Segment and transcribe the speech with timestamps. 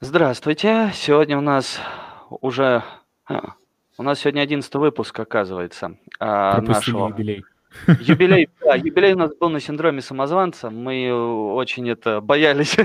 [0.00, 0.92] Здравствуйте.
[0.94, 1.80] Сегодня у нас
[2.30, 2.84] уже...
[3.26, 3.54] а,
[3.96, 7.08] У нас сегодня 11 выпуск, оказывается, а, Пропустили нашего...
[7.08, 7.44] юбилей.
[8.00, 10.70] Юбилей, да, юбилей у нас был на синдроме самозванца.
[10.70, 12.76] Мы очень это боялись,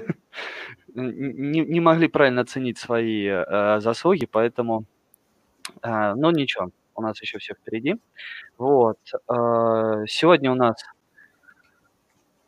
[0.96, 4.86] не, не могли правильно оценить свои э, заслуги, поэтому,
[5.84, 7.98] э, ну ничего, у нас еще все впереди.
[8.58, 8.98] Вот.
[9.14, 10.84] э, сегодня у нас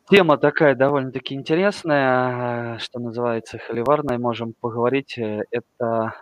[0.08, 4.18] тема такая довольно-таки интересная, э, что называется, холиварная.
[4.18, 5.18] Можем поговорить.
[5.18, 6.14] э, Это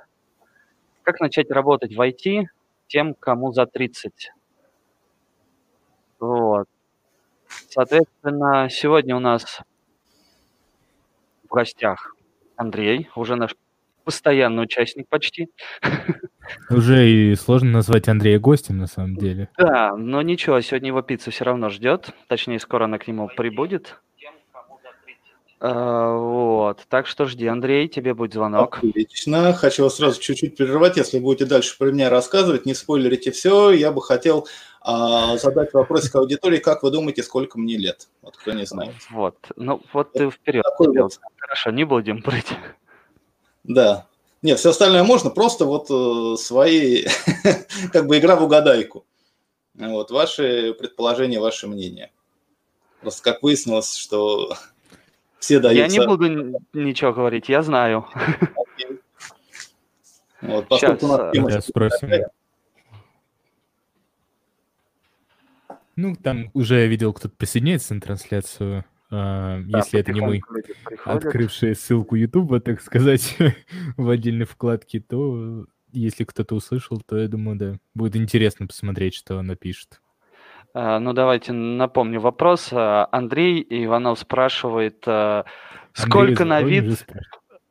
[1.03, 2.47] как начать работать в IT
[2.89, 4.33] тем, кому за 30.
[6.19, 6.67] Вот.
[7.49, 9.61] Соответственно, сегодня у нас
[11.49, 12.15] в гостях
[12.57, 13.55] Андрей, уже наш
[14.05, 15.49] постоянный участник почти.
[16.71, 19.49] Уже и сложно назвать Андрея гостем, на самом деле.
[19.59, 22.11] Да, но ничего, сегодня его пицца все равно ждет.
[22.29, 24.01] Точнее, скоро она к нему прибудет.
[25.61, 26.85] А, Вот.
[26.91, 28.79] Так что жди, Андрей, тебе будет звонок.
[28.79, 29.55] Отлично.
[29.55, 30.99] Хочу вас сразу чуть-чуть прервать.
[30.99, 33.71] Если будете дальше про меня рассказывать, не спойлерите все.
[33.71, 34.47] Я бы хотел
[34.83, 36.59] а, задать вопросик аудитории.
[36.59, 38.09] Как вы думаете, сколько мне лет?
[38.21, 38.93] Вот кто не знает.
[39.11, 39.37] Вот.
[39.57, 40.65] Ну, вот ты вперед.
[40.65, 41.19] Такой вот.
[41.39, 42.53] Хорошо, не будем прыть.
[43.63, 44.07] Да.
[44.45, 47.07] Нет, все остальное можно, просто вот э, свои,
[47.95, 49.07] как бы игра в угадайку.
[49.73, 52.13] Вот, ваши предположения, ваше мнение.
[53.01, 54.55] Просто как выяснилось, что
[55.39, 55.79] все дают...
[55.79, 58.07] Я не буду ничего говорить, я знаю.
[60.43, 62.11] Вот, поскольку у Щас, нас тема Сейчас спросим.
[65.97, 68.85] Ну, там уже я видел, кто-то присоединяется на трансляцию.
[69.15, 70.41] А, Да, Если это не мы,
[71.05, 73.37] открывшие ссылку Ютуба, так сказать,
[73.97, 79.37] в отдельной вкладке, то если кто-то услышал, то я думаю, да, будет интересно посмотреть, что
[79.37, 80.01] он напишет.
[80.73, 82.71] А, Ну, давайте напомню вопрос.
[82.73, 85.45] А, Андрей Иванов спрашивает, Андрей
[85.93, 87.07] сколько из на вид...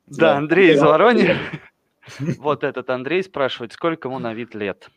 [0.07, 0.37] Да.
[0.37, 0.81] Андрей из.
[0.81, 1.37] Воронежа.
[2.37, 4.89] Вот этот Андрей спрашивает, сколько ему на вид лет.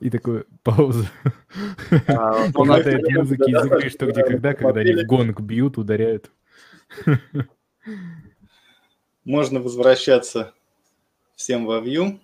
[0.00, 1.08] И такой пауза.
[2.08, 5.40] А, Не у нас- хватает музыки из игры «Что, где, когда», когда они в гонг
[5.40, 6.30] бьют, ударяют.
[9.24, 10.54] Можно возвращаться
[11.36, 12.18] всем во view.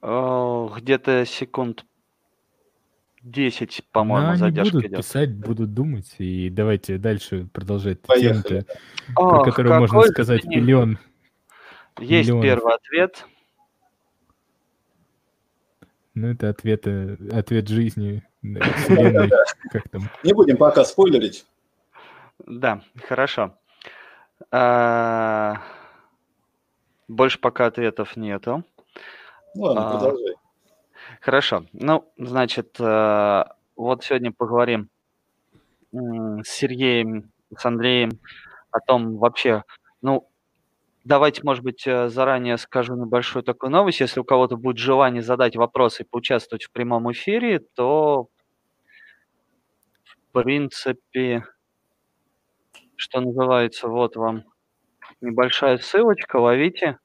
[0.00, 1.84] О, Где-то секунд
[3.22, 4.98] 10, по-моему, они задержка будут идет.
[4.98, 8.42] писать, будут думать, и давайте дальше продолжать тему
[9.14, 10.98] про которую можно сказать миллион.
[12.00, 13.24] Есть первый ответ.
[16.18, 18.24] Ну, это ответ, э, ответ жизни,
[19.70, 20.10] как там.
[20.24, 21.46] Не будем пока спойлерить.
[22.44, 23.54] Да, хорошо.
[24.50, 25.62] А,
[27.06, 28.64] Больше пока ответов нету.
[29.54, 29.92] Ладно, А.
[29.92, 30.34] продолжай.
[31.20, 31.66] Хорошо.
[31.72, 33.44] Ну, значит, э,
[33.76, 34.88] вот сегодня поговорим
[35.92, 38.18] с Сергеем, с Андреем
[38.72, 39.62] о том вообще,
[40.02, 40.28] ну,
[41.08, 44.00] давайте, может быть, э, заранее скажу небольшую такую новость.
[44.00, 48.28] Если у кого-то будет желание задать вопросы и поучаствовать в прямом эфире, то,
[50.04, 51.46] в принципе,
[52.96, 54.44] что называется, вот вам
[55.22, 56.98] небольшая ссылочка, ловите,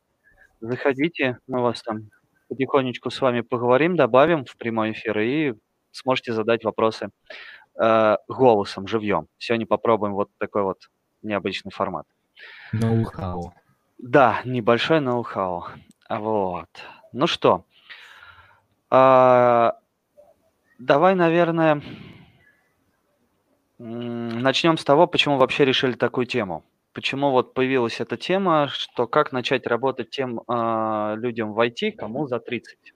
[0.60, 2.10] заходите, мы вас там
[2.50, 5.54] потихонечку с вами поговорим, добавим в прямой эфир и
[5.92, 7.10] сможете задать вопросы
[7.82, 9.28] э, голосом, живьем.
[9.38, 10.90] Сегодня попробуем вот такой вот
[11.22, 12.06] необычный формат.
[12.74, 13.54] Ноу-хау.
[14.00, 15.66] Да, небольшой ноу-хау.
[16.08, 16.70] А Вот.
[17.12, 17.66] Ну что,
[18.90, 19.74] а,
[20.80, 21.82] давай, наверное,
[23.80, 26.64] начнем с того, почему вообще решили такую тему.
[26.94, 32.28] Почему вот появилась эта тема, что как начать работать тем а, людям в IT, кому
[32.28, 32.94] за 30.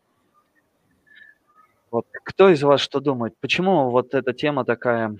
[1.92, 3.36] Вот кто из вас что думает?
[3.40, 5.18] Почему вот эта тема такая?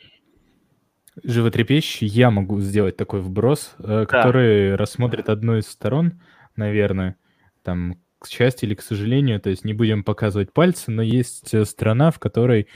[1.24, 6.22] Животрепещущий, я могу сделать такой вброс, э, который рассмотрит одну из сторон,
[6.56, 7.16] наверное,
[7.64, 11.66] там, к счастью или к сожалению, то есть не будем показывать пальцы, но есть э,
[11.66, 12.68] страна, в которой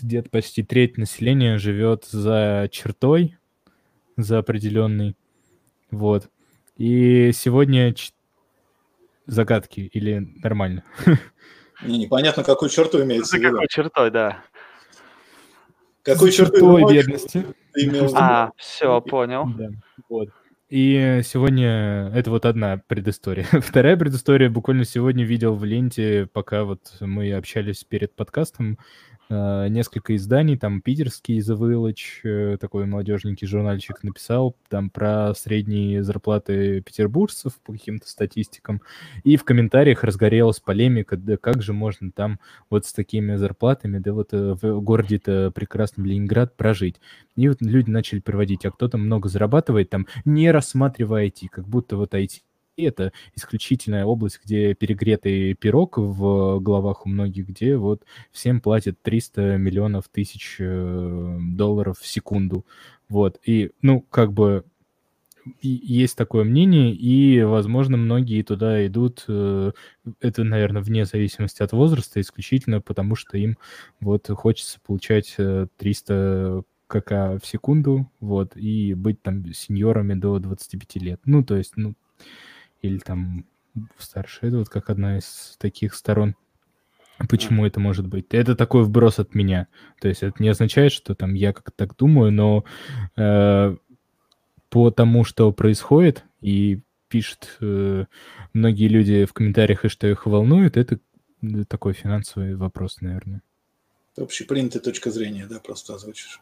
[0.00, 3.36] где-то почти треть населения живет за чертой,
[4.16, 5.16] за определенный,
[5.90, 6.28] вот.
[6.76, 8.12] И сегодня ч-
[9.26, 10.84] загадки или нормально?
[11.82, 13.52] Не, непонятно, какую черту имеется За в виду.
[13.52, 14.42] какой чертой, да.
[16.14, 17.46] Черту чертой бедности.
[17.72, 18.10] ты имел?
[18.14, 19.46] А, все, понял.
[19.56, 19.68] Да,
[20.08, 20.28] вот.
[20.68, 23.44] И сегодня это вот одна предыстория.
[23.52, 28.78] Вторая предыстория буквально сегодня видел в ленте, пока вот мы общались перед подкастом,
[29.30, 36.80] несколько изданий, там питерский The Village, э, такой молодежненький журнальчик написал там про средние зарплаты
[36.80, 38.80] петербуржцев по каким-то статистикам,
[39.24, 42.40] и в комментариях разгорелась полемика, да как же можно там
[42.70, 47.00] вот с такими зарплатами, да вот э, в городе-то прекрасном Ленинград прожить.
[47.36, 51.96] И вот люди начали приводить, а кто-то много зарабатывает там, не рассматривая IT, как будто
[51.96, 52.40] вот IT
[52.84, 59.56] это исключительная область, где перегретый пирог в головах у многих, где вот всем платят 300
[59.56, 62.64] миллионов тысяч э, долларов в секунду.
[63.08, 64.64] Вот, и, ну, как бы
[65.62, 69.72] есть такое мнение, и, возможно, многие туда идут, э,
[70.20, 73.56] это, наверное, вне зависимости от возраста, исключительно потому, что им
[74.00, 75.36] вот хочется получать
[75.76, 81.20] 300 э, КК в секунду, вот, и быть там сеньорами до 25 лет.
[81.24, 81.94] Ну, то есть, ну,
[82.82, 83.44] или там
[83.98, 84.46] старше.
[84.46, 86.34] Это вот как одна из таких сторон.
[87.28, 88.26] Почему это может быть?
[88.30, 89.66] Это такой вброс от меня.
[90.00, 92.64] То есть это не означает, что там я как-то так думаю, но
[93.16, 93.76] э,
[94.68, 98.04] по тому, что происходит, и пишут э,
[98.52, 101.00] многие люди в комментариях, и что их волнует, это
[101.68, 103.42] такой финансовый вопрос, наверное.
[104.16, 106.40] Общепринятая точка зрения, да, просто озвучишь.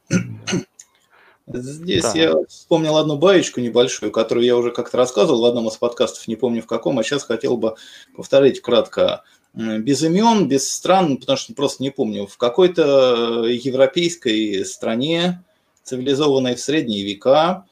[1.47, 2.13] Здесь да.
[2.15, 6.35] я вспомнил одну баечку небольшую, которую я уже как-то рассказывал в одном из подкастов, не
[6.35, 7.77] помню в каком, а сейчас хотел бы
[8.17, 9.23] повторить кратко.
[9.55, 12.27] Без имен, без стран, потому что просто не помню.
[12.27, 15.43] В какой-то европейской стране,
[15.85, 17.65] цивилизованной в средние века,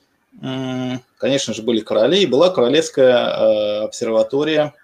[1.18, 4.72] конечно же, были короли, и была королевская э, обсерватория–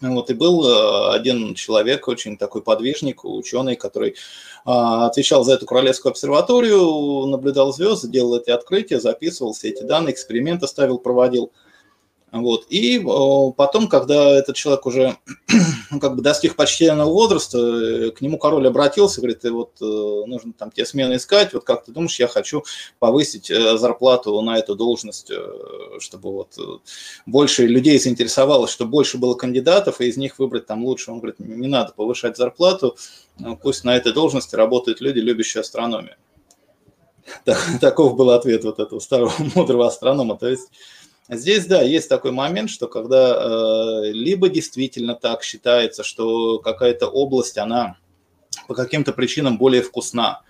[0.00, 4.16] вот, и был э, один человек, очень такой подвижник, ученый, который
[4.64, 10.12] а, отвечал за эту королевскую обсерваторию, наблюдал звезды, делал эти открытия, записывал все эти данные,
[10.12, 11.52] эксперименты ставил, проводил.
[12.32, 12.66] Вот.
[12.68, 13.04] И
[13.56, 15.16] потом, когда этот человек уже
[15.90, 20.52] ну, как бы достиг почтенного возраста, э, к нему король обратился, говорит, вот э, нужно
[20.52, 22.62] там тебе смены искать, вот как ты думаешь, я хочу
[23.00, 25.32] повысить э, зарплату на эту должность,
[25.98, 26.56] чтобы вот
[27.26, 31.10] больше людей заинтересовалось, чтобы больше было кандидатов, и из них выбрать там лучше.
[31.10, 32.96] Он говорит, не надо повышать зарплату,
[33.60, 36.14] пусть на этой должности работают люди, любящие астрономию.
[37.80, 40.36] Таков был ответ вот этого старого мудрого астронома.
[40.36, 40.68] То есть
[41.32, 47.56] Здесь, да, есть такой момент, что когда э, либо действительно так считается, что какая-то область,
[47.56, 47.98] она
[48.66, 50.42] по каким-то причинам более вкусна.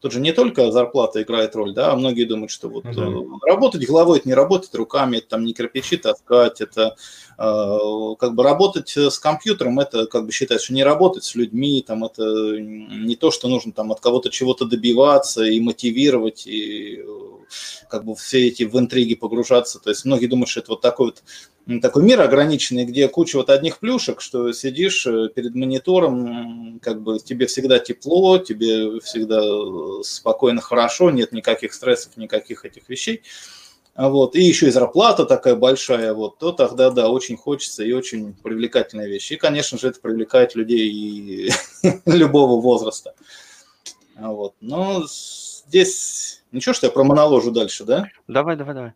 [0.00, 3.08] Тут же не только зарплата играет роль, да, а многие думают, что вот да.
[3.46, 6.96] работать головой, это не работать руками, это там не кирпичи таскать, это
[7.38, 7.78] э,
[8.18, 12.04] как бы работать с компьютером, это как бы считается, что не работать с людьми, там
[12.04, 12.22] это
[12.58, 17.02] не то, что нужно там от кого-то чего-то добиваться и мотивировать, и
[17.88, 19.78] как бы все эти в интриги погружаться.
[19.78, 21.22] То есть многие думают, что это вот такой вот
[21.80, 27.18] такой мир ограниченный, где куча вот одних плюшек, что сидишь э, перед монитором, как бы
[27.18, 33.22] тебе всегда тепло, тебе всегда э, спокойно, хорошо, нет никаких стрессов, никаких этих вещей.
[33.96, 38.34] Вот, и еще и зарплата такая большая, вот, то тогда, да, очень хочется и очень
[38.34, 39.30] привлекательная вещь.
[39.30, 41.50] И, конечно же, это привлекает людей
[42.04, 43.14] любого возраста.
[44.16, 44.54] Вот.
[44.60, 48.08] Но здесь Ничего, что я про моноложу дальше, да?
[48.28, 48.92] Давай, давай, давай.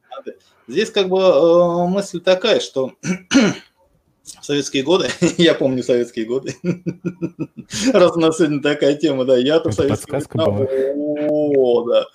[0.69, 5.09] Здесь как бы э, мысль такая, что в советские годы,
[5.39, 6.55] я помню советские годы,
[7.93, 10.95] раз у нас сегодня такая тема, да, я-то в советские годы,
[11.29, 12.07] о, да.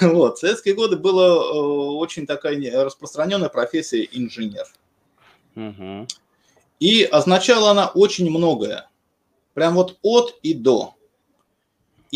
[0.00, 4.66] Вот, в советские годы была э, очень такая распространенная профессия инженер.
[6.80, 8.88] И означала она очень многое.
[9.54, 10.95] Прям вот от и до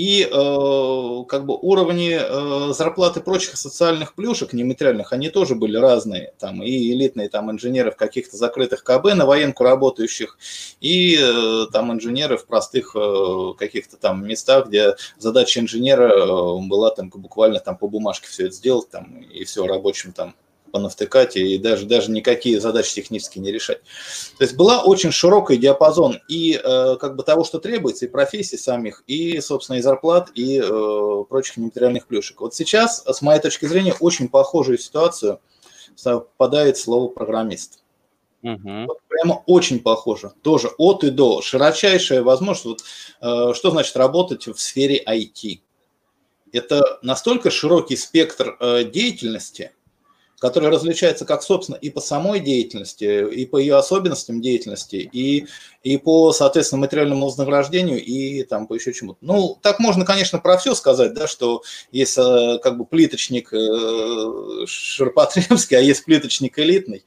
[0.00, 6.32] и э, как бы уровни э, зарплаты прочих социальных плюшек нематериальных, они тоже были разные.
[6.38, 10.38] Там и элитные там инженеры в каких-то закрытых КБ на военку работающих,
[10.80, 16.90] и э, там инженеры в простых э, каких-то там местах, где задача инженера э, была
[16.92, 20.34] там буквально там по бумажке все это сделать там и все рабочим там
[20.70, 23.80] понавтыкать и даже, даже никакие задачи технически не решать.
[24.38, 28.56] То есть была очень широкий диапазон и э, как бы того, что требуется, и профессий
[28.56, 32.40] самих, и, собственно, и зарплат, и э, прочих нематериальных плюшек.
[32.40, 35.40] Вот сейчас, с моей точки зрения, очень похожую ситуацию
[35.94, 37.82] совпадает слово «программист».
[38.42, 38.86] Угу.
[38.88, 40.32] Вот прямо очень похоже.
[40.42, 41.42] Тоже от и до.
[41.42, 42.64] Широчайшая возможность.
[42.64, 42.82] Вот,
[43.20, 45.60] э, что значит работать в сфере IT?
[46.52, 49.72] Это настолько широкий спектр э, деятельности–
[50.40, 55.46] который различается как, собственно, и по самой деятельности, и по ее особенностям деятельности, и,
[55.82, 59.18] и по, соответственно, материальному вознаграждению, и там по еще чему-то.
[59.20, 65.76] Ну, так можно, конечно, про все сказать, да, что есть как бы плиточник э, ширпотребский,
[65.76, 67.04] а есть плиточник элитный.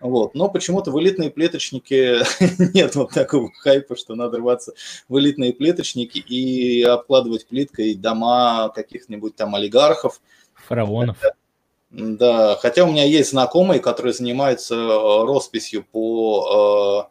[0.00, 0.34] Вот.
[0.34, 2.18] Но почему-то в элитные плиточники
[2.74, 4.72] нет вот такого хайпа, что надо рваться
[5.08, 10.20] в элитные плиточники и обкладывать плиткой дома каких-нибудь там олигархов.
[10.66, 11.16] Фараонов.
[11.96, 17.08] Да, хотя у меня есть знакомые, которые занимаются э, росписью по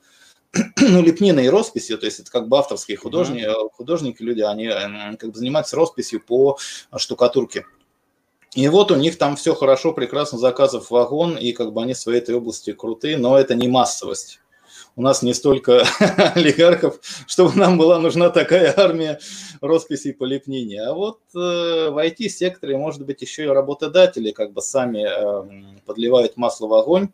[0.53, 3.69] э, ну, лепниной росписью, то есть это как бы авторские художники, mm-hmm.
[3.73, 4.67] художники люди, они
[5.17, 6.59] как бы занимаются росписью по
[6.95, 7.65] штукатурке.
[8.53, 11.97] И вот у них там все хорошо, прекрасно, заказов вагон, и как бы они в
[11.97, 14.39] своей этой области крутые, но это не массовость.
[14.97, 15.83] У нас не столько
[16.35, 19.19] олигархов, чтобы нам была нужна такая армия
[19.59, 20.81] росписей по лепнине.
[20.83, 21.37] А вот э,
[21.89, 27.09] в IT-секторе, может быть, еще и работодатели как бы сами э, подливают масло в огонь,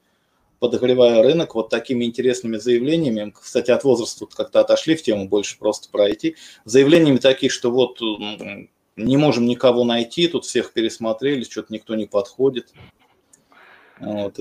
[0.59, 3.33] подогревая рынок вот такими интересными заявлениями.
[3.35, 6.35] Кстати, от возраста тут как-то отошли в тему больше просто про IT.
[6.65, 7.99] Заявлениями такие, что вот
[8.95, 12.73] не можем никого найти, тут всех пересмотрели, что-то никто не подходит.
[13.99, 14.37] Вот.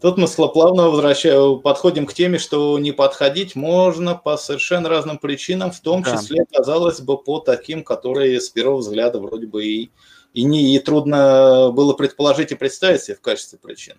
[0.00, 5.70] Тут мы плавно возвращаем, подходим к теме, что не подходить можно по совершенно разным причинам,
[5.70, 6.12] в том да.
[6.16, 9.90] числе, казалось бы, по таким, которые с первого взгляда вроде бы и,
[10.34, 13.96] и, не, и трудно было предположить и представить себе в качестве причин.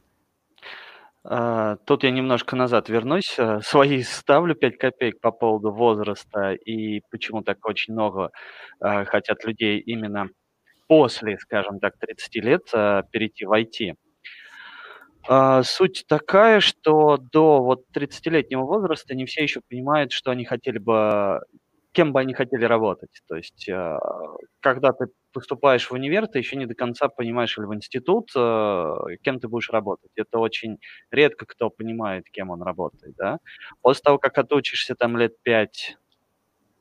[1.24, 3.36] А, тут я немножко назад вернусь.
[3.38, 8.32] Э, свои ставлю 5 копеек по поводу возраста и почему так очень много
[8.80, 10.30] э, хотят людей именно
[10.88, 13.96] после, скажем так, 30 лет э, перейти в IT.
[15.28, 20.78] А, суть такая, что до вот 30-летнего возраста не все еще понимают, что они хотели
[20.78, 21.42] бы
[21.94, 23.10] кем бы они хотели работать.
[23.28, 23.98] То есть, э,
[24.60, 28.94] когда ты поступаешь в универ, ты еще не до конца понимаешь, или в институт, э,
[29.24, 30.12] кем ты будешь работать.
[30.16, 30.78] Это очень
[31.12, 33.16] редко кто понимает, кем он работает.
[33.18, 33.40] Да?
[33.82, 36.07] После того, как отучишься там лет пять ну,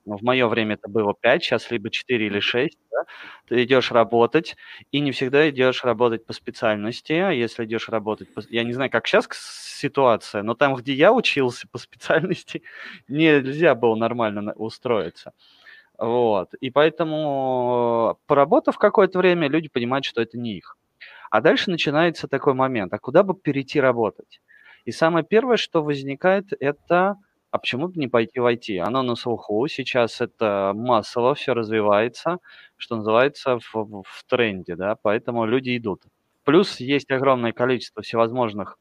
[0.06, 3.04] в мое время это было 5, сейчас либо 4 или 6, да,
[3.48, 4.56] ты идешь работать,
[4.92, 8.42] и не всегда идешь работать по специальности, а если идешь работать, по...
[8.48, 12.62] я не знаю, как сейчас ситуация, но там, где я учился по специальности,
[13.08, 15.32] нельзя было нормально устроиться.
[15.98, 16.52] Вот.
[16.60, 20.76] И поэтому, поработав какое-то время, люди понимают, что это не их.
[21.30, 24.40] А дальше начинается такой момент, а куда бы перейти работать?
[24.84, 27.16] И самое первое, что возникает, это
[27.56, 28.78] а почему бы не пойти в IT?
[28.80, 32.36] Оно на слуху, сейчас это массово все развивается,
[32.76, 36.02] что называется, в, в тренде, да, поэтому люди идут.
[36.44, 38.78] Плюс есть огромное количество всевозможных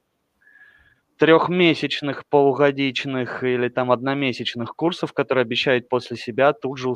[1.18, 6.92] трехмесячных, полугодичных или там одномесячных курсов, которые обещают после себя тут же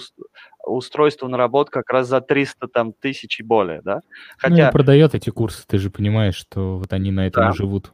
[0.66, 4.02] устройство на работу как раз за 300 там, тысяч и более, да?
[4.38, 4.64] Хотя...
[4.64, 7.52] Ну, и продает эти курсы, ты же понимаешь, что вот они на этом да.
[7.54, 7.94] живут.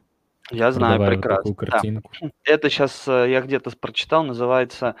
[0.50, 1.50] Я знаю прекрасно.
[1.50, 2.12] Вот картинку.
[2.20, 2.30] Да.
[2.44, 4.96] Это сейчас э, я где-то прочитал, называется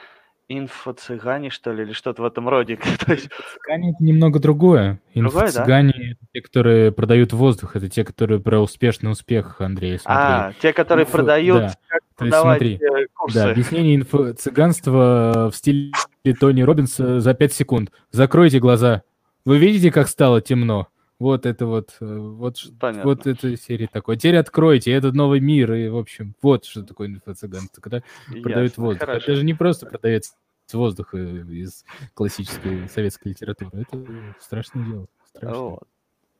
[0.48, 2.76] инфо-цыгане, что ли, или что-то в этом роде.
[3.06, 5.00] Цыгане это немного другое.
[5.14, 6.12] Инфо-цыгане да?
[6.12, 10.22] это те, которые продают воздух, это те, которые про успешный успех, Андрей, смотри.
[10.22, 11.18] А, те, которые Инфо...
[11.18, 11.74] продают, да.
[11.88, 13.34] как То есть, смотри, э, курсы.
[13.38, 15.92] Да, объяснение инфо-цыганства в стиле
[16.38, 17.92] Тони Робинса за 5 секунд.
[18.12, 19.02] Закройте глаза.
[19.44, 20.88] Вы видите, как стало темно?
[21.18, 23.04] Вот это вот, э, вот, Понятно.
[23.04, 24.16] вот эта серия такой.
[24.18, 28.76] Теперь откройте, этот новый мир, и, в общем, вот что такое инфо-цыганство, когда Ясно, продают
[28.76, 29.00] воздух.
[29.08, 29.24] Хорошо.
[29.32, 30.34] Это же не просто продается
[30.72, 31.18] воздух э,
[31.48, 33.86] из классической советской литературы.
[33.88, 34.04] Это
[34.40, 35.06] страшное дело.
[35.24, 35.60] Страшное.
[35.60, 35.84] Вот.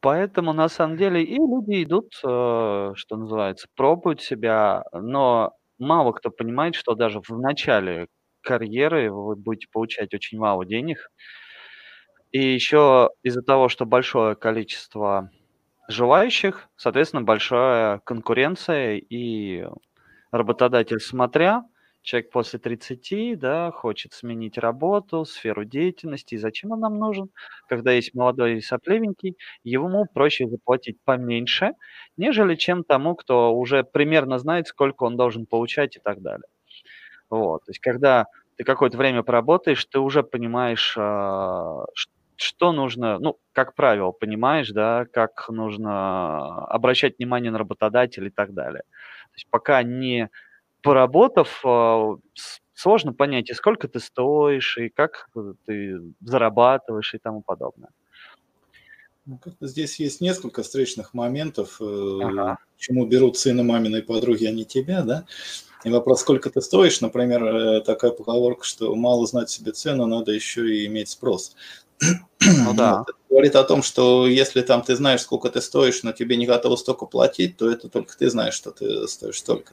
[0.01, 6.31] Поэтому, на самом деле, и люди идут, э, что называется, пробуют себя, но мало кто
[6.31, 8.09] понимает, что даже в начале
[8.43, 11.11] карьеры вы будете получать очень мало денег,
[12.37, 15.31] и еще из-за того, что большое количество
[15.89, 19.67] желающих, соответственно, большая конкуренция, и
[20.33, 21.65] работодатель, смотря,
[22.03, 27.31] человек после 30, да, хочет сменить работу, сферу деятельности, и зачем он нам нужен,
[27.69, 31.73] когда есть молодой и сопливенький, ему проще заплатить поменьше,
[32.17, 36.47] нежели чем тому, кто уже примерно знает, сколько он должен получать и так далее.
[37.31, 38.27] Вот, то есть когда
[38.57, 41.85] ты какое-то время поработаешь, ты уже понимаешь, а,
[42.37, 48.55] что нужно, ну, как правило, понимаешь, да, как нужно обращать внимание на работодателя и так
[48.55, 48.83] далее.
[48.83, 50.31] То есть пока не
[50.83, 52.17] поработав, а,
[52.75, 55.29] сложно понять, и сколько ты стоишь, и как
[55.65, 57.91] ты зарабатываешь и тому подобное.
[59.25, 62.59] Ну, здесь есть несколько встречных моментов, э, ага.
[62.77, 65.27] почему берут сына маминой подруги, а не тебя, да?
[65.83, 70.31] И вопрос, сколько ты стоишь, например, э, такая поговорка, что мало знать себе цену, надо
[70.31, 71.57] еще и иметь спрос.
[72.01, 73.05] Ну да.
[73.07, 76.47] Это говорит о том, что если там ты знаешь, сколько ты стоишь, но тебе не
[76.47, 79.73] готовы столько платить, то это только ты знаешь, что ты стоишь столько.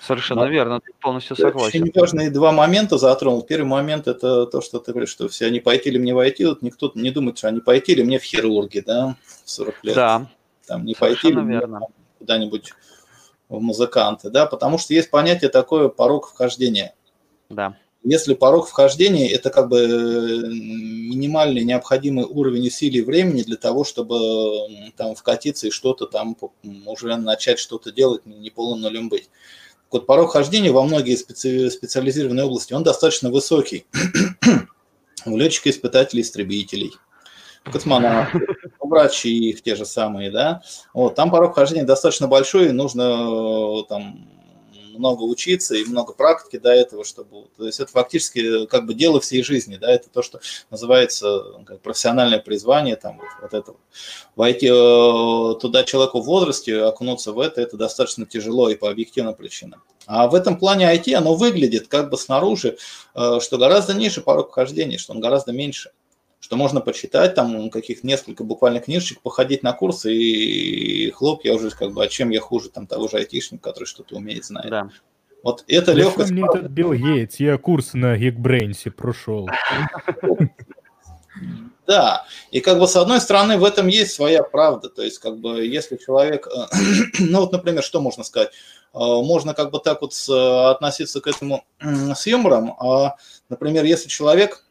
[0.00, 1.82] Совершенно но, верно, ты полностью согласен.
[1.82, 3.42] Очень важные два момента затронул.
[3.42, 6.62] Первый момент это то, что ты говоришь, что все, они пойти ли мне войти, вот
[6.62, 9.94] никто не думает, что они пойти ли мне в хирурги, да, в 40 лет.
[9.94, 10.30] Да.
[10.66, 11.60] Там не пойти ли мне
[12.18, 12.72] куда-нибудь
[13.48, 16.94] в музыканты, да, потому что есть понятие такое порог вхождения.
[17.48, 17.76] Да.
[18.04, 24.18] Если порог вхождения– это как бы минимальный необходимый уровень усилий времени для того, чтобы
[24.96, 26.36] там вкатиться и что-то там
[26.86, 29.28] уже начать что-то делать, не полным нулем быть.
[29.90, 31.70] Вот порог вхождения во многие специ...
[31.70, 33.86] специализированные области, он достаточно высокий.
[35.26, 36.92] У летчика-испытателей, истребителей,
[37.64, 38.42] космонавтов,
[38.80, 40.62] врачи их те же самые, да.
[40.94, 44.37] Вот, там порог вхождения достаточно большой, нужно там
[44.98, 47.46] много учиться и много практики до этого, чтобы...
[47.56, 50.40] То есть это фактически как бы дело всей жизни, да, это то, что
[50.70, 53.74] называется как профессиональное призвание, там вот, вот это.
[54.36, 59.34] Войти э, туда человеку в возрасте, окунуться в это, это достаточно тяжело и по объективным
[59.34, 59.82] причинам.
[60.06, 62.78] А в этом плане IT оно выглядит как бы снаружи,
[63.14, 65.90] э, что гораздо ниже порог вхождения, что он гораздо меньше
[66.40, 71.70] что можно почитать, там каких несколько буквально книжечек, походить на курсы, и хлоп, я уже
[71.70, 74.70] как бы, а чем я хуже там того же айтишника, который что-то умеет, знает.
[74.70, 74.90] Да.
[75.42, 76.30] Вот это Зачем легкость...
[76.30, 77.36] мне этот Билл Гейтс?
[77.36, 79.48] Я курс на Geekbrains прошел.
[81.86, 85.38] Да, и как бы с одной стороны в этом есть своя правда, то есть как
[85.38, 86.66] бы если человек, э,
[87.18, 88.50] ну вот, например, что можно сказать,
[88.92, 93.16] э, можно как бы так вот относиться к этому с юмором, а,
[93.48, 94.67] например, если человек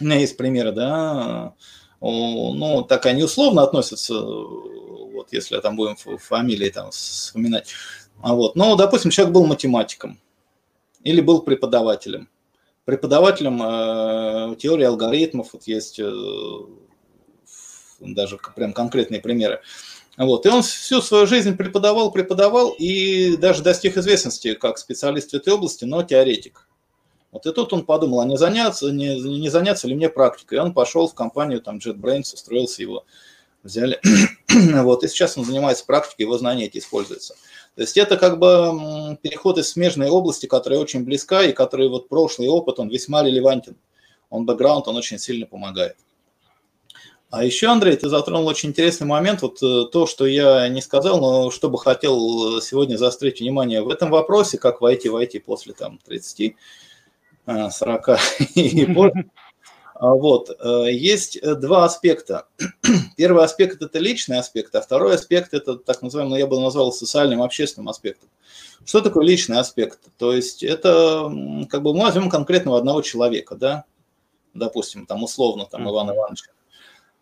[0.00, 1.54] у меня есть примеры, да,
[2.00, 7.68] ну, так они условно относятся, вот если там будем фамилии там вспоминать.
[8.20, 10.18] А вот, но, допустим, человек был математиком
[11.02, 12.28] или был преподавателем.
[12.84, 16.10] Преподавателем э, теории алгоритмов, вот есть э,
[18.00, 19.60] даже прям конкретные примеры.
[20.16, 20.46] Вот.
[20.46, 25.52] И он всю свою жизнь преподавал, преподавал и даже достиг известности как специалист в этой
[25.52, 26.67] области, но теоретик.
[27.30, 30.58] Вот и тут он подумал, а не заняться, не, не заняться ли мне практикой.
[30.58, 33.04] И он пошел в компанию там JetBrains, устроился его,
[33.62, 34.00] взяли.
[34.82, 37.34] вот, и сейчас он занимается практикой, его знания эти используются.
[37.74, 42.08] То есть это как бы переход из смежной области, которая очень близка, и который вот
[42.08, 43.76] прошлый опыт, он весьма релевантен.
[44.30, 45.96] Он бэкграунд, он очень сильно помогает.
[47.30, 51.20] А еще, Андрей, ты затронул очень интересный момент, вот э, то, что я не сказал,
[51.20, 55.98] но что бы хотел сегодня заострить внимание в этом вопросе, как войти, войти после там
[56.06, 56.56] 30,
[57.48, 58.08] 40
[58.54, 59.30] и позже.
[59.94, 60.50] А вот.
[60.60, 62.46] Э, есть э, два аспекта.
[63.16, 66.92] Первый аспект– это личный аспект, а второй аспект– это так называемый, ну, я бы назвал
[66.92, 68.28] социальным, общественным аспектом.
[68.84, 69.98] Что такое личный аспект?
[70.16, 71.32] То есть это,
[71.68, 73.84] как бы мы возьмем конкретного одного человека, да,
[74.54, 76.44] допустим, там условно, там Иван Иванович.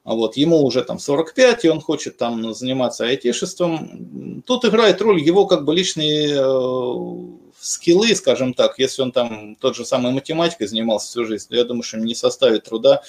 [0.07, 4.41] А вот ему уже там 45, и он хочет там заниматься айтишеством.
[4.47, 9.75] Тут играет роль его как бы личные э, скиллы, скажем так, если он там тот
[9.75, 13.03] же самый математикой занимался всю жизнь, я думаю, что ему не составит труда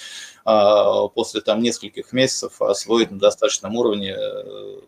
[0.44, 4.80] а, после там нескольких месяцев освоить на достаточном уровне э,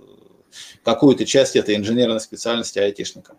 [0.82, 3.36] какую-то часть этой инженерной специальности айтишника.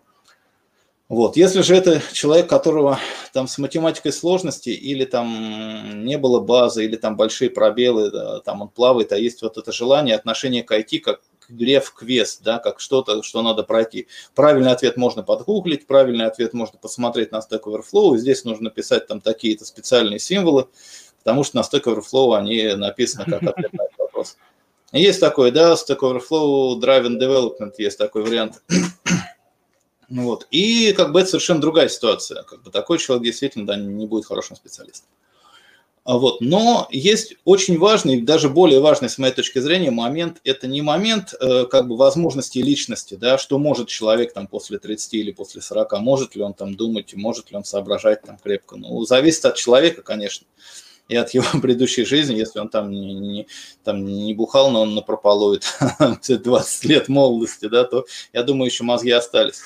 [1.12, 1.36] Вот.
[1.36, 2.98] Если же это человек, которого
[3.34, 8.62] там с математикой сложности или там не было базы, или там большие пробелы, да, там
[8.62, 11.20] он плавает, а есть вот это желание, отношение к IT как
[11.50, 14.08] игре в квест, да, как что-то, что надо пройти.
[14.34, 19.06] Правильный ответ можно подгуглить, правильный ответ можно посмотреть на Stack Overflow, и здесь нужно писать
[19.06, 20.68] там такие-то специальные символы,
[21.18, 24.38] потому что на Stack Overflow они написаны как ответ на этот вопрос.
[24.92, 28.62] Есть такой, да, Stack Overflow Driven Development, есть такой вариант.
[30.12, 30.46] Вот.
[30.50, 32.42] И как бы это совершенно другая ситуация.
[32.42, 35.08] Как бы такой человек действительно да, не будет хорошим специалистом.
[36.04, 36.42] А вот.
[36.42, 40.38] Но есть очень важный, даже более важный, с моей точки зрения, момент.
[40.44, 45.14] Это не момент э, как бы возможности личности, да, что может человек там после 30
[45.14, 48.76] или после 40, может ли он там думать, может ли он соображать там крепко.
[48.76, 50.46] Ну, зависит от человека, конечно,
[51.08, 53.46] и от его предыдущей жизни, если он там не, не,
[53.82, 55.64] там не бухал, но он напропалует
[56.28, 59.62] 20 лет молодости, да, то, я думаю, еще мозги остались.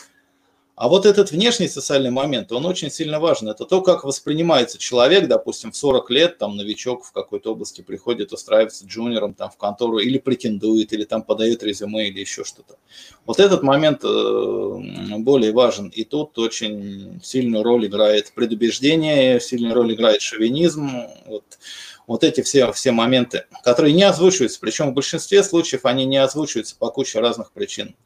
[0.77, 3.49] А вот этот внешний социальный момент, он очень сильно важен.
[3.49, 8.35] Это то, как воспринимается человек, допустим, в 40 лет, там, новичок в какой-то области приходит,
[8.35, 12.77] устраивается джуниором там в контору, или претендует, или там подает резюме, или еще что-то.
[13.25, 15.89] Вот этот момент э, более важен.
[15.89, 20.91] И тут очень сильную роль играет предубеждение, сильную роль играет шовинизм.
[21.25, 21.59] Вот,
[22.07, 24.61] вот эти все, все моменты, которые не озвучиваются.
[24.61, 27.97] Причем в большинстве случаев они не озвучиваются по куче разных причин.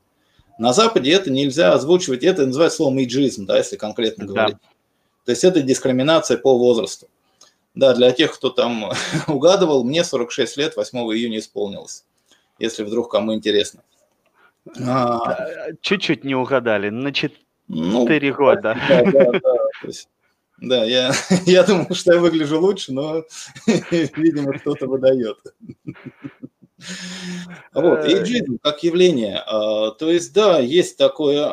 [0.61, 4.57] На Западе это нельзя озвучивать, это называется словом иджизм, да, если конкретно говорить.
[4.61, 4.69] Да.
[5.25, 7.09] То есть это дискриминация по возрасту.
[7.75, 8.93] Да, для тех, кто там
[9.27, 12.05] угадывал, мне 46 лет 8 июня исполнилось,
[12.59, 13.81] если вдруг кому интересно.
[14.87, 17.35] А, чуть-чуть не угадали, на 4
[17.69, 18.77] ну, года.
[18.87, 19.57] Да, да, да.
[19.85, 20.11] Есть,
[20.61, 21.13] да я,
[21.47, 23.25] я думал, что я выгляжу лучше, но,
[23.67, 25.39] видимо, кто-то выдает.
[27.73, 29.43] Вот, эйджизм как явление.
[29.47, 31.45] А, то есть, да, есть такое.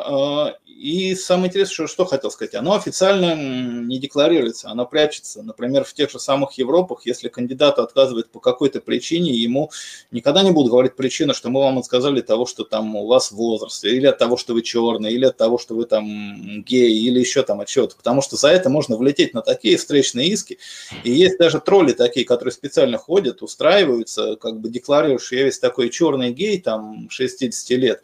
[0.78, 5.42] И самое интересное, что, что хотел сказать, оно официально не декларируется, оно прячется.
[5.42, 9.72] Например, в тех же самых Европах, если кандидату отказывает по какой-то причине, ему
[10.12, 13.84] никогда не будут говорить причину, что мы вам отказали того, что там у вас возраст,
[13.84, 17.42] или от того, что вы черный, или от того, что вы там гей, или еще
[17.42, 17.96] там от чего-то.
[17.96, 20.58] Потому что за это можно влететь на такие встречные иски.
[21.02, 25.58] И есть даже тролли такие, которые специально ходят, устраиваются, как бы декларируют, что я весь
[25.58, 28.02] такой черный гей, там, 60 лет.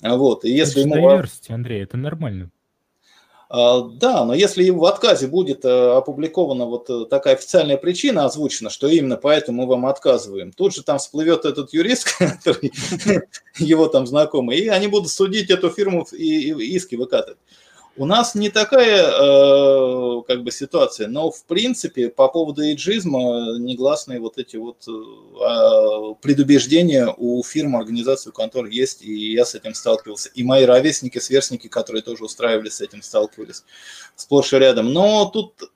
[0.00, 1.10] Вот, и если это ему...
[1.10, 2.50] diversity, Андрей, это нормально.
[3.56, 8.68] А, да, но если в отказе будет э, опубликована вот э, такая официальная причина озвучена,
[8.68, 12.72] что именно поэтому мы вам отказываем, тут же там всплывет этот юрист, который
[13.58, 17.38] его там знакомый, и они будут судить эту фирму и иски выкатывать.
[17.96, 24.18] У нас не такая э, как бы ситуация, но в принципе по поводу эйджизма негласные
[24.18, 29.74] вот эти вот э, предубеждения у фирм, организаций, у контор есть, и я с этим
[29.74, 30.28] сталкивался.
[30.34, 33.62] И мои ровесники, сверстники, которые тоже устраивались с этим, сталкивались
[34.16, 34.92] сплошь и рядом.
[34.92, 35.70] Но тут,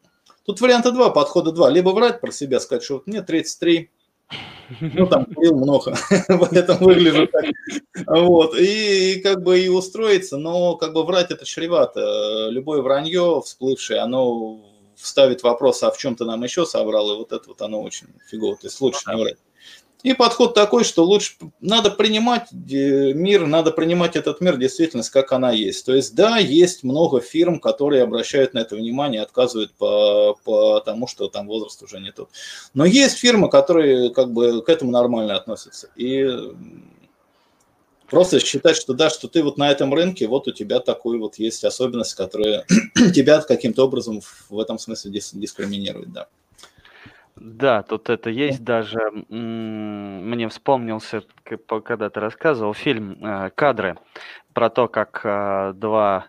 [0.45, 1.71] тут варианта два, подхода два.
[1.71, 3.91] Либо врать про себя, сказать, что вот мне 33,
[4.81, 5.97] ну, там курил много,
[6.29, 7.45] поэтому выгляжу так.
[8.07, 12.49] Вот, и как бы и устроиться, но как бы врать это чревато.
[12.51, 14.61] Любое вранье всплывшее, оно
[14.97, 18.09] вставит вопрос, а в чем ты нам еще соврал, и вот это вот оно очень
[18.31, 19.39] фигово, то есть лучше не врать.
[20.05, 25.51] И подход такой, что лучше надо принимать мир, надо принимать этот мир, действительность, как она
[25.51, 25.85] есть.
[25.85, 31.09] То есть, да, есть много фирм, которые обращают на это внимание, отказывают по, по тому,
[31.09, 32.31] что там возраст уже не тот.
[32.75, 35.91] Но есть фирмы, которые как бы к этому нормально относятся.
[35.97, 36.29] И
[38.09, 41.41] просто считать, что да, что ты вот на этом рынке, вот у тебя такой вот
[41.41, 42.65] есть особенность, которая
[43.15, 46.29] тебя каким-то образом в этом смысле дискриминирует, да.
[47.41, 48.99] Да, тут это есть даже.
[49.29, 53.97] Мне вспомнился, когда ты рассказывал, фильм э, «Кадры»
[54.53, 56.27] про то, как э, два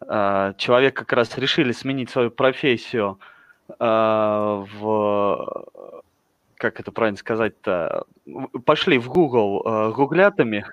[0.00, 3.18] э, человека как раз решили сменить свою профессию
[3.78, 5.64] в
[6.56, 8.04] как это правильно сказать-то,
[8.66, 10.66] пошли в Google гуглятами.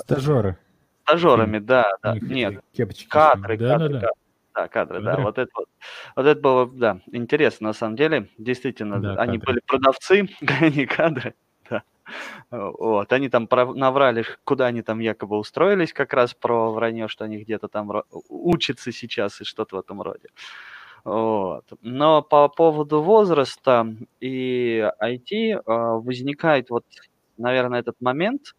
[0.00, 0.56] Стажеры.
[1.04, 2.16] Стажерами, да, да.
[2.20, 2.62] Нет,
[3.08, 4.10] кадры, да, кадры, да, да.
[4.54, 5.16] Да, кадры, да.
[5.16, 5.68] Вот это вот,
[6.16, 8.28] вот это было, да, интересно на самом деле.
[8.38, 9.54] Действительно, да, они кадры.
[9.54, 10.28] были продавцы,
[10.60, 11.34] а не кадры.
[11.70, 11.82] Да.
[12.50, 17.38] Вот, они там наврали, куда они там якобы устроились, как раз про вранье, что они
[17.38, 17.90] где-то там
[18.28, 20.28] учатся сейчас и что-то в этом роде.
[21.04, 21.64] Вот.
[21.80, 23.86] Но по поводу возраста
[24.20, 26.84] и IT а, возникает вот,
[27.38, 28.54] наверное, этот момент,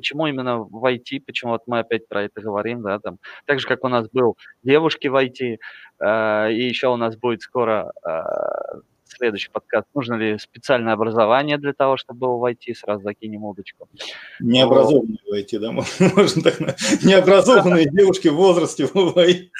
[0.00, 3.66] Почему именно в IT, почему вот мы опять про это говорим, да, там, так же,
[3.68, 5.58] как у нас был девушки в IT,
[6.00, 9.86] э, и еще у нас будет скоро э, следующий подкаст.
[9.92, 12.74] Нужно ли специальное образование для того, чтобы был в IT?
[12.76, 13.90] Сразу закинем удочку.
[14.38, 15.70] Необразованные в IT, да,
[16.16, 16.60] можно так
[17.04, 19.50] Необразованные девушки в возрасте в IT.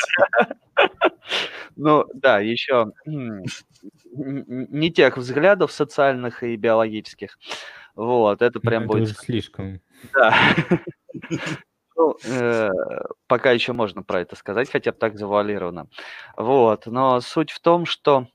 [1.76, 2.92] Ну, да, еще
[4.10, 7.38] не тех взглядов социальных и биологических.
[7.94, 9.02] Вот, это прям это будет...
[9.02, 9.80] Уже слишком.
[10.02, 10.32] Да.
[11.96, 12.70] Ну, э,
[13.26, 15.88] пока еще можно про это сказать, хотя бы так завуалировано.
[16.36, 18.26] Вот, но суть в том, что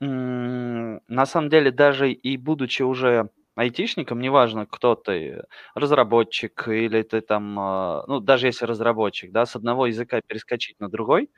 [0.00, 7.58] на самом деле даже и будучи уже айтишником, неважно, кто ты, разработчик или ты там,
[7.58, 11.30] э, ну, даже если разработчик, да, с одного языка перескочить на другой,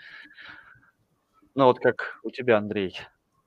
[1.54, 2.98] ну, вот как у тебя, Андрей,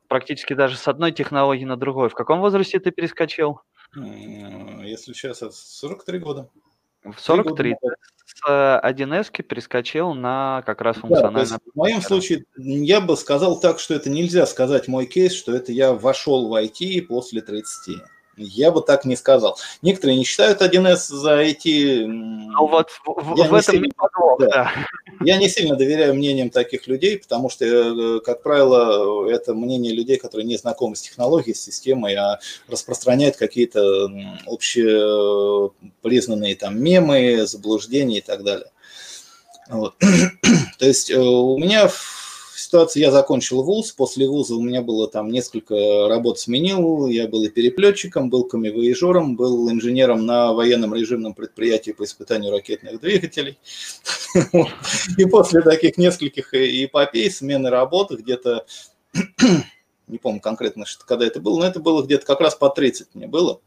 [0.08, 2.10] практически даже с одной технологии на другой.
[2.10, 3.62] В каком возрасте ты перескочил?
[3.96, 6.50] Если сейчас, это 43 года.
[7.04, 7.96] В 43 года.
[8.26, 11.46] с 1С перескочил на как раз функциональное.
[11.46, 15.54] Да, в моем случае я бы сказал так, что это нельзя сказать мой кейс, что
[15.54, 18.02] это я вошел в IT после 30.
[18.38, 19.58] Я бы так не сказал.
[19.82, 22.06] Некоторые не считают 1С за IT.
[22.06, 24.48] Ну вот в, в этом сильно, не подвох, да.
[24.48, 24.72] да.
[25.24, 30.18] Я не сильно доверяю мнениям таких людей, потому что, э, как правило, это мнение людей,
[30.18, 34.10] которые не знакомы с технологией, с системой, а распространяют какие-то
[34.48, 38.68] общепризнанные там мемы, заблуждения и так далее.
[39.70, 39.96] Вот.
[40.80, 41.90] То есть э, у меня
[42.62, 47.44] ситуации я закончил вуз, после вуза у меня было там несколько работ сменил, я был
[47.44, 53.58] и переплетчиком, был камевоежером, был инженером на военном режимном предприятии по испытанию ракетных двигателей.
[55.18, 58.66] И после таких нескольких эпопей, смены работы, где-то,
[60.08, 63.28] не помню конкретно, когда это было, но это было где-то как раз по 30 мне
[63.28, 63.60] было.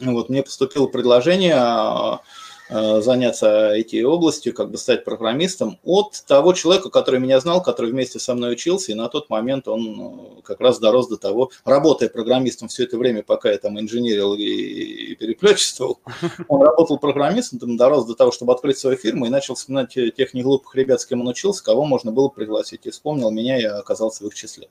[0.00, 2.20] Вот, мне поступило предложение
[2.68, 8.18] Э, заняться IT-областью, как бы стать программистом, от того человека, который меня знал, который вместе
[8.18, 12.08] со мной учился, и на тот момент он э, как раз дорос до того, работая
[12.08, 16.00] программистом все это время, пока я там инженерил и переплетчествовал,
[16.48, 20.34] он работал программистом, там дорос до того, чтобы открыть свою фирму, и начал вспоминать тех
[20.34, 22.84] неглупых ребят, с кем он учился, кого можно было пригласить.
[22.86, 24.68] И вспомнил меня, я оказался в их числе.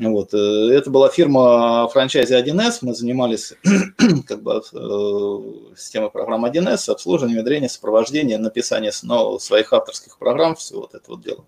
[0.00, 0.32] Вот.
[0.32, 3.52] Э, это была фирма франчайзи 1С, мы занимались
[4.26, 10.76] как бы, э, системой программ 1С, обслуживанием, внедрением, сопровождением, написанием ну, своих авторских программ, все
[10.76, 11.44] вот это вот дело.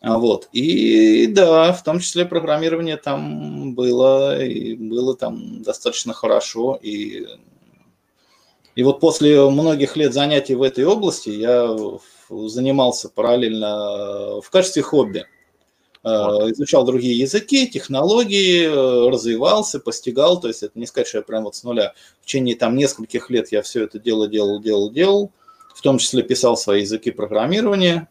[0.00, 0.48] А вот.
[0.52, 6.78] И да, в том числе программирование там было, и было там достаточно хорошо.
[6.80, 7.26] И,
[8.76, 11.76] и вот после многих лет занятий в этой области я
[12.30, 15.26] занимался параллельно в качестве хобби–
[16.02, 21.44] изучал другие языки, технологии, э, развивался, постигал, то есть это не сказать, что я прям
[21.44, 21.94] вот с нуля.
[22.20, 25.30] В течение там нескольких лет я все это дело делал, делал, делал,
[25.74, 28.08] в том числе писал свои языки программирования.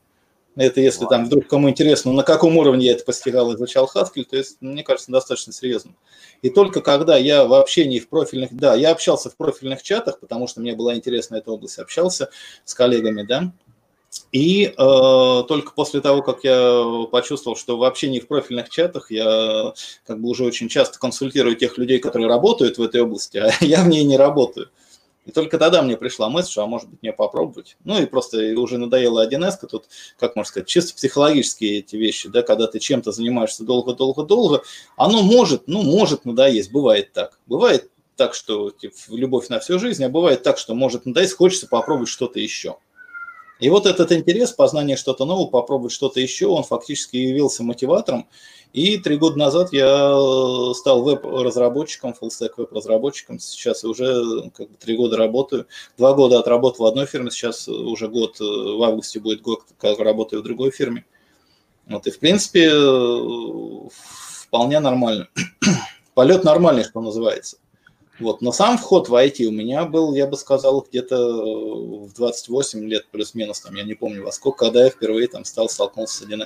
[0.56, 4.36] Это если там вдруг кому интересно, на каком уровне я это постигал, изучал Haskell, то
[4.36, 5.94] есть, мне кажется, достаточно серьезно.
[6.42, 10.48] И только когда я в общении в профильных, да, я общался в профильных чатах, потому
[10.48, 12.30] что мне была интересна эта область, общался
[12.66, 13.54] с коллегами, да,
[14.32, 19.74] и э, только после того, как я почувствовал, что вообще не в профильных чатах, я
[20.06, 23.84] как бы уже очень часто консультирую тех людей, которые работают в этой области, а я
[23.84, 24.70] в ней не работаю.
[25.26, 27.78] И только тогда мне пришла мысль, что, а может быть, мне попробовать.
[27.84, 29.86] Ну и просто уже надоело 1С, тут,
[30.18, 34.64] как можно сказать, чисто психологические эти вещи, да, когда ты чем-то занимаешься долго-долго-долго,
[34.96, 37.38] оно может, ну, может надоесть, бывает так.
[37.46, 41.68] Бывает так, что типа, любовь на всю жизнь, а бывает так, что может надоесть, хочется
[41.68, 42.78] попробовать что-то еще.
[43.60, 48.28] И вот этот интерес, познание что-то нового, попробовать что-то еще, он фактически явился мотиватором.
[48.72, 53.40] И три года назад я э, стал веб-разработчиком, full-stack веб-разработчиком.
[53.40, 55.66] Сейчас уже как бы три года работаю.
[55.98, 60.00] Два года отработал в одной фирме, сейчас уже год, э, в августе будет год, как
[60.00, 61.06] работаю в другой фирме.
[61.88, 63.90] Вот, и в принципе э,
[64.46, 65.28] вполне нормально.
[66.14, 67.58] Полет нормальный, что называется.
[68.20, 68.42] Вот.
[68.42, 71.16] Но сам вход в IT у меня был, я бы сказал, где-то
[72.06, 75.70] в 28 лет плюс-минус, там, я не помню во сколько, когда я впервые там стал
[75.70, 76.44] столкнулся с 1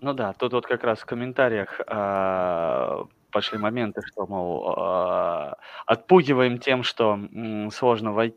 [0.00, 5.52] Ну да, тут вот как раз в комментариях э, пошли моменты, что, мол, э,
[5.86, 8.36] отпугиваем тем, что м, сложно войти,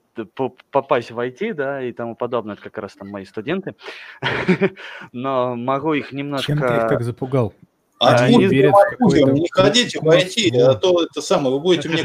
[0.72, 3.76] попасть в IT, да, и тому подобное, это как раз там мои студенты.
[5.12, 6.54] Но могу их немножко...
[6.54, 7.54] Чем ты их так запугал?
[8.00, 12.04] А они верят в не ходите войти, а то это самое, вы будете мне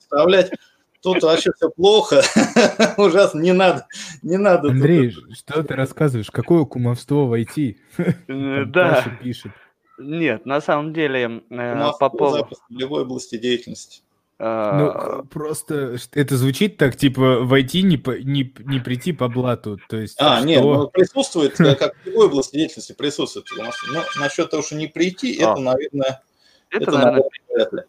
[0.00, 0.50] составлять
[1.02, 2.22] тут вообще все плохо,
[2.96, 3.86] ужасно, не надо,
[4.22, 4.70] не надо.
[4.70, 5.36] Андрей, тут...
[5.36, 6.30] что ты рассказываешь?
[6.30, 7.78] Какое кумовство войти?
[8.28, 9.18] Э, да.
[9.22, 9.52] пишет.
[9.98, 11.42] Нет, на самом деле...
[11.50, 12.48] Э, по поводу...
[12.68, 14.02] в любой области деятельности.
[14.40, 19.80] Ну, а, просто это звучит так, типа, войти, не, по, не, не прийти по блату,
[19.88, 20.16] то есть...
[20.20, 20.46] А, что...
[20.46, 23.46] нет, ну, присутствует, как в любой области деятельности присутствует.
[23.56, 25.50] Но ну, насчет того, что не прийти, а.
[25.50, 26.22] это, наверное,
[26.70, 27.82] это, это наверное, вряд ли.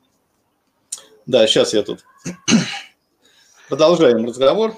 [1.27, 2.03] Да, сейчас я тут.
[3.69, 4.73] Продолжаем разговор.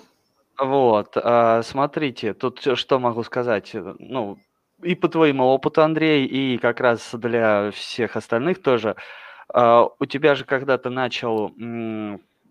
[0.59, 4.37] Вот, а, смотрите, тут что могу сказать, ну,
[4.83, 9.20] и по твоему опыту, Андрей, и как раз для всех остальных тоже, а,
[9.53, 11.51] у тебя же когда-то начал,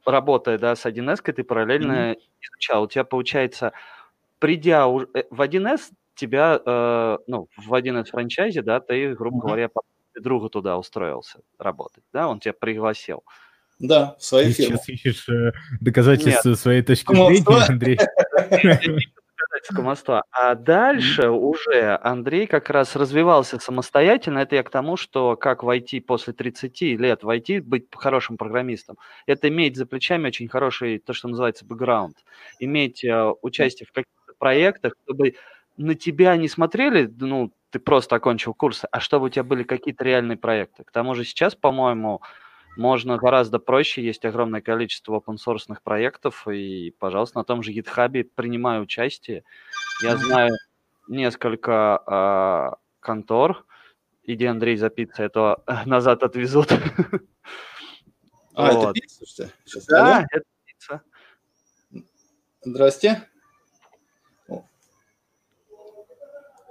[0.04, 2.18] работая, да, с 1С, ты параллельно mm-hmm.
[2.42, 2.82] изучал.
[2.84, 3.72] У тебя, получается,
[4.38, 9.46] придя э, в 1С, тебя, э, ну, в 1С франчайзе, да, ты, грубо mm-hmm.
[9.46, 9.82] говоря, по
[10.20, 13.22] другу туда устроился работать, да, он тебя пригласил.
[13.78, 14.76] Да, в своей фирме.
[14.76, 16.58] Сейчас ищешь э, доказательства Нет.
[16.58, 17.98] своей точки зрения, Андрей?
[19.68, 20.24] кумовства.
[20.30, 24.40] А дальше уже Андрей как раз развивался самостоятельно.
[24.40, 28.96] Это я к тому, что как войти после 30 лет, войти, быть хорошим программистом.
[29.26, 32.16] Это иметь за плечами очень хороший, то, что называется, бэкграунд.
[32.58, 35.34] Иметь э, участие в каких-то проектах, чтобы
[35.76, 40.04] на тебя не смотрели, ну, ты просто окончил курсы, а чтобы у тебя были какие-то
[40.04, 40.84] реальные проекты.
[40.84, 42.20] К тому же сейчас, по-моему,
[42.76, 48.24] можно гораздо проще, есть огромное количество open source проектов, и, пожалуйста, на том же GitHub
[48.34, 49.44] принимаю участие.
[50.02, 50.52] Я знаю
[51.08, 53.64] несколько э, контор,
[54.22, 56.72] иди, Андрей, за пиццей, это назад отвезут.
[58.52, 58.90] А, вот.
[58.90, 59.86] это пицца, что ли?
[59.88, 61.02] Да, это пицца.
[62.62, 63.28] Здрасте.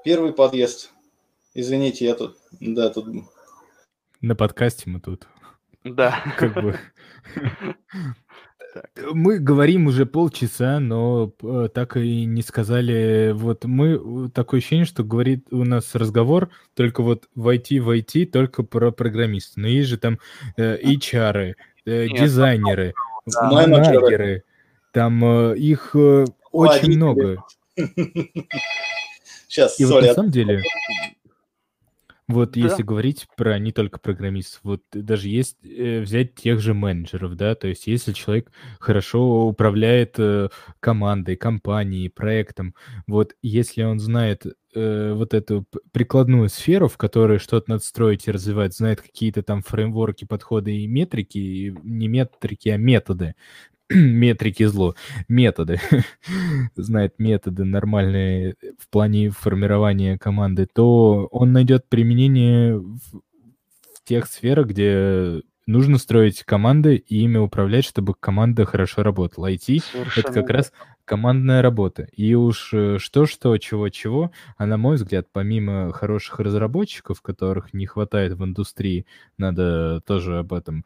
[0.04, 0.92] Первый подъезд.
[1.54, 3.08] Извините, я тут, да, тут...
[4.22, 5.28] На подкасте мы тут.
[5.84, 6.24] Да.
[6.38, 6.80] Как бы.
[9.14, 13.32] Мы говорим уже полчаса, но э, так и не сказали.
[13.34, 18.64] Вот мы э, такое ощущение, что говорит у нас разговор только вот войти войти только
[18.64, 19.58] про программистов.
[19.58, 20.20] Но есть же там
[20.56, 22.94] э, HR, э, дизайнеры,
[23.26, 23.50] да.
[23.52, 24.44] менеджеры.
[24.92, 27.44] Там э, их э, очень много.
[29.48, 30.62] Сейчас, И вот на самом деле,
[32.30, 32.60] вот да.
[32.60, 37.56] если говорить про не только программистов, вот даже есть э, взять тех же менеджеров, да,
[37.56, 42.76] то есть если человек хорошо управляет э, командой, компанией, проектом,
[43.08, 48.32] вот если он знает э, вот эту прикладную сферу, в которой что-то надо строить и
[48.32, 53.34] развивать, знает какие-то там фреймворки, подходы и метрики, не метрики, а методы,
[53.90, 54.96] метрики зло,
[55.28, 55.80] методы,
[56.76, 64.68] знает методы нормальные в плане формирования команды, то он найдет применение в, в тех сферах,
[64.68, 69.52] где нужно строить команды и ими управлять, чтобы команда хорошо работала.
[69.52, 69.84] IT—
[70.18, 70.72] это как раз
[71.06, 72.08] командная работа.
[72.14, 78.34] И уж э, что-что, чего-чего, а на мой взгляд, помимо хороших разработчиков, которых не хватает
[78.34, 80.86] в индустрии, надо тоже об этом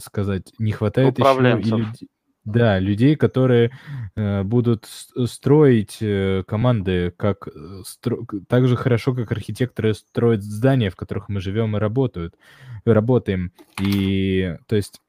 [0.00, 2.08] сказать, не хватает еще и людей.
[2.44, 3.70] Да, людей, которые
[4.16, 4.86] э, будут
[5.26, 8.26] строить э, команды как э, стро...
[8.48, 12.34] так же хорошо, как архитекторы строят здания, в которых мы живем и работают,
[12.84, 13.52] работаем.
[13.80, 15.00] И то есть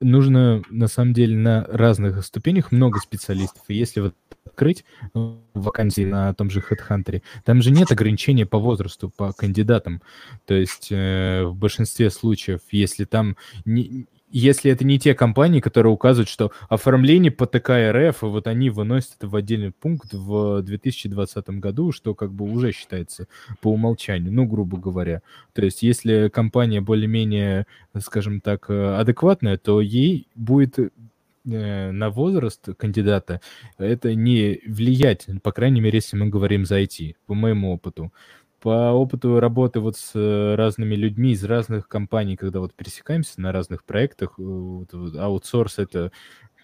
[0.00, 3.62] нужно на самом деле на разных ступенях много специалистов.
[3.68, 4.84] И если вот открыть
[5.14, 10.02] э, вакансии на том же HeadHunter, там же нет ограничения по возрасту, по кандидатам.
[10.46, 15.92] То есть э, в большинстве случаев, если там не, если это не те компании, которые
[15.92, 21.48] указывают, что оформление по ТК РФ, вот они выносят это в отдельный пункт в 2020
[21.50, 23.26] году, что как бы уже считается
[23.60, 25.22] по умолчанию, ну, грубо говоря.
[25.52, 27.66] То есть если компания более-менее,
[27.98, 33.40] скажем так, э, адекватная, то ей будет э, на возраст кандидата
[33.78, 38.12] это не влиять, по крайней мере, если мы говорим за IT, по моему опыту
[38.60, 43.52] по опыту работы вот с э, разными людьми из разных компаний, когда вот пересекаемся на
[43.52, 46.10] разных проектах, э, вот, вот, аутсорс это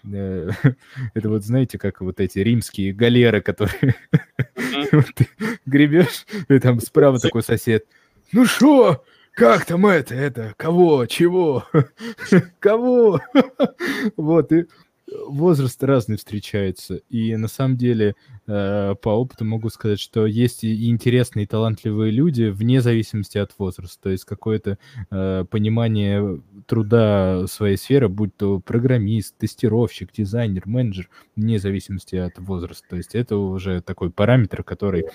[0.03, 0.49] э,
[1.13, 3.95] это вот знаете, как вот эти римские галеры, которые
[5.65, 7.85] гребешь, и там справа такой сосед.
[8.31, 9.03] Ну что,
[9.33, 11.65] как там это, это, кого, чего,
[12.59, 13.21] кого?
[14.17, 14.65] Вот, и
[15.11, 17.01] возраст разный встречается.
[17.09, 18.15] И на самом деле
[18.47, 23.51] э, по опыту могу сказать, что есть и интересные, и талантливые люди вне зависимости от
[23.57, 24.03] возраста.
[24.03, 24.77] То есть какое-то
[25.11, 32.85] э, понимание труда своей сферы, будь то программист, тестировщик, дизайнер, менеджер, вне зависимости от возраста.
[32.89, 35.05] То есть это уже такой параметр, который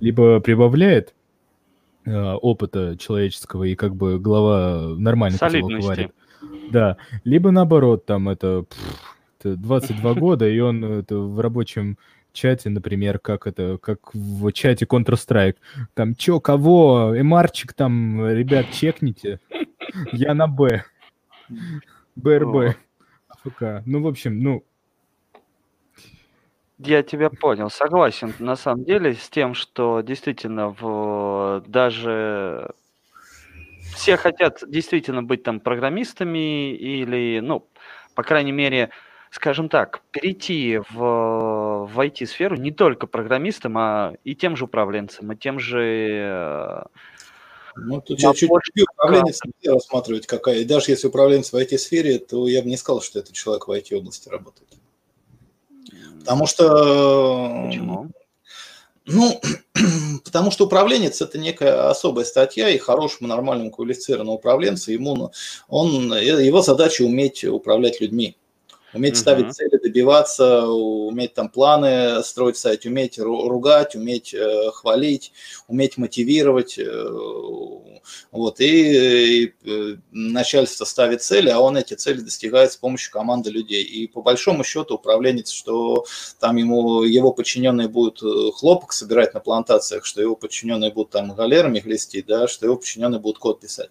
[0.00, 1.14] либо прибавляет
[2.04, 6.10] э, опыта человеческого и как бы голова нормально говорит.
[6.70, 8.64] Да, либо наоборот, там это...
[8.68, 9.15] Пфф,
[9.54, 11.98] 22 года, и он это, в рабочем
[12.32, 15.56] чате, например, как это, как в чате Counter-Strike.
[15.94, 17.14] Там, чё, кого?
[17.18, 19.40] Эмарчик там, ребят, чекните.
[20.12, 20.84] Я на Б.
[22.16, 22.76] БРБ.
[23.28, 23.82] АФК.
[23.86, 24.64] Ну, в общем, ну...
[26.78, 32.74] Я тебя понял, согласен на самом деле с тем, что действительно в даже
[33.94, 37.66] все хотят действительно быть там программистами или, ну,
[38.14, 38.90] по крайней мере,
[39.30, 45.36] скажем так, перейти в, в IT-сферу не только программистам, а и тем же управленцам, и
[45.36, 46.18] тем же...
[46.22, 46.82] Э,
[47.76, 48.50] ну, тут чуть-чуть
[48.94, 50.60] управленец рассматривать какая.
[50.60, 53.70] И даже если управленец в IT-сфере, то я бы не сказал, что этот человек в
[53.70, 54.68] IT-области работает.
[56.20, 57.66] Потому что...
[57.66, 58.10] Почему?
[59.04, 59.40] Ну,
[60.24, 65.30] потому что управленец– это некая особая статья, и хорошему, нормальному, квалифицированному управленцу, ему,
[65.68, 68.36] он, его задача уметь управлять людьми
[68.96, 69.18] уметь uh-huh.
[69.18, 75.32] ставить цели, добиваться, уметь там планы строить в сайте, уметь ругать, уметь э, хвалить,
[75.68, 76.78] уметь мотивировать.
[76.78, 77.08] Э,
[78.30, 83.50] вот, и, и э, начальство ставит цели, а он эти цели достигает с помощью команды
[83.50, 83.82] людей.
[83.82, 86.04] И по большому счету управленец, что
[86.40, 91.34] там ему его подчиненные будут э, хлопок собирать на плантациях, что его подчиненные будут там
[91.34, 93.90] галерами глистить, да, что его подчиненные будут код писать.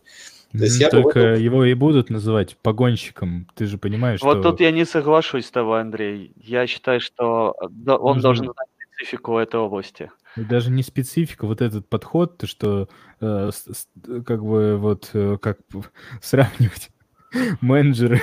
[0.51, 1.43] То есть я Только этом...
[1.43, 4.51] его и будут называть погонщиком, ты же понимаешь, Вот что...
[4.51, 6.31] тут я не соглашусь с тобой, Андрей.
[6.37, 8.21] Я считаю, что он Нужно...
[8.21, 10.11] должен знать специфику этой области.
[10.35, 12.89] Даже не специфика, вот этот подход, то что
[13.21, 13.87] э, с,
[14.25, 15.59] как бы вот э, как
[16.21, 16.89] сравнивать
[17.61, 18.21] менеджеры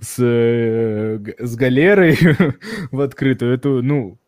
[0.00, 2.16] с, э, с галерой
[2.90, 4.18] в открытую, это, ну,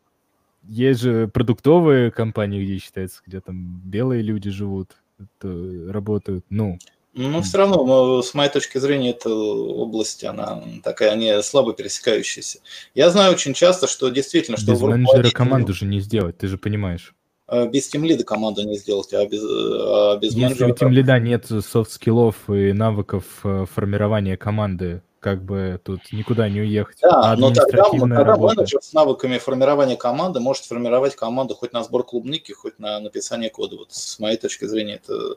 [0.64, 4.96] есть же продуктовые компании, где считается, где там белые люди живут,
[5.42, 6.78] работают, ну,
[7.12, 12.60] ну, все равно, с моей точки зрения, эта область, она такая, не слабо пересекающаяся.
[12.94, 14.72] Я знаю очень часто, что действительно, что...
[14.72, 17.14] Без менеджера команду же не сделать, ты же понимаешь.
[17.48, 20.72] А, без тимлида команду не сделать, а без, а без Если менеджера...
[20.72, 26.98] у тимлида нет софт-скиллов и навыков э, формирования команды, как бы тут никуда не уехать.
[27.02, 31.84] Да, а но тогда, тогда менеджер с навыками формирования команды может формировать команду хоть на
[31.84, 33.76] сбор клубники, хоть на написание кода.
[33.76, 35.36] Вот с моей точки зрения это,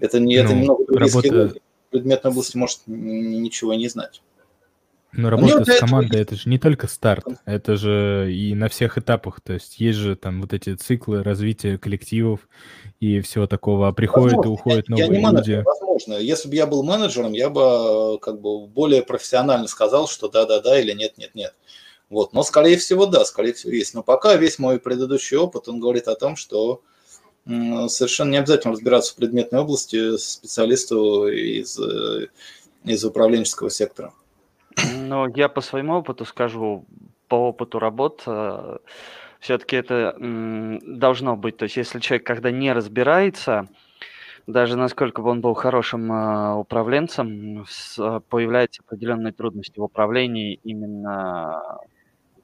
[0.00, 1.54] это, не, ну, это немного работа...
[1.90, 4.22] предметной области может ничего не знать.
[5.12, 9.40] Но работа с командой это же не только старт, это же и на всех этапах.
[9.42, 12.48] То есть есть же там вот эти циклы развития коллективов
[12.98, 13.88] и всего такого.
[13.88, 15.64] А приходят возможно, и уходят я, новые я не менеджер, люди.
[15.66, 16.14] Возможно.
[16.14, 20.92] Если бы я был менеджером, я бы как бы более профессионально сказал, что да-да-да или
[20.92, 21.54] нет-нет-нет.
[22.08, 22.32] Вот.
[22.32, 23.94] Но, скорее всего, да, скорее всего, есть.
[23.94, 26.82] Но пока весь мой предыдущий опыт, он говорит о том, что
[27.44, 32.28] совершенно не обязательно разбираться в предметной области специалисту из, э,
[32.84, 34.14] из управленческого сектора.
[34.94, 36.86] Ну, я по своему опыту скажу,
[37.28, 38.78] по опыту работ, э,
[39.40, 41.56] все-таки это должно быть.
[41.56, 43.68] То есть, если человек, когда не разбирается,
[44.46, 51.60] даже насколько бы он был хорошим э, управленцем, с, появляются определенные трудности в управлении именно,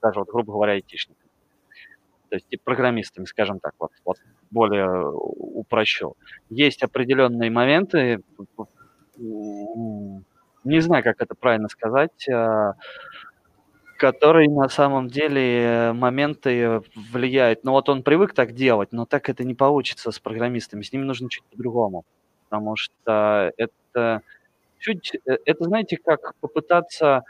[0.02, 1.28] даже вот, грубо говоря, айтишниками.
[2.30, 4.18] То есть программистами, скажем так, вот, вот
[4.50, 6.14] более упрощу.
[6.50, 8.20] Есть определенные моменты,
[10.68, 12.74] не знаю, как это правильно сказать, а,
[13.98, 17.64] которые на самом деле моменты влияют.
[17.64, 20.82] Ну вот он привык так делать, но так это не получится с программистами.
[20.82, 22.04] С ними нужно чуть по-другому.
[22.48, 24.22] Потому что это
[24.78, 25.16] чуть...
[25.26, 27.24] Э, это, знаете, как попытаться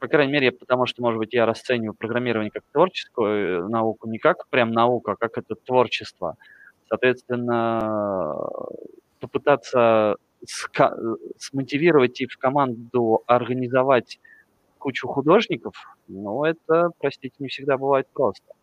[0.00, 4.48] по крайней мере, потому что, может быть, я расцениваю программирование как творческую науку, не как
[4.48, 6.36] прям наука, а как это творчество.
[6.88, 8.48] Соответственно,
[9.20, 10.16] попытаться
[11.38, 14.18] смотивировать и в команду организовать
[14.78, 15.74] кучу художников,
[16.08, 18.54] ну, это, простите, не всегда бывает просто.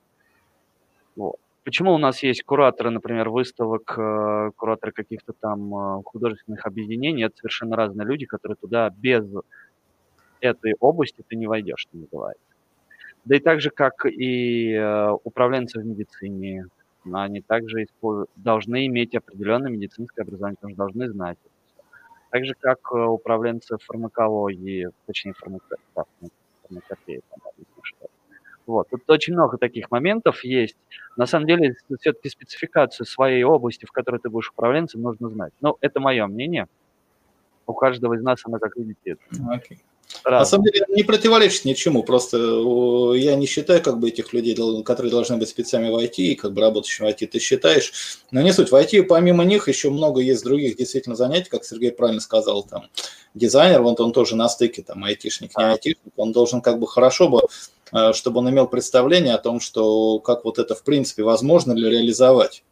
[1.15, 1.35] Вот.
[1.63, 7.35] Почему у нас есть кураторы, например, выставок, э, кураторы каких-то там э, художественных объединений, это
[7.35, 9.25] совершенно разные люди, которые туда без
[10.39, 12.45] этой области ты не войдешь, что называется.
[13.25, 16.67] Да и так же, как и э, управленцы в медицине,
[17.11, 17.85] они также
[18.37, 21.37] должны иметь определенное медицинское образование, потому что должны знать
[22.29, 25.77] так же, как э, управленцы фармакологии, точнее, фармако...
[25.95, 26.03] да,
[26.63, 27.21] фармакопеи,
[27.81, 28.07] что
[28.67, 28.89] вот.
[28.89, 30.75] Тут очень много таких моментов есть.
[31.15, 35.53] На самом деле, все-таки спецификацию своей области, в которой ты будешь управленцем, нужно знать.
[35.61, 36.67] Ну, это мое мнение.
[37.65, 39.79] У каждого из нас она, как видите, okay.
[40.23, 42.37] На самом деле не противоречит ничему, просто
[43.15, 46.53] я не считаю как бы этих людей, которые должны быть специальными в IT и как
[46.53, 50.21] бы работающими в IT, ты считаешь, но не суть, в IT помимо них еще много
[50.21, 52.87] есть других действительно занятий, как Сергей правильно сказал, там
[53.33, 57.29] дизайнер, вот он тоже на стыке, там айтишник, не айтишник, он должен как бы хорошо
[57.29, 57.41] бы,
[57.93, 61.89] э, чтобы он имел представление о том, что как вот это в принципе возможно ли
[61.89, 62.63] реализовать.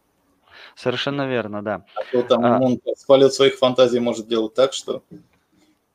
[0.74, 1.84] Совершенно верно, да.
[1.94, 2.60] А то там а...
[2.60, 5.02] он с полет своих фантазий может делать так, что...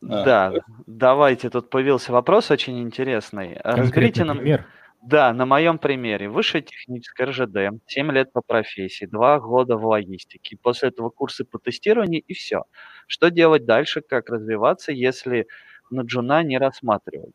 [0.04, 0.54] А, да,
[0.88, 3.60] давайте, тут появился вопрос очень интересный.
[3.64, 4.38] Разберите нам...
[4.38, 4.66] Пример.
[5.02, 6.30] Да, на моем примере.
[6.30, 10.58] Высшая техническая РЖД, 7 лет по профессии, 2 года в логистике.
[10.62, 12.66] После этого курсы по тестированию и все.
[13.08, 15.48] Что делать дальше, как развиваться, если
[15.90, 17.34] на джуна не рассматривать?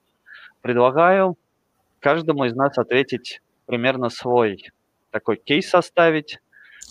[0.61, 1.37] Предлагаю
[1.99, 4.71] каждому из нас ответить примерно свой
[5.11, 6.39] такой кейс составить.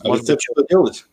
[0.03, 1.05] А Может рецепт, быть, что делать?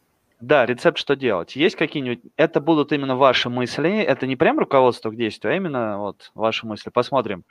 [0.43, 1.55] Да, рецепт, что делать.
[1.55, 2.33] Есть какие-нибудь...
[2.37, 4.01] Это будут именно ваши мысли.
[4.01, 6.91] Это не прям руководство к действию, а именно вот ваши мысли.
[6.91, 7.45] Посмотрим.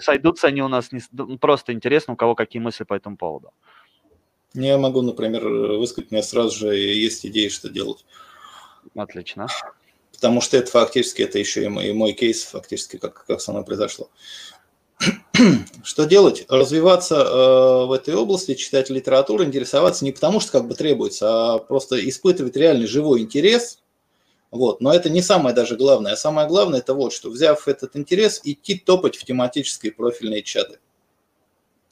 [0.00, 1.00] Сойдутся они у нас не...
[1.12, 3.52] Ну, просто интересно, у кого какие мысли по этому поводу.
[4.54, 8.04] Я могу, например, высказать, у меня сразу же есть идеи, что делать.
[8.96, 9.46] Отлично.
[10.12, 13.52] Потому что это фактически, это еще и мой, и мой кейс, фактически, как, как со
[13.52, 14.10] мной произошло.
[15.84, 16.44] Что делать?
[16.48, 21.58] Развиваться э, в этой области, читать литературу, интересоваться не потому, что как бы требуется, а
[21.58, 23.78] просто испытывать реальный живой интерес.
[24.50, 24.80] Вот.
[24.80, 26.12] Но это не самое даже главное.
[26.12, 30.78] А самое главное это вот, что взяв этот интерес, идти топать в тематические профильные чаты.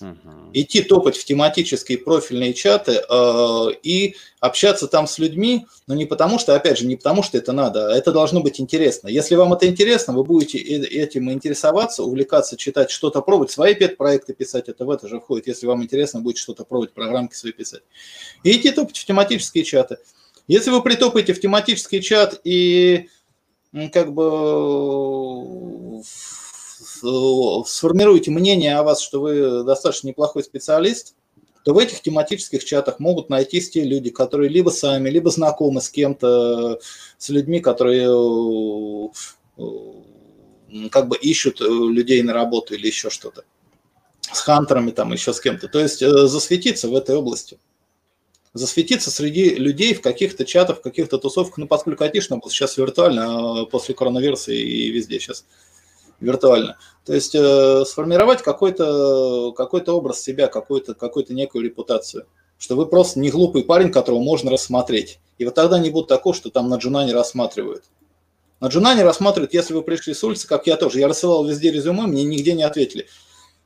[0.01, 0.51] Угу.
[0.53, 6.39] Идти топать в тематические профильные чаты э, и общаться там с людьми, но не потому
[6.39, 9.09] что, опять же, не потому что это надо, а это должно быть интересно.
[9.09, 14.69] Если вам это интересно, вы будете этим интересоваться, увлекаться, читать, что-то пробовать, свои пет-проекты писать,
[14.69, 15.47] это в это же входит.
[15.47, 17.83] Если вам интересно, будет что-то пробовать, программки свои писать.
[18.43, 19.97] И идти топать в тематические чаты.
[20.47, 23.09] Если вы притопаете в тематический чат и
[23.93, 26.03] как бы
[27.67, 31.15] сформируете мнение о вас, что вы достаточно неплохой специалист,
[31.67, 35.91] то в этих тематических чатах могут найтись те люди, которые либо сами, либо знакомы с
[35.91, 36.79] кем-то,
[37.19, 38.07] с людьми, которые
[39.59, 39.69] э,
[40.91, 43.43] как бы ищут э, людей на работу или еще что-то.
[44.21, 45.67] С хантерами там, еще с кем-то.
[45.67, 47.59] То есть э, засветиться в этой области.
[48.55, 53.63] засветиться среди людей в каких-то чатах, в каких-то тусовках, ну, поскольку айтишно было сейчас виртуально,
[53.63, 55.45] а после коронавируса и везде сейчас
[56.21, 56.79] виртуально.
[57.05, 62.27] То есть э, сформировать какой-то какой образ себя, какую-то какую некую репутацию,
[62.59, 65.21] что вы просто не глупый парень, которого можно рассмотреть.
[65.39, 67.85] И вот тогда не будет такого, что там на Джуна не рассматривают.
[68.61, 70.99] На Джуна не рассматривают, если вы пришли с улицы, как я тоже.
[70.99, 73.07] Я рассылал везде резюме, мне нигде не ответили.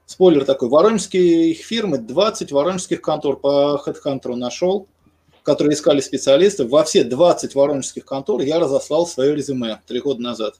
[0.05, 4.89] Спойлер такой, воронежские фирмы, 20 воронежских контор по HeadHunter нашел,
[5.45, 6.69] которые искали специалистов.
[6.69, 10.57] Во все 20 воронежских контор я разослал свое резюме три года назад.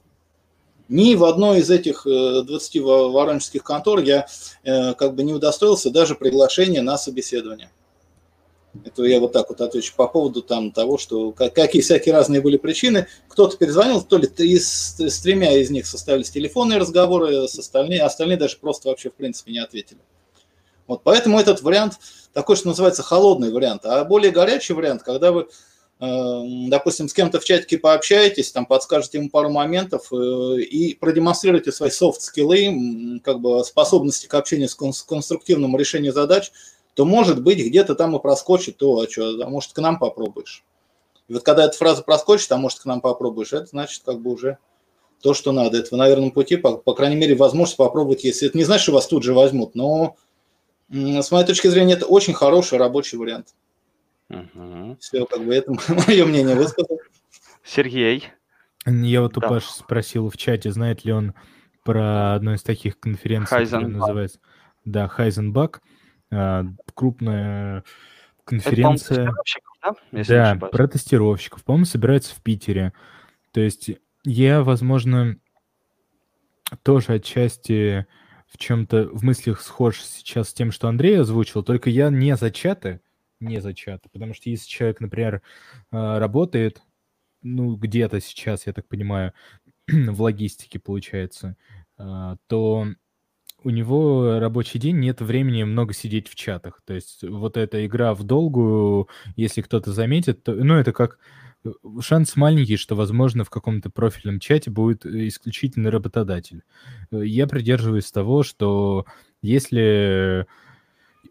[0.91, 4.27] Ни в одной из этих 20 э, воронежских контор я
[4.65, 7.71] э, как бы не удостоился даже приглашения на собеседование.
[8.83, 12.57] Это я вот так вот отвечу по поводу там того, что какие всякие разные были
[12.57, 13.07] причины.
[13.29, 18.35] Кто-то перезвонил, то ли с, с тремя из них составились телефонные разговоры, с остальные, остальные
[18.35, 20.01] даже просто вообще в принципе не ответили.
[20.87, 21.99] Вот поэтому этот вариант
[22.33, 23.85] такой, что называется, холодный вариант.
[23.85, 25.47] А более горячий вариант, когда вы,
[26.01, 31.91] допустим, с кем-то в чатике пообщаетесь, там подскажете ему пару моментов э, и продемонстрируете свои
[31.91, 36.51] софт-скиллы, как бы способности к общению с конструктивному решению задач–
[36.93, 40.63] то, может быть, где-то там и проскочит, то, а что, а может, к нам попробуешь.
[41.27, 44.31] И вот когда эта фраза проскочит, а может, к нам попробуешь, это значит, как бы
[44.31, 44.57] уже
[45.21, 45.77] то, что надо.
[45.77, 48.93] Это на верном пути, по, по крайней мере, возможность попробовать, если это не значит, что
[48.93, 50.15] вас тут же возьмут, но
[50.89, 53.55] с моей точки зрения, это очень хороший рабочий вариант.
[54.31, 54.97] Угу.
[54.99, 55.71] Все, как бы это
[56.07, 56.99] мое мнение высказал.
[57.63, 58.29] Сергей.
[58.85, 59.49] Я вот у да.
[59.49, 61.33] Паши спросил в чате, знает ли он
[61.83, 64.39] про одну из таких конференций, которая называется...
[64.83, 65.81] Да, Хайзенбак.
[66.31, 66.65] А,
[66.95, 67.83] крупная
[68.45, 69.31] конференция.
[70.11, 71.63] Это, да, да про тестировщиков.
[71.63, 72.93] По-моему, собирается в Питере.
[73.51, 73.91] То есть
[74.23, 75.37] я, возможно,
[76.83, 78.07] тоже отчасти
[78.47, 82.51] в чем-то в мыслях схож сейчас с тем, что Андрей озвучил, только я не за
[82.51, 83.01] чаты,
[83.41, 85.41] не за чаты, потому что если человек, например,
[85.91, 86.81] а, работает,
[87.41, 89.33] ну, где-то сейчас, я так понимаю,
[89.87, 91.57] в логистике получается,
[91.97, 92.87] а, то
[93.63, 96.81] у него рабочий день, нет времени много сидеть в чатах.
[96.85, 101.19] То есть вот эта игра в долгую, если кто-то заметит, то, ну, это как
[101.63, 101.69] э,
[102.01, 106.63] шанс маленький, что, возможно, в каком-то профильном чате будет исключительный работодатель.
[107.11, 109.05] Э, я придерживаюсь того, что
[109.41, 110.47] если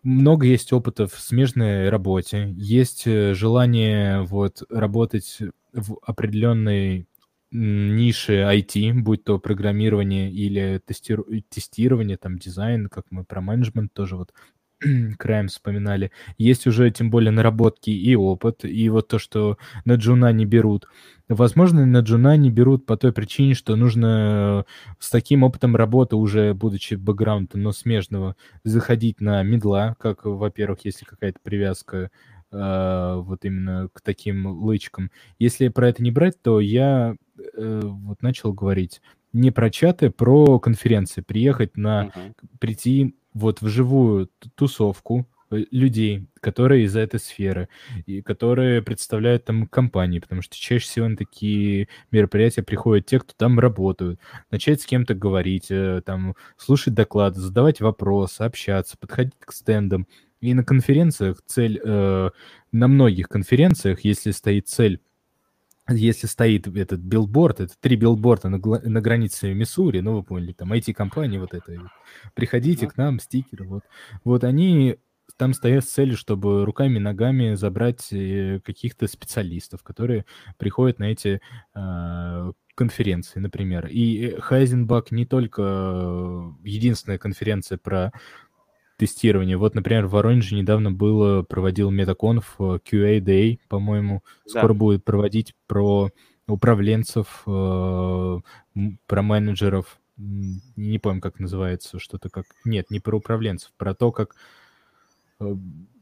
[0.03, 5.39] много есть опыта в смежной работе, есть э, желание вот работать
[5.73, 7.07] в определенной
[7.53, 11.27] ниши IT, будь то программирование или тестиру...
[11.49, 14.33] тестирование, там дизайн, как мы про менеджмент тоже вот
[15.18, 16.11] краем вспоминали.
[16.39, 20.87] Есть уже тем более наработки и опыт, и вот то, что на джуна не берут.
[21.28, 24.64] Возможно, на джуна не берут по той причине, что нужно
[24.99, 31.05] с таким опытом работы, уже будучи бэкграундом, но смежного, заходить на медла, как, во-первых, если
[31.05, 32.11] какая-то привязка
[32.51, 35.11] э, вот именно к таким лычкам.
[35.39, 37.14] Если про это не брать, то я
[37.55, 39.01] э, вот начал говорить
[39.33, 41.20] не про чаты, про конференции.
[41.20, 42.35] Приехать на, uh-huh.
[42.59, 47.68] прийти вот в живую тусовку э, людей, которые из этой сферы,
[48.07, 53.33] и которые представляют там компании, потому что чаще всего на такие мероприятия приходят те, кто
[53.37, 54.20] там работают.
[54.51, 60.07] Начать с кем-то говорить, э, там, слушать доклады, задавать вопросы, общаться, подходить к стендам.
[60.41, 62.31] И на конференциях цель, э,
[62.72, 65.01] на многих конференциях, если стоит цель
[65.91, 70.72] если стоит этот билборд, это три билборда на, на границе Миссури, ну, вы поняли, там
[70.72, 71.91] IT-компании вот это,
[72.34, 73.82] приходите к нам, стикеры, вот.
[74.24, 74.99] Вот они
[75.36, 80.26] там стоят с целью, чтобы руками и ногами забрать э, каких-то специалистов, которые
[80.59, 81.41] приходят на эти
[81.74, 83.86] э, конференции, например.
[83.86, 85.62] И Хайзенбак не только
[86.64, 88.12] единственная конференция про
[89.01, 89.57] тестирования.
[89.57, 94.23] Вот, например, в Воронеже недавно было, проводил Метаконф э, QA Day, по-моему.
[94.47, 94.75] Скоро да.
[94.75, 96.11] будет проводить про
[96.47, 98.41] управленцев, э,
[99.07, 99.99] про менеджеров.
[100.19, 102.45] Не помню, как называется, что-то как...
[102.67, 104.37] Нет, не про управленцев, про то, как
[105.41, 105.57] э,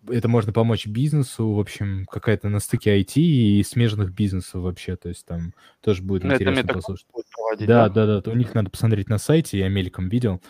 [0.08, 5.08] это можно помочь бизнесу, в общем, какая-то на стыке IT и смежных бизнесов вообще, то
[5.08, 7.06] есть там тоже будет ну, интересно послушать.
[7.12, 10.40] Будет проводить, да, да, да, да, у них надо посмотреть на сайте, я мельком видел,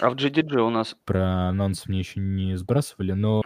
[0.00, 0.96] а в GDG у нас...
[1.04, 3.42] Про анонс мне еще не сбрасывали, но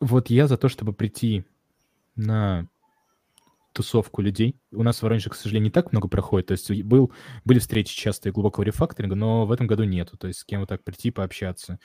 [0.00, 1.44] вот я за то, чтобы прийти
[2.16, 2.68] на
[3.72, 4.56] тусовку людей.
[4.72, 6.48] У нас в Воронеже, к сожалению, не так много проходит.
[6.48, 7.12] То есть был,
[7.44, 10.16] были встречи частые глубокого рефакторинга, но в этом году нету.
[10.16, 11.78] То есть с кем вот так прийти, пообщаться.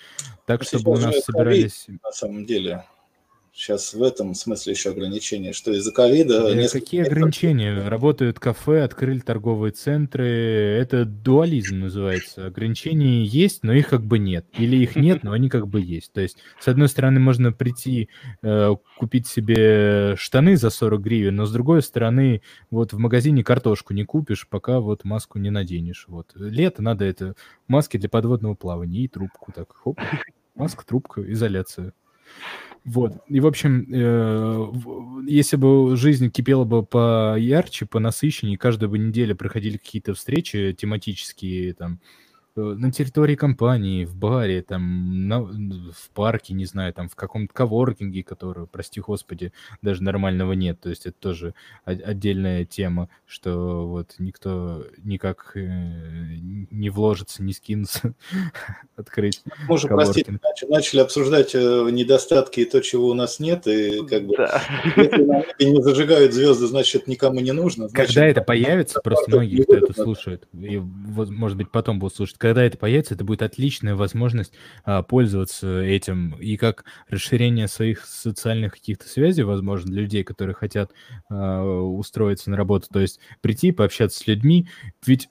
[0.45, 1.87] Так, а чтобы у нас собирались...
[1.87, 2.85] на самом деле.
[3.55, 6.49] Сейчас в этом смысле еще ограничения, что из-за ковида...
[6.49, 7.87] Э, какие ограничения?
[7.87, 10.27] Работают кафе, открыли торговые центры.
[10.27, 12.47] Это дуализм называется.
[12.47, 14.45] Ограничения есть, но их как бы нет.
[14.57, 16.11] Или их нет, но они как бы есть.
[16.11, 18.09] То есть, с одной стороны, можно прийти,
[18.43, 22.41] э, купить себе штаны за 40 гривен, но с другой стороны,
[22.71, 26.07] вот в магазине картошку не купишь, пока вот маску не наденешь.
[26.09, 26.33] Вот.
[26.35, 27.35] Лето надо это
[27.69, 29.53] маски для подводного плавания и трубку.
[29.53, 29.97] Так, хоп,
[30.55, 31.93] маска, трубка, изоляция.
[32.85, 33.13] Вот.
[33.27, 38.99] И, в общем, э, если бы жизнь кипела бы по ярче, по насыщеннее, каждую бы
[38.99, 41.99] неделю проходили какие-то встречи тематические, там,
[42.55, 48.23] на территории компании, в баре, там, на, в парке, не знаю, там, в каком-то коворкинге,
[48.23, 49.51] который, прости господи,
[49.81, 50.79] даже нормального нет.
[50.79, 51.53] То есть это тоже
[51.83, 56.37] отдельная тема, что вот никто никак э,
[56.71, 58.13] не вложится, не скинется
[58.95, 60.39] открыть уже, простите,
[60.69, 64.61] начали обсуждать э, недостатки и то, чего у нас нет, и как бы да.
[64.95, 67.89] если не зажигают звезды, значит, никому не нужно.
[67.89, 72.37] Значит, Когда это появится, просто многие, кто это слушает, и, может быть, потом будут слушать,
[72.45, 78.73] когда это появится, это будет отличная возможность а, пользоваться этим и как расширение своих социальных
[78.73, 80.91] каких-то связей, возможно, для людей, которые хотят
[81.27, 84.69] а, устроиться на работу, то есть прийти, пообщаться с людьми.
[85.07, 85.27] Ведь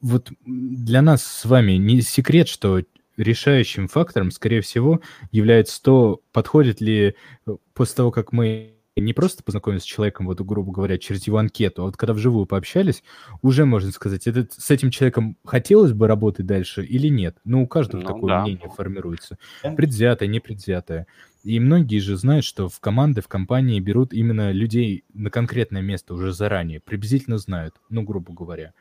[0.00, 2.82] вот для нас с вами не секрет, что
[3.16, 5.00] решающим фактором, скорее всего,
[5.30, 7.14] является то, подходит ли
[7.46, 11.38] э, после того, как мы не просто познакомиться с человеком, вот, грубо говоря, через его
[11.38, 13.02] анкету, а вот когда вживую пообщались,
[13.42, 17.36] уже можно сказать, это, с этим человеком хотелось бы работать дальше или нет.
[17.44, 18.42] Ну, у каждого ну, такое да.
[18.42, 19.38] мнение формируется.
[19.62, 21.06] Предвзятое, непредвзятое.
[21.44, 26.14] И многие же знают, что в команды, в компании берут именно людей на конкретное место
[26.14, 28.74] уже заранее, приблизительно знают, ну, грубо говоря.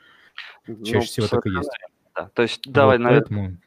[0.83, 1.69] Чаще ну, всего так и есть.
[2.15, 2.29] Да.
[2.33, 3.57] То есть, давай, вот наверное, поэтому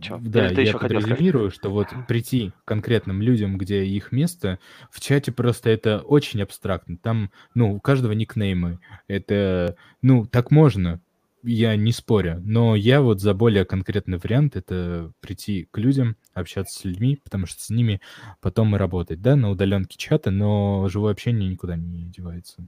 [0.00, 0.18] Чё?
[0.18, 4.58] Да, я еще подразумирую, что вот прийти к конкретным людям, где их место,
[4.90, 6.98] в чате просто это очень абстрактно.
[6.98, 8.78] Там, ну, у каждого никнеймы.
[9.08, 11.00] Это, ну, так можно,
[11.42, 16.78] я не спорю, но я вот за более конкретный вариант это прийти к людям, общаться
[16.78, 18.00] с людьми, потому что с ними
[18.42, 22.66] потом и работать, да, на удаленке чата, но живое общение никуда не девается.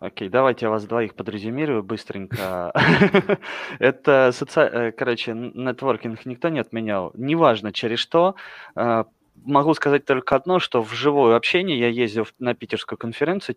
[0.00, 2.72] Окей, давайте я вас двоих подрезюмирую быстренько.
[3.78, 4.32] Это.
[4.56, 7.12] Э, короче, нетворкинг никто не отменял.
[7.14, 8.34] Неважно через что.
[8.76, 9.04] Э,
[9.44, 13.56] могу сказать только одно, что в живое общение я ездил на питерскую конференцию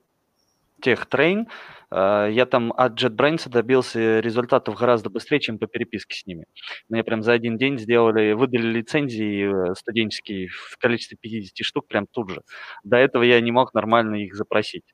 [0.82, 1.48] TechTrain.
[1.92, 6.46] Э, я там от JetBrains добился результатов гораздо быстрее, чем по переписке с ними.
[6.88, 12.30] Мне прям за один день сделали, выдали лицензии студенческие в количестве 50 штук прям тут
[12.30, 12.42] же.
[12.84, 14.86] До этого я не мог нормально их запросить.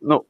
[0.00, 0.26] Ну,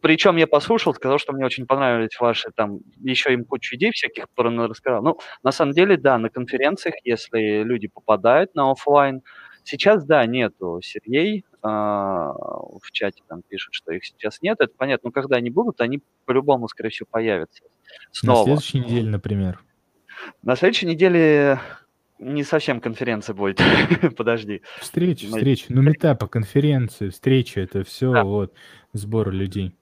[0.00, 4.26] причем я послушал, сказал, что мне очень понравились ваши там, еще им кучу идей всяких,
[4.36, 5.02] рассказал.
[5.02, 9.22] Ну, на самом деле, да, на конференциях, если люди попадают на офлайн,
[9.64, 15.08] сейчас, да, нету Сергей, э, в чате там пишет, что их сейчас нет, это понятно,
[15.08, 17.64] но когда они будут, они по-любому, скорее всего, появятся
[18.12, 18.38] снова.
[18.38, 19.60] На следующей неделе, например.
[20.42, 21.58] На следующей неделе
[22.18, 23.60] не совсем конференция будет.
[24.16, 24.62] Подожди.
[24.80, 25.66] Встреча, встреча.
[25.68, 28.24] Ну, метапа, конференции, встреча, это все да.
[28.24, 28.54] вот
[28.92, 29.77] сбор людей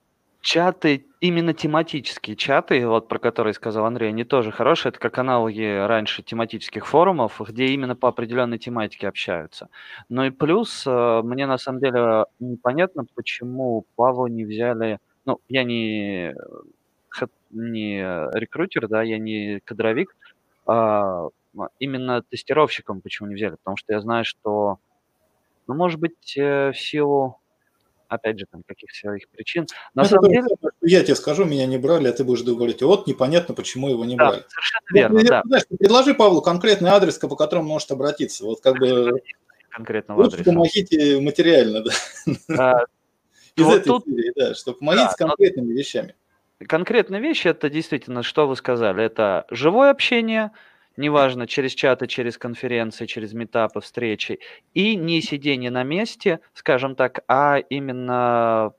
[0.47, 4.91] чаты, именно тематические чаты, вот про которые сказал Андрей, они тоже хорошие.
[4.91, 9.67] Это как аналоги раньше тематических форумов, где именно по определенной тематике общаются.
[10.07, 14.99] Ну и плюс, э, мне на самом деле непонятно, почему Павла не взяли...
[15.25, 16.33] Ну, я не,
[17.51, 17.99] не
[18.33, 20.15] рекрутер, да, я не кадровик,
[20.65, 21.27] а
[21.79, 23.55] именно тестировщиком почему не взяли.
[23.55, 24.79] Потому что я знаю, что,
[25.67, 27.41] ну, может быть, э, в силу
[28.07, 29.67] опять же, там, каких своих причин.
[29.93, 30.47] На ну, самом деле...
[30.81, 34.15] Я тебе скажу, меня не брали, а ты будешь говорить, вот непонятно, почему его не
[34.15, 34.43] да, брали.
[34.47, 35.41] Совершенно ну, верно, да.
[35.45, 38.45] Знаешь, предложи Павлу конкретный адрес, по которому может обратиться.
[38.45, 39.21] Вот как бы...
[39.69, 40.43] Конкретного адреса.
[40.43, 41.91] помогите материально, да.
[42.57, 42.85] А,
[43.55, 44.05] Из вот этой тут...
[44.05, 45.79] серии, да, что помогите да, с конкретными но...
[45.79, 46.15] вещами.
[46.67, 50.51] Конкретные вещи, это действительно, что вы сказали, это живое общение–
[50.97, 54.39] неважно, через чаты, через конференции, через метапы, встречи,
[54.73, 58.73] и не сидение на месте, скажем так, а именно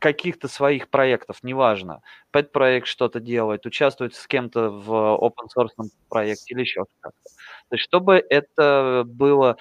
[0.00, 2.02] каких-то своих проектов, неважно,
[2.32, 7.30] пэт-проект что-то делает, участвует с кем-то в open source проекте или еще как-то.
[7.68, 9.56] То есть чтобы это было,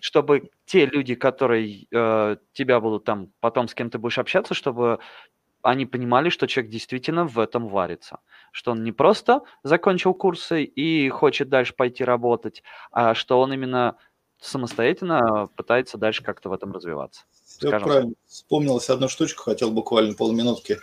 [0.00, 4.98] чтобы те люди, которые э, тебя будут там, потом с кем ты будешь общаться, чтобы
[5.62, 8.18] они понимали, что человек действительно в этом варится.
[8.50, 13.96] Что он не просто закончил курсы и хочет дальше пойти работать, а что он именно
[14.40, 17.22] самостоятельно пытается дальше как-то в этом развиваться.
[17.46, 17.88] Все скажем.
[17.88, 18.14] правильно.
[18.26, 20.78] Вспомнилась одна штучка, хотел буквально полминутки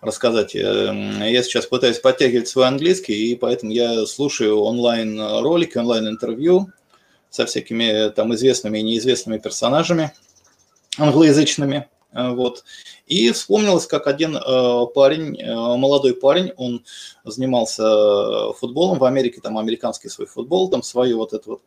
[0.00, 0.54] рассказать.
[0.56, 6.68] Эм, я сейчас пытаюсь подтягивать свой английский, и поэтому я слушаю онлайн-ролики, онлайн-интервью
[7.30, 10.12] со всякими там известными и неизвестными персонажами
[10.98, 11.88] англоязычными.
[12.14, 12.64] Вот.
[13.06, 16.84] И вспомнилось, как один э, парень, э, молодой парень, он
[17.24, 21.62] занимался футболом в Америке, там американский свой футбол, там свой вот этот вот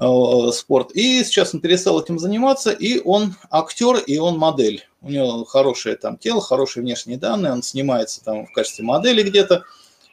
[0.00, 0.92] Э, спорт.
[0.92, 4.86] И сейчас он перестал этим заниматься, и он актер, и он модель.
[5.00, 9.64] У него хорошее там тело, хорошие внешние данные, он снимается там в качестве модели где-то.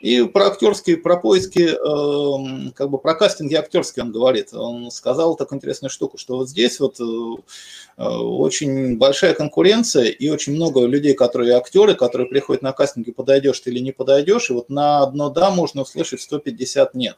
[0.05, 4.53] И про актерские, про поиски, э, как бы про кастинги актерские он говорит.
[4.53, 10.53] Он сказал такую интересную штуку, что вот здесь вот э, очень большая конкуренция и очень
[10.53, 14.69] много людей, которые актеры, которые приходят на кастинги, подойдешь ты или не подойдешь, и вот
[14.69, 17.17] на одно «да» можно услышать 150 «нет».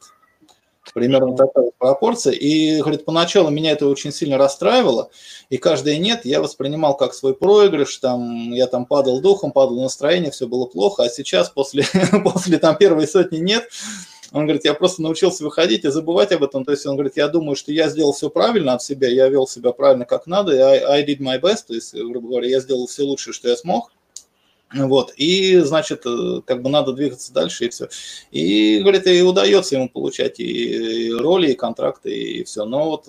[0.94, 2.32] Примерно такая пропорция.
[2.32, 5.10] И, говорит, поначалу меня это очень сильно расстраивало.
[5.50, 7.96] И каждое нет я воспринимал как свой проигрыш.
[7.98, 11.04] Там, я там падал духом, падал настроение, все было плохо.
[11.04, 11.84] А сейчас, после,
[12.24, 13.68] после там первой сотни нет,
[14.32, 16.64] он говорит, я просто научился выходить и забывать об этом.
[16.64, 19.46] То есть он говорит, я думаю, что я сделал все правильно от себя, я вел
[19.46, 22.86] себя правильно как надо, I, I did my best, то есть, грубо говоря, я сделал
[22.86, 23.90] все лучшее, что я смог.
[24.74, 27.88] Вот, и, значит, э, как бы надо двигаться дальше, и все.
[28.30, 32.66] И, говорит, и удается ему получать и роли, и контракты, и все.
[32.66, 33.06] Но вот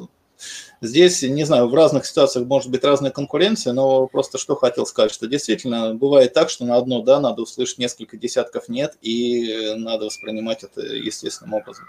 [0.80, 5.12] здесь, не знаю, в разных ситуациях может быть разная конкуренция, но просто что хотел сказать,
[5.12, 10.06] что действительно бывает так, что на одно «да» надо услышать несколько десятков «нет», и надо
[10.06, 11.86] воспринимать это естественным образом.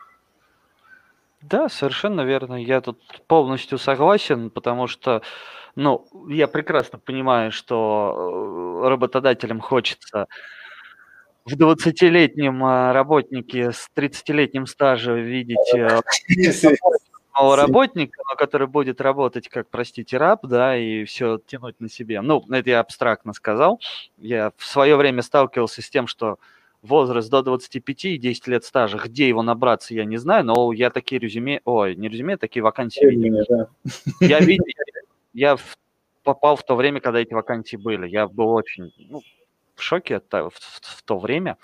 [1.42, 2.62] Да, совершенно верно.
[2.62, 5.22] Я тут полностью согласен, потому что
[5.76, 10.26] ну, я прекрасно понимаю, что э, работодателям хочется
[11.44, 16.00] в 20-летнем а, работнике с 30-летним стажем видеть э,
[17.38, 22.20] нового работника, который будет работать как, простите, раб, да, и все тянуть на себе.
[22.20, 23.80] Ну, это я абстрактно сказал.
[24.18, 26.38] Я в свое время сталкивался с тем, что
[26.82, 30.90] возраст до 25 и 10 лет стажа, где его набраться, я не знаю, но я
[30.90, 33.68] такие резюме, ой, не резюме, такие вакансии видел.
[34.20, 34.64] Я видел,
[35.32, 35.76] я в,
[36.22, 38.08] попал в то время, когда эти вакансии были.
[38.08, 39.22] Я был очень ну,
[39.74, 41.56] в шоке в, в, в то время.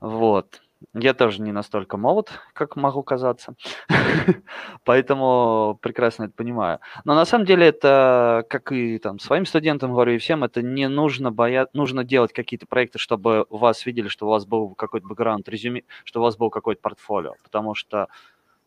[0.00, 0.60] Вот.
[0.94, 3.54] Я тоже не настолько молод, как могу казаться.
[4.84, 6.80] Поэтому прекрасно это понимаю.
[7.04, 10.88] Но на самом деле это, как и там своим студентам говорю, и всем, это не
[10.88, 15.48] нужно бояться, нужно делать какие-то проекты, чтобы вас видели, что у вас был какой-то бэкграунд,
[15.48, 17.34] резюме, что у вас был какой-то портфолио.
[17.42, 18.08] Потому что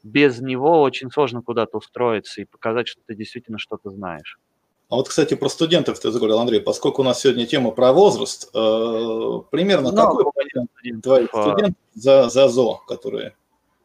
[0.03, 4.39] без него очень сложно куда-то устроиться и показать, что ты действительно что-то знаешь.
[4.89, 8.49] А вот, кстати, про студентов ты заговорил, Андрей, поскольку у нас сегодня тема про возраст,
[8.55, 11.43] э, примерно ну, какой студент, твоих а...
[11.43, 13.35] студентов за, за ЗО, которые...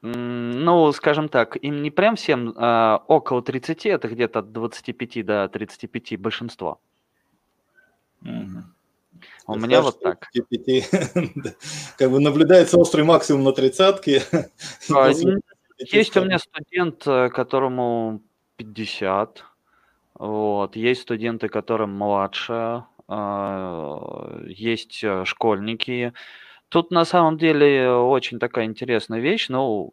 [0.00, 5.48] Ну, скажем так, им не прям всем, а около 30, это где-то от 25 до
[5.48, 6.78] 35 большинство.
[8.20, 8.64] Угу.
[9.46, 10.28] У меня вот так.
[10.32, 11.56] 35,
[11.98, 14.22] как бы наблюдается острый максимум на тридцатке.
[15.78, 18.22] Есть у меня студент, э, которому
[18.56, 19.44] 50.
[20.14, 20.76] Вот.
[20.76, 22.84] Есть студенты, которым младше.
[23.08, 26.12] А, есть э, школьники.
[26.68, 29.48] Тут на самом деле очень такая интересная вещь.
[29.48, 29.92] Ну,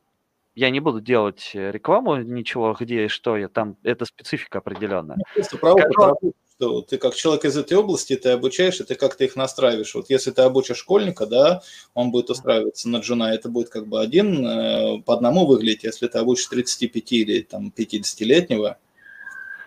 [0.56, 3.78] я не буду делать рекламу ничего, где и что я там.
[3.84, 5.18] Это специфика определенная.
[5.18, 8.94] Ну, просто про опыт что ты как человек из этой области, ты обучаешь, и ты
[8.94, 9.96] как-то их настраиваешь.
[9.96, 11.64] Вот если ты обучишь школьника, да,
[11.96, 15.84] он будет устраиваться на джуна, это будет как бы один э, по одному выглядеть.
[15.84, 18.78] Если ты обучишь 35 или там 50-летнего,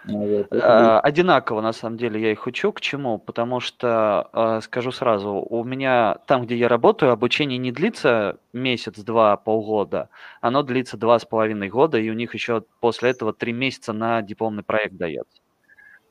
[0.07, 2.73] вот, а, Одинаково, на самом деле, я их учу.
[2.73, 3.19] К чему?
[3.19, 8.99] Потому что, а, скажу сразу, у меня там, где я работаю, обучение не длится месяц,
[8.99, 10.11] два, полгода.
[10.43, 14.21] Оно длится два с половиной года, и у них еще после этого три месяца на
[14.21, 15.41] дипломный проект дается.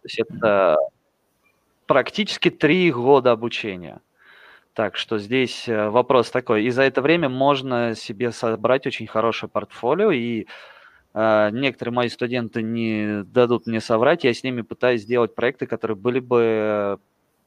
[0.04, 0.78] То есть это
[1.88, 4.02] практически три года обучения.
[4.74, 6.66] Так что здесь э, вопрос такой.
[6.66, 10.12] И за это время можно себе собрать очень хорошее портфолио.
[10.12, 10.48] И
[11.14, 14.26] э, некоторые мои студенты не дадут мне соврать.
[14.26, 17.00] Я с ними пытаюсь сделать проекты, которые были бы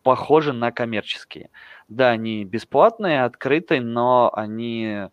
[0.03, 1.51] похожи на коммерческие.
[1.89, 5.09] Да, они бесплатные, открытые, но они Э,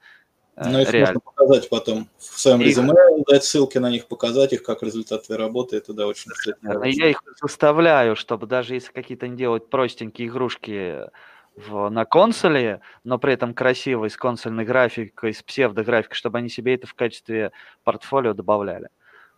[0.56, 1.14] Но их реально.
[1.14, 2.68] можно показать потом в своем их...
[2.68, 2.94] резюме,
[3.28, 6.32] дать ссылки на них, показать их как результат твоей работы, это да, очень
[6.62, 11.10] Я их заставляю, чтобы даже если какие-то не делать простенькие игрушки
[11.56, 16.76] в, на консоли, но при этом красивой, с консольной графикой, с псевдографикой, чтобы они себе
[16.76, 17.52] это в качестве
[17.84, 18.90] портфолио добавляли.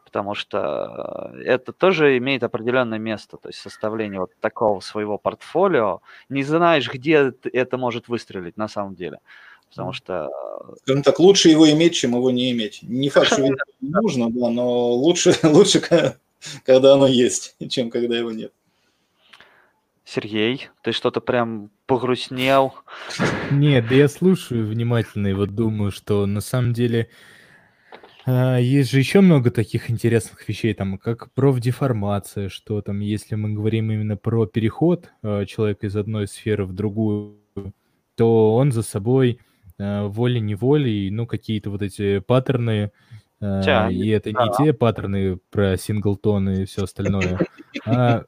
[0.04, 6.02] Потому что это тоже имеет определенное место, то есть составление вот такого своего портфолио.
[6.30, 9.20] Не знаешь, где это может выстрелить на самом деле
[9.76, 10.30] потому что...
[10.84, 12.80] Скажем так, лучше его иметь, чем его не иметь.
[12.82, 15.82] Не факт, что его не нужно, да, но лучше, лучше,
[16.64, 18.52] когда оно есть, чем когда его нет.
[20.06, 22.76] Сергей, ты что-то прям погрустнел.
[23.52, 27.10] Нет, да я слушаю внимательно и вот думаю, что на самом деле
[28.28, 33.54] А, есть же еще много таких интересных вещей, там, как профдеформация, что там, если мы
[33.54, 37.40] говорим именно про переход э, человека из одной сферы в другую,
[38.16, 39.40] то он за собой
[39.78, 42.92] волей-неволей, ну, какие-то вот эти паттерны,
[43.42, 44.54] э, Тянет, и это не да.
[44.58, 47.40] те паттерны про синглтон и все остальное,
[47.86, 48.24] а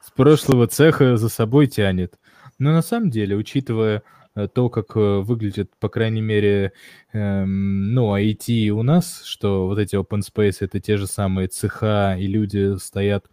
[0.00, 2.18] с прошлого цеха за собой тянет.
[2.58, 4.02] Но на самом деле, учитывая
[4.38, 6.72] Э, то, как э, выглядит, по крайней мере,
[7.12, 12.16] эм, ну, IT у нас, что вот эти open space это те же самые цеха,
[12.18, 13.26] и люди стоят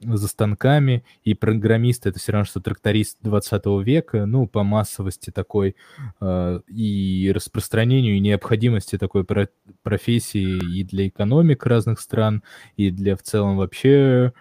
[0.00, 5.76] за станками, и программист это все равно, что тракторист 20 века, ну, по массовости такой,
[6.20, 9.48] э, и распространению, и необходимости такой про
[9.82, 12.42] профессии и для экономик разных стран,
[12.76, 14.32] и для в целом вообще,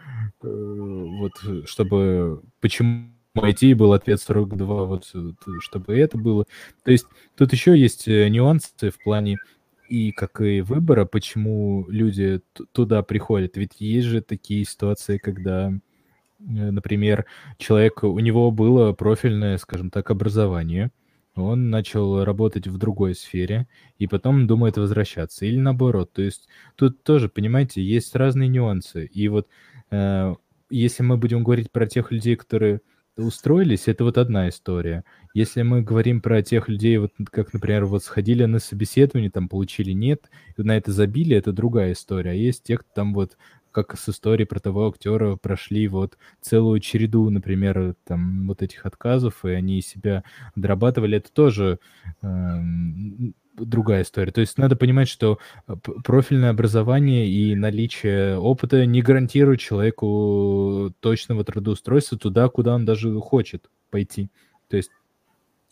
[0.41, 1.33] э, вот,
[1.65, 5.11] чтобы, почему IT был ответ 42, вот
[5.59, 6.45] чтобы это было.
[6.83, 7.05] То есть
[7.37, 9.37] тут еще есть э, нюансы в плане
[9.89, 13.57] и как и выбора, почему люди туда приходят.
[13.57, 15.73] Ведь есть же такие ситуации, когда, э,
[16.39, 17.25] например,
[17.57, 20.91] человек, у него было профильное, скажем так, образование,
[21.35, 23.67] он начал работать в другой сфере,
[23.97, 25.45] и потом думает возвращаться.
[25.45, 26.11] Или наоборот.
[26.13, 29.05] То есть тут тоже, понимаете, есть разные нюансы.
[29.05, 29.47] И вот
[29.91, 30.35] э,
[30.69, 32.81] если мы будем говорить про тех людей, которые
[33.21, 35.03] устроились, это вот одна история.
[35.33, 39.91] Если мы говорим про тех людей, вот как, например, вот сходили на собеседование, там получили
[39.91, 42.31] нет, на это забили, это другая история.
[42.31, 43.37] А есть те, кто там вот
[43.71, 49.45] как с историей про того актера прошли вот целую череду, например, там вот этих отказов,
[49.45, 50.23] и они себя
[50.55, 51.79] дорабатывали, это тоже
[52.21, 52.55] э,
[53.59, 54.31] другая история.
[54.31, 61.43] То есть надо понимать, что э, профильное образование и наличие опыта не гарантирует человеку точного
[61.43, 64.29] трудоустройства туда, куда он даже хочет пойти.
[64.69, 64.91] То есть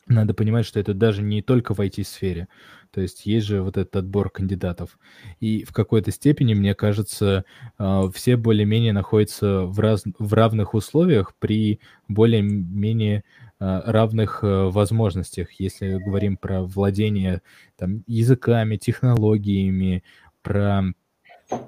[0.08, 2.48] надо понимать, что это даже не только в IT-сфере.
[2.92, 4.98] То есть есть же вот этот отбор кандидатов.
[5.40, 7.44] И в какой-то степени, мне кажется,
[7.78, 10.04] э, все более-менее находятся в, раз...
[10.18, 13.24] в равных условиях при более-менее
[13.60, 17.42] равных э, возможностях, если говорим про владение
[17.76, 20.04] там, языками, технологиями,
[20.44, 20.84] про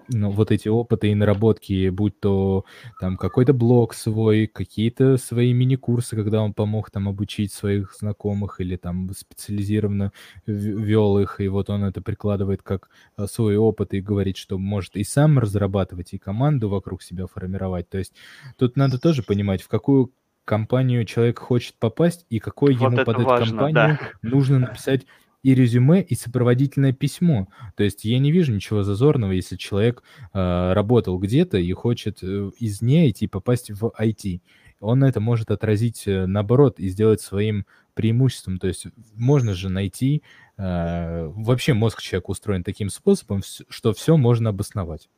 [0.09, 2.65] ну, вот эти опыты и наработки, будь то
[2.99, 8.75] там какой-то блог свой, какие-то свои мини-курсы, когда он помог там обучить своих знакомых или
[8.75, 10.11] там специализированно
[10.45, 14.95] вел их, и вот он это прикладывает как э, свой опыт и говорит, что может
[14.95, 17.89] и сам разрабатывать, и команду вокруг себя формировать.
[17.89, 18.13] То есть
[18.57, 20.11] тут надо тоже понимать, в какую
[20.49, 23.99] компанию человек хочет попасть и какое вот ему под эту компанию да.
[24.23, 25.05] нужно написать
[25.43, 27.47] и резюме, и сопроводительное письмо.
[27.75, 30.01] То есть я не вижу ничего зазорного, если человек
[30.33, 34.41] э, работал где-то и хочет э, из не IT попасть в IT.
[34.79, 38.57] Он это может отразить э, наоборот и сделать своим преимуществом.
[38.57, 40.23] То есть можно же найти...
[40.57, 45.09] Э, вообще мозг человека устроен таким способом, что все можно обосновать.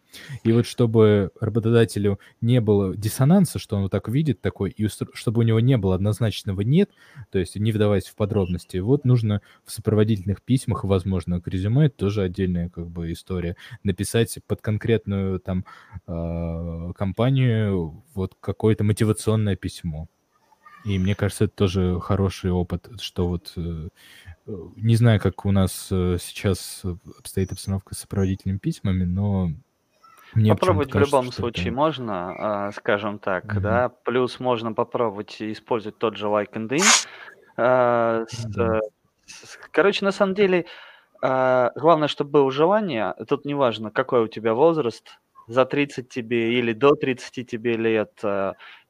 [0.43, 5.39] И вот чтобы работодателю не было диссонанса, что он вот так видит такой, и чтобы
[5.39, 6.89] у него не было однозначного «нет»,
[7.31, 11.97] то есть не вдаваясь в подробности, вот нужно в сопроводительных письмах, возможно, к резюме, это
[11.97, 15.65] тоже отдельная как бы история, написать под конкретную там
[16.07, 20.07] э, компанию вот какое-то мотивационное письмо.
[20.83, 23.89] И мне кажется, это тоже хороший опыт, что вот э,
[24.75, 26.81] не знаю, как у нас э, сейчас
[27.19, 29.51] обстоит обстановка с сопроводительными письмами, но
[30.33, 31.75] мне Попробовать в любом случае это...
[31.75, 33.59] можно, а, скажем так, mm-hmm.
[33.59, 33.89] да.
[34.03, 36.83] Плюс можно попробовать использовать тот же LinkedIn.
[37.57, 38.79] А, mm-hmm.
[39.71, 40.65] Короче, на самом деле,
[41.21, 43.15] главное, чтобы было желание.
[43.27, 48.21] Тут неважно, какой у тебя возраст, за 30 тебе или до 30 тебе лет,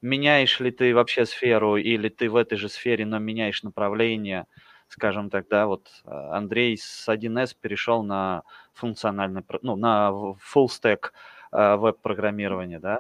[0.02, 4.46] меняешь ли ты вообще сферу или ты в этой же сфере, но меняешь направление,
[4.92, 11.12] скажем так, да, вот Андрей с 1С перешел на функциональный, ну, на full stack
[11.52, 13.00] э, веб-программирование, да,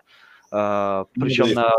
[0.51, 1.71] э, причем ну, на,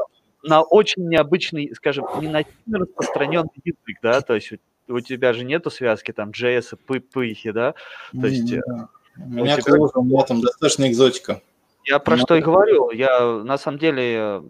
[0.42, 2.44] на очень необычный, скажем, не на
[2.78, 7.50] распространенный язык, да, то есть у, у тебя же нету связки там JS и пыхи,
[7.50, 7.74] да,
[8.12, 8.52] то есть...
[8.52, 8.86] Mm-hmm.
[9.14, 9.76] У меня тебя...
[9.76, 11.42] тоже, у меня там достаточно экзотика.
[11.84, 12.22] Я про Но...
[12.22, 14.42] что и говорю, я на самом деле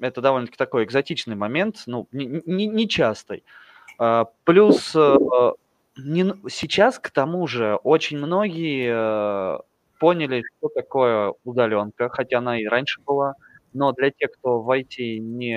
[0.00, 3.42] это довольно-таки такой экзотичный момент, ну, не, не, не частый.
[3.42, 3.67] А,
[4.44, 4.94] плюс
[5.98, 9.58] не, сейчас, к тому же, очень многие э,
[9.98, 13.34] поняли, что такое удаленка, хотя она и раньше была.
[13.74, 15.56] Но для тех, кто в IT не,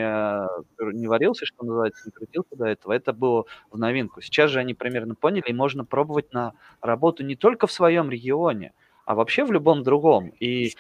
[0.93, 4.21] не варился, что называется, не крутился до этого, это было в новинку.
[4.21, 8.73] Сейчас же они примерно поняли, и можно пробовать на работу не только в своем регионе,
[9.05, 10.33] а вообще в любом другом.
[10.39, 10.73] И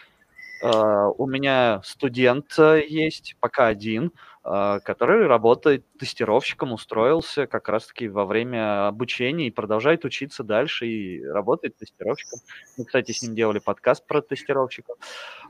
[0.63, 4.11] у меня студент есть, пока один,
[4.43, 11.77] который работает тестировщиком, устроился как раз-таки во время обучения и продолжает учиться дальше и работает
[11.77, 12.39] тестировщиком.
[12.77, 14.97] Мы, кстати, с ним делали подкаст про тестировщиков.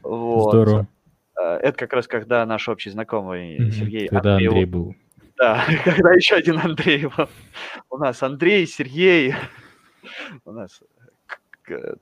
[0.03, 0.53] Вот.
[0.53, 0.87] Здорово.
[1.35, 3.71] Это как раз когда наш общий знакомый mm-hmm.
[3.71, 4.95] Сергей Когда Андреев, Андрей был.
[5.37, 7.27] Да, когда еще один Андрей был.
[7.89, 9.33] У нас Андрей, Сергей.
[10.45, 10.81] У нас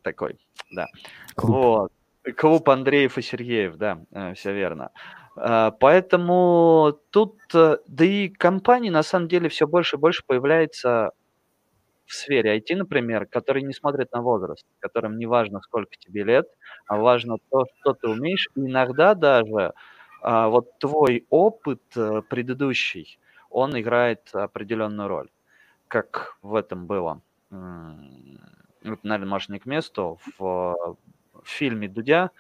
[0.02, 0.40] такой,
[0.72, 0.88] да.
[1.36, 1.56] Клуб.
[1.56, 1.92] Вот.
[2.38, 4.92] Клуб Андреев и Сергеев, да, э, все верно.
[5.36, 11.12] А, поэтому тут, э, да и компаний на самом деле все больше и больше появляется
[12.06, 16.48] в сфере IT, например, которые не смотрят на возраст, которым не важно, сколько тебе лет,
[16.88, 18.50] а важно то, что ты умеешь.
[18.56, 19.74] И иногда даже
[20.24, 23.20] вот твой опыт э, предыдущий,
[23.50, 25.30] он играет определенную роль,
[25.88, 27.22] как в этом было.
[27.52, 30.20] Это, наверное, может, не к месту.
[30.38, 30.98] В,
[31.44, 32.32] в фильме Дудя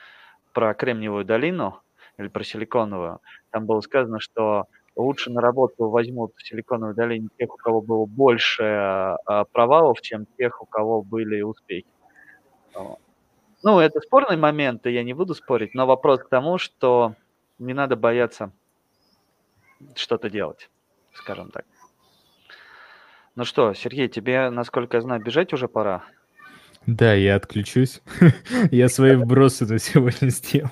[0.53, 1.81] про Кремниевую долину
[2.17, 3.19] или про Силиконовую,
[3.51, 8.05] там было сказано, что лучше на работу возьмут в Силиконовой долине тех, у кого было
[8.05, 11.87] больше а, провалов, чем тех, у кого были успехи.
[13.61, 17.15] Ну, это спорный момент, и я не буду спорить, но вопрос к тому, что
[17.57, 18.51] не надо бояться
[19.95, 20.69] что-то делать,
[21.13, 21.65] скажем так.
[23.35, 26.03] Ну что, Сергей, тебе, насколько я знаю, бежать уже пора?
[26.95, 28.01] Да, я отключусь.
[28.71, 30.71] я свои вбросы на сегодня сделал.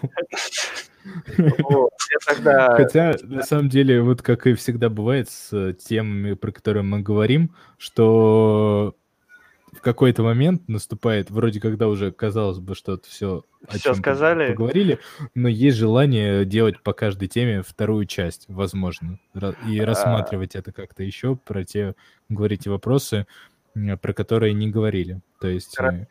[2.76, 7.54] Хотя, на самом деле, вот как и всегда бывает с темами, про которые мы говорим,
[7.78, 8.96] что
[9.72, 14.54] в какой-то момент наступает, вроде когда уже казалось бы, что это все о все сказали,
[14.54, 15.00] поговорили,
[15.36, 19.20] но есть желание делать по каждой теме вторую часть, возможно,
[19.68, 19.86] и а.
[19.86, 21.94] рассматривать это как-то еще, про те,
[22.28, 23.28] говорить вопросы,
[24.02, 25.22] про которые не говорили.
[25.40, 26.08] То есть э,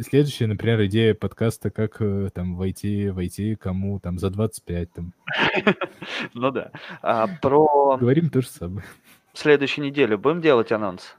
[0.00, 5.14] следующая, например, идея подкаста, как э, там войти, войти кому там за 25 там.
[6.34, 6.70] Ну да.
[7.02, 7.96] А, про...
[7.98, 8.86] Говорим то же самое.
[9.34, 11.16] Следующую неделю будем делать анонс?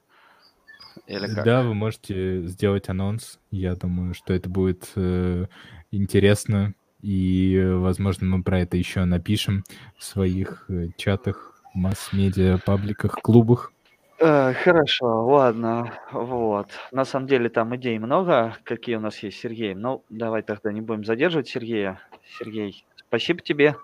[1.05, 1.45] Или как?
[1.45, 3.39] Да, вы можете сделать анонс.
[3.51, 5.45] Я думаю, что это будет э,
[5.91, 6.73] интересно.
[7.01, 9.63] И, возможно, мы про это еще напишем
[9.97, 13.71] в своих э, чатах, масс-медиа, пабликах, клубах.
[14.20, 16.70] Э, хорошо, ладно, вот.
[16.91, 19.76] На самом деле там идей много, какие у нас есть, Сергей.
[19.76, 21.99] Ну, давай тогда не будем задерживать Сергея.
[22.39, 23.76] Сергей, спасибо тебе.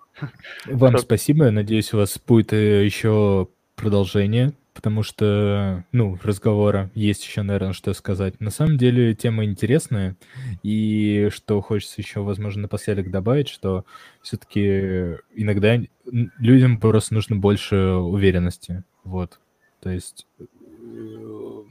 [0.66, 1.04] Вам Кто...
[1.04, 1.52] спасибо.
[1.52, 7.94] Надеюсь, у вас будет э, еще продолжение, потому что, ну, разговора есть еще, наверное, что
[7.94, 8.40] сказать.
[8.42, 10.16] На самом деле тема интересная,
[10.64, 13.86] и что хочется еще, возможно, напоследок добавить, что
[14.24, 19.40] все-таки иногда людям просто нужно больше уверенности, вот.
[19.84, 21.64] То есть э,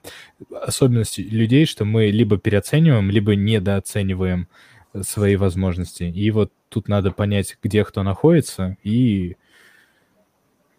[0.61, 4.49] особенность людей, что мы либо переоцениваем, либо недооцениваем
[5.01, 6.03] свои возможности.
[6.05, 9.37] И вот тут надо понять, где кто находится, и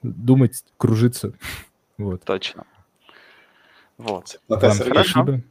[0.04, 1.34] думать, кружиться.
[2.00, 2.24] Вот.
[2.24, 2.66] Точно.
[4.00, 4.42] Вот.
[4.48, 4.94] Пока, Вам Сергей.
[4.94, 5.42] спасибо.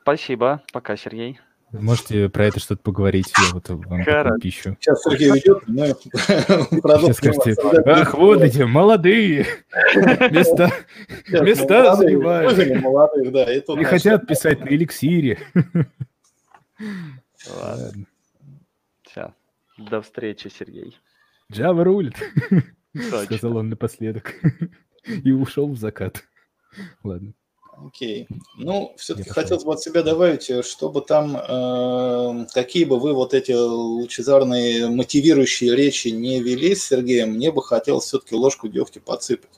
[0.00, 0.62] Спасибо.
[0.72, 1.38] Пока, Сергей.
[1.72, 4.76] Можете про это что-то поговорить, я вот вам пищу.
[4.78, 5.94] Сейчас Сергей уйдет, мы
[6.80, 7.14] продолжим.
[7.14, 7.56] скажете,
[7.86, 9.46] ах, вот эти молодые
[10.30, 10.70] места,
[11.28, 12.82] места занимают.
[12.82, 13.46] Молодых, да.
[13.54, 15.38] Не хотят писать на эликсире.
[17.50, 18.06] Ладно.
[19.02, 19.34] Все.
[19.78, 20.98] До встречи, Сергей.
[21.50, 22.16] Java рулит,
[23.24, 24.34] сказал он напоследок.
[25.24, 26.22] И ушел в закат.
[27.02, 27.32] Ладно.
[27.86, 28.28] Окей.
[28.56, 33.34] Ну, все-таки хотелось бы от себя добавить, э, чтобы там, э, какие бы вы вот
[33.34, 39.50] эти лучезарные мотивирующие речи не вели с Сергеем, мне бы хотелось все-таки ложку дегтя подсыпать.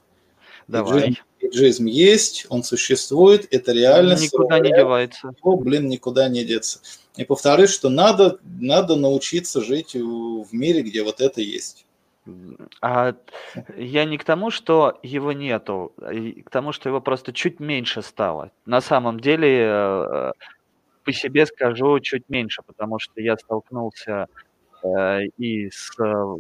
[0.69, 1.19] Давай.
[1.41, 4.33] Иджизм есть, он существует, это реальность.
[4.33, 5.35] Никуда не девается.
[5.43, 6.81] О, блин, никуда не деться.
[7.17, 11.85] И повторюсь, что надо, надо научиться жить в мире, где вот это есть.
[12.81, 13.15] А
[13.77, 16.13] я не к тому, что его нету, а
[16.45, 18.51] к тому, что его просто чуть меньше стало.
[18.67, 20.33] На самом деле, э,
[21.05, 24.29] по себе скажу чуть меньше, потому что я столкнулся
[24.83, 25.91] э, и с...
[26.01, 26.37] Э,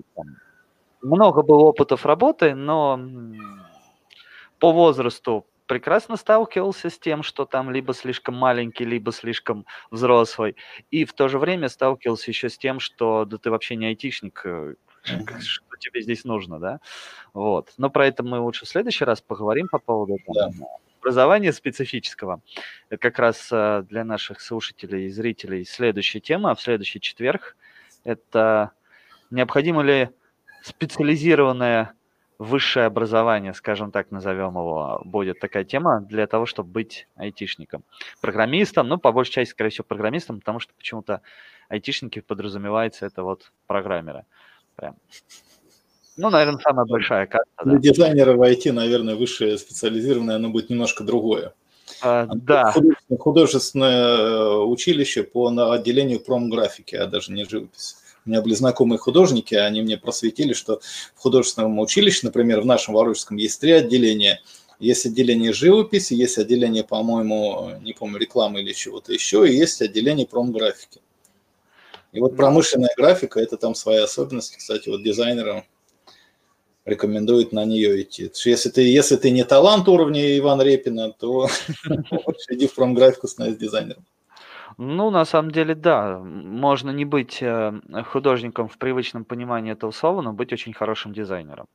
[1.03, 2.99] много было опытов работы, но
[4.59, 10.57] по возрасту прекрасно сталкивался с тем, что там либо слишком маленький, либо слишком взрослый.
[10.91, 14.45] И в то же время сталкивался еще с тем, что да ты вообще не айтишник,
[15.05, 16.81] что тебе здесь нужно, да?
[17.33, 17.73] Вот.
[17.79, 20.51] Но про это мы лучше в следующий раз поговорим по поводу да.
[21.01, 22.41] образования специфического.
[22.89, 27.57] Это как раз э, для наших слушателей и зрителей следующая тема в следующий четверг.
[28.05, 28.73] Это
[29.31, 30.11] необходимо ли
[30.63, 31.95] специализированное
[32.39, 37.85] высшее образование, скажем так, назовем его, будет такая тема для того, чтобы быть айтишником.
[38.21, 41.21] Программистом, ну, по большей части, скорее всего, программистом, потому что почему-то
[41.69, 44.25] айтишники подразумевается это вот программеры.
[44.77, 44.97] Прям.
[46.17, 47.49] Ну, наверное, самая большая карта.
[47.65, 47.79] Для да.
[47.79, 51.55] дизайнера в IT, наверное, высшее специализированное, оно будет немножко другое.
[52.01, 52.73] А, да.
[52.73, 57.97] Художественное, художественное э, училище по отделению промграфики, а даже не живописи.
[58.27, 60.81] У меня были знакомые художники, они мне просветили, что
[61.15, 64.41] в художественном училище, например, в нашем Воронежском есть три отделения.
[64.81, 70.27] Есть отделение живописи, есть отделение, по-моему, не помню, рекламы или чего-то еще, и есть отделение
[70.27, 71.01] промграфики.
[72.15, 74.57] И вот промышленная графика– это там своя особенность.
[74.57, 75.65] Кстати, вот дизайнерам
[76.85, 78.31] рекомендуют на нее идти.
[78.45, 81.49] Если ты, если ты не талант уровня Ивана Репина, то
[82.51, 84.05] иди в промграфику становись дизайнером.
[84.79, 86.19] Ну, на самом деле, да.
[86.21, 87.73] Можно не быть э,
[88.13, 91.67] художником в привычном понимании этого слова, но быть очень хорошим дизайнером.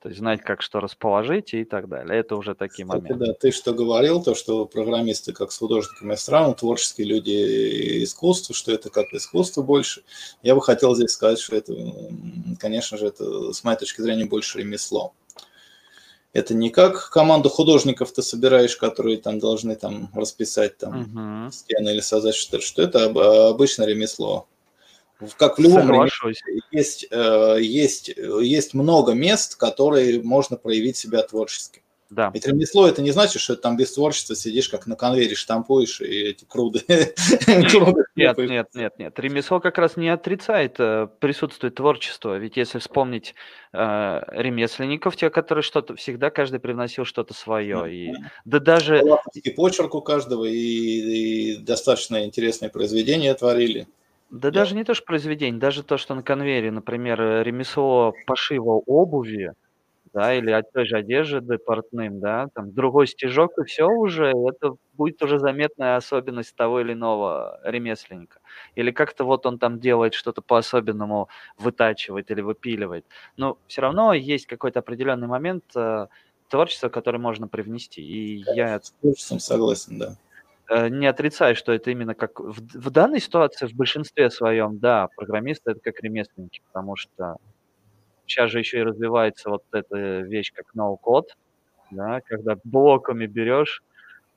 [0.00, 2.20] То есть знать, как что расположить и так далее.
[2.20, 3.26] Это уже такие Кстати, моменты.
[3.26, 8.72] Да, ты что говорил, то, что программисты как с художниками странно, творческие люди искусство, что
[8.72, 10.02] это как искусство больше.
[10.42, 11.74] Я бы хотел здесь сказать, что это,
[12.58, 15.12] конечно же, это с моей точки зрения больше ремесло.
[16.32, 21.52] Это не как команду художников ты собираешь, которые там должны там расписать там uh-huh.
[21.52, 23.04] стены или создать что-то, что это
[23.50, 24.46] обычное ремесло
[25.36, 26.42] как в любом Соглашусь.
[26.70, 31.82] есть, э, есть, есть много мест, которые можно проявить себя творчески.
[32.10, 32.32] Да.
[32.34, 36.30] Ведь ремесло это не значит, что там без творчества сидишь как на конвейере штампуешь и
[36.30, 36.82] эти круды.
[38.16, 39.18] Нет, нет, нет, нет.
[39.18, 42.36] Ремесло как раз не отрицает э, присутствие творчества.
[42.36, 43.36] Ведь если вспомнить
[43.72, 43.78] э,
[44.32, 47.94] ремесленников, те, которые что-то всегда каждый привносил что-то свое.
[47.94, 48.12] И
[48.44, 49.02] да даже
[49.32, 53.86] и почерк у каждого и достаточно интересные произведения творили.
[54.30, 54.52] Да Я...
[54.52, 59.52] даже не то, что произведение, даже то, что на конвейере, например, э, ремесло пошива обуви,
[60.12, 64.74] да, или от той же одежды портным, да, там другой стежок, и все уже, это
[64.94, 68.40] будет уже заметная особенность того или иного ремесленника.
[68.74, 71.28] Или как-то вот он там делает что-то по-особенному,
[71.58, 73.04] вытачивает или выпиливает.
[73.36, 76.06] Но все равно есть какой-то определенный момент э,
[76.48, 78.02] творчества, который можно привнести.
[78.02, 78.80] И я...
[78.80, 80.16] С творчеством согласен, да.
[80.70, 85.08] Э, не отрицаю, что это именно как в, в данной ситуации, в большинстве своем, да,
[85.16, 87.36] программисты это как ремесленники, потому что
[88.24, 91.36] сейчас же еще и развивается вот эта вещь как ноу-код,
[91.90, 93.82] да, когда блоками берешь,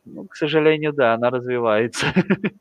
[0.05, 2.07] ну, к сожалению, да, она развивается.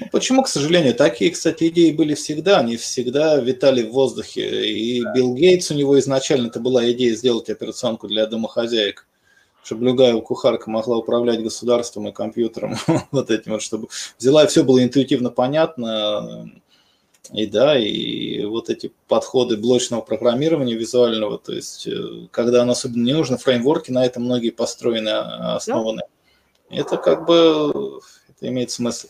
[0.00, 0.94] Ну, почему, к сожалению?
[0.94, 4.64] Такие, кстати, идеи были всегда, они всегда витали в воздухе.
[4.70, 5.12] И да.
[5.12, 9.07] Билл Гейтс, у него изначально это была идея сделать операционку для домохозяек
[9.68, 12.76] чтобы любая кухарка могла управлять государством и компьютером,
[13.10, 13.88] вот этим вот, чтобы
[14.18, 16.50] взяла и все было интуитивно понятно,
[17.34, 23.04] и да, и вот эти подходы блочного программирования визуального, то есть э, когда оно особенно
[23.04, 26.04] не нужно, фреймворки на этом многие построены, а, основаны.
[26.70, 28.00] Это как бы,
[28.30, 29.08] это имеет смысл.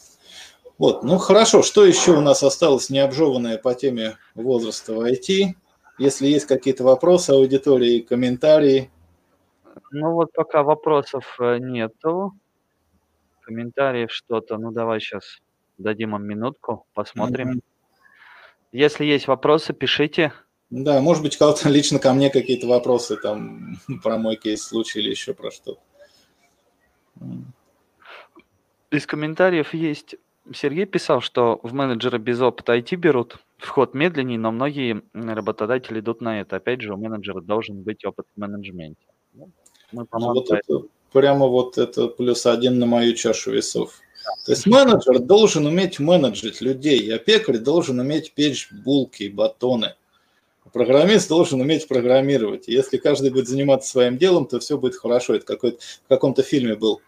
[0.76, 5.54] Вот, ну хорошо, что еще у нас осталось необжеванное по теме возраста в IT?
[6.00, 8.90] Если есть какие-то вопросы аудитории, комментарии,
[9.90, 12.34] ну вот пока вопросов э, нету,
[13.42, 14.58] комментариев что-то.
[14.58, 15.40] Ну давай сейчас
[15.78, 17.48] дадим им минутку, посмотрим.
[17.48, 17.62] Мгм.
[18.72, 20.32] Если есть вопросы, пишите.
[20.70, 25.10] Да, может быть, кого-то лично ко мне какие-то вопросы там про мой кейс случай или
[25.10, 25.80] еще про что-то.
[28.90, 30.16] Из комментариев есть.
[30.54, 33.38] Сергей писал, что в менеджера без опыта IT берут.
[33.58, 36.56] Вход медленнее, но многие работодатели идут на это.
[36.56, 39.04] Опять же, у менеджера должен быть опыт в менеджменте.
[39.92, 40.82] Мы, ну, вот это,
[41.12, 43.94] прямо вот это плюс один на мою чашу весов.
[44.44, 49.94] То есть менеджер должен уметь менеджить людей, а пекарь должен уметь печь булки и батоны.
[50.72, 52.68] программист должен уметь программировать.
[52.68, 55.34] если каждый будет заниматься своим делом, то все будет хорошо.
[55.34, 57.00] Это какой-то, в каком-то фильме был,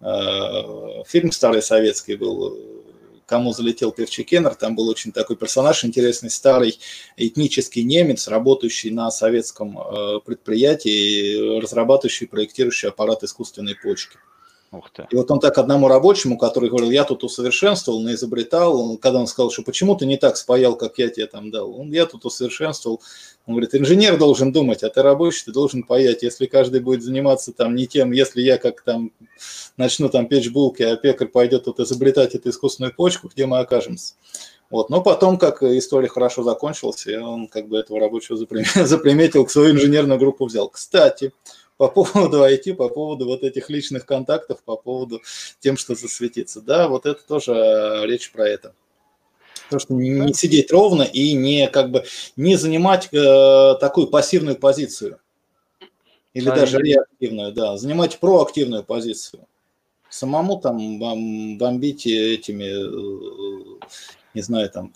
[0.00, 2.75] э, фильм старый советский был,
[3.26, 6.78] кому залетел певчий Кеннер, там был очень такой персонаж интересный, старый
[7.16, 14.18] этнический немец, работающий на советском э, предприятии, разрабатывающий, проектирующий аппарат искусственной почки.
[14.76, 15.06] Ух ты.
[15.10, 19.26] И вот он так одному рабочему, который говорил, я тут усовершенствовал, изобретал, он, когда он
[19.26, 22.24] сказал, что почему ты не так спаял, как я тебе там дал, он, я тут
[22.24, 23.00] усовершенствовал,
[23.46, 26.22] он говорит, инженер должен думать, а ты рабочий, ты должен паять.
[26.22, 29.12] Если каждый будет заниматься там не тем, если я как там
[29.76, 34.14] начну там печь булки, а пекарь пойдет тут изобретать эту искусственную почку, где мы окажемся.
[34.68, 34.90] Вот.
[34.90, 38.36] Но потом, как история хорошо закончилась, он как бы этого рабочего
[38.84, 40.68] заприметил, к свою инженерную группу взял.
[40.68, 41.32] Кстати,
[41.76, 45.22] по поводу IT, по поводу вот этих личных контактов, по поводу
[45.60, 46.60] тем, что засветиться.
[46.60, 48.74] Да, вот это тоже э, речь про это.
[49.70, 52.04] То, что не сидеть ровно и не как бы
[52.36, 55.18] не занимать э, такую пассивную позицию.
[56.34, 57.76] Или а даже реактивную, да.
[57.76, 59.46] Занимать проактивную позицию.
[60.08, 60.98] Самому там
[61.58, 63.78] бомбить этими э,
[64.36, 64.92] не знаю, там,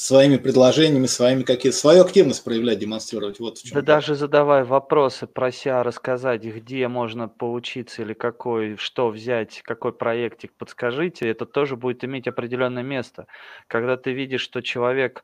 [0.00, 3.38] своими предложениями, своими какие свою активность проявлять, демонстрировать.
[3.38, 3.74] Вот в чем.
[3.74, 10.52] Да даже задавая вопросы, прося рассказать, где можно поучиться или какой, что взять, какой проектик
[10.56, 13.26] подскажите, это тоже будет иметь определенное место.
[13.66, 15.22] Когда ты видишь, что человек,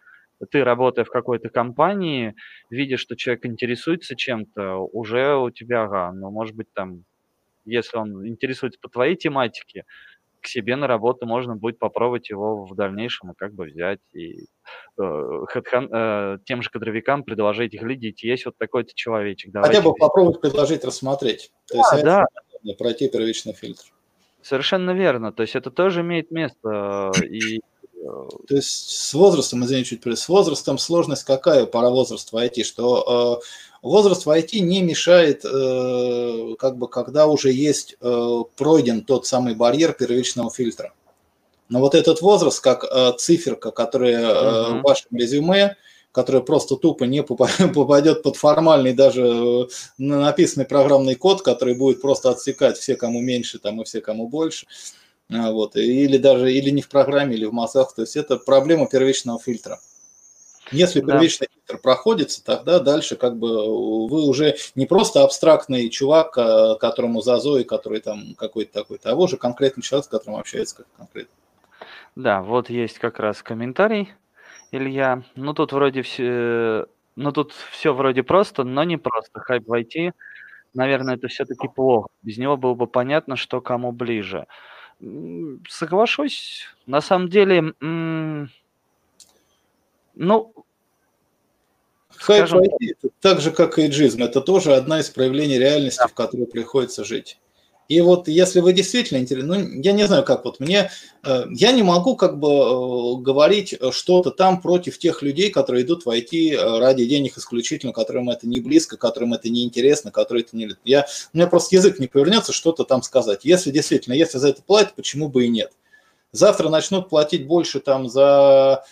[0.51, 2.35] ты работая в какой-то компании,
[2.69, 7.05] видишь, что человек интересуется чем-то, уже у тебя, ага, ну, может быть, там,
[7.65, 9.85] если он интересуется по твоей тематике,
[10.41, 14.47] к себе на работу можно будет попробовать его в дальнейшем как бы взять и
[14.99, 19.53] э, хедхан, э, тем же кадровикам предложить, глядите, есть вот такой-то человечек.
[19.55, 21.53] Хотя бы попробовать предложить рассмотреть.
[21.67, 22.25] То есть да.
[22.79, 23.85] пройти первичный фильтр.
[24.43, 25.33] Совершенно верно.
[25.33, 27.11] То есть это тоже имеет место.
[27.25, 27.61] И
[28.47, 33.41] то есть с возрастом, извини, чуть с возрастом сложность какая пара возраст в IT, что
[33.43, 33.47] э,
[33.87, 39.55] возраст в IT не мешает, э, как бы, когда уже есть э, пройден тот самый
[39.55, 40.93] барьер первичного фильтра.
[41.69, 45.77] Но вот этот возраст, как э, циферка, которая э, в вашем резюме,
[46.13, 47.23] которая просто тупо не
[47.75, 49.69] попадет под формальный даже
[49.99, 54.67] написанный программный код, который будет просто отсекать все, кому меньше, там и все, кому больше.
[55.31, 57.95] А, вот, или даже или не в программе, или в мозгах.
[57.95, 59.81] То есть это проблема первичного фильтра.
[60.73, 61.55] Если первичный да.
[61.55, 63.49] фильтр проходится, тогда дальше как бы
[64.09, 69.15] вы уже не просто абстрактный чувак, а, которому за Зои, который там какой-то такой-то, а
[69.15, 71.35] вы уже конкретный человек, с которым общается как конкретно.
[72.17, 74.13] Да, вот есть как раз комментарий,
[74.73, 75.23] Илья.
[75.35, 79.41] Ну тут вроде все, ну тут все вроде просто, но не просто.
[79.41, 80.13] Хайп войти,
[80.75, 82.09] наверное, это все-таки плохо.
[82.23, 84.47] Без него было бы понятно, что кому ближе.
[85.69, 86.67] Соглашусь.
[86.87, 87.75] На самом деле,
[90.17, 90.53] ну,
[92.17, 92.65] Хайп скажем...
[92.65, 96.09] IT, так же, как и эйджизм, это тоже одна из проявлений реальности, да.
[96.09, 97.39] в которой приходится жить.
[97.89, 100.91] И вот если вы действительно интересны, ну, я не знаю, как вот мне,
[101.23, 106.05] э, я не могу как бы э, говорить что-то там против тех людей, которые идут
[106.05, 110.43] в IT э, ради денег исключительно, которым это не близко, которым это не интересно, которые
[110.43, 110.71] это не...
[110.85, 113.45] Я, у меня просто язык не повернется что-то там сказать.
[113.45, 115.73] Если действительно, если за это платят, почему бы и нет?
[116.33, 118.85] Завтра начнут платить больше там за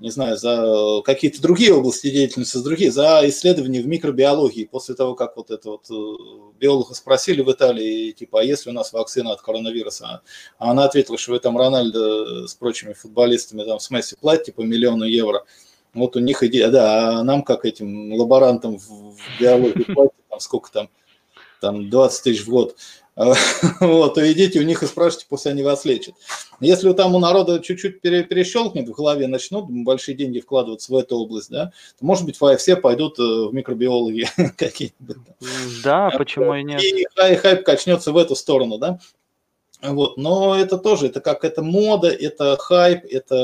[0.00, 4.64] не знаю, за какие-то другие области деятельности, за другие, за исследования в микробиологии.
[4.64, 8.72] После того, как вот это вот э, биолога спросили в Италии, типа, а если у
[8.72, 10.22] нас вакцина от коронавируса?
[10.58, 14.60] А она ответила, что вы там Рональдо с прочими футболистами там с Месси платите по
[14.60, 15.44] миллиону евро.
[15.94, 20.70] Вот у них идея, да, а нам, как этим лаборантам в биологии платят, там сколько
[20.70, 20.88] там,
[21.60, 22.76] там 20 тысяч в год.
[23.80, 26.14] вот, то идите у них и спрашивайте, пусть они вас лечат.
[26.60, 31.50] Если там у народа чуть-чуть перещелкнет в голове, начнут большие деньги вкладываться в эту область,
[31.50, 35.16] да, то, может быть, все пойдут э, в микробиологи какие-нибудь.
[35.82, 36.80] Да, почему и нет.
[36.80, 39.00] И хайп качнется в эту сторону, да.
[39.82, 43.34] Вот, но это тоже, это как это мода, это хайп, это,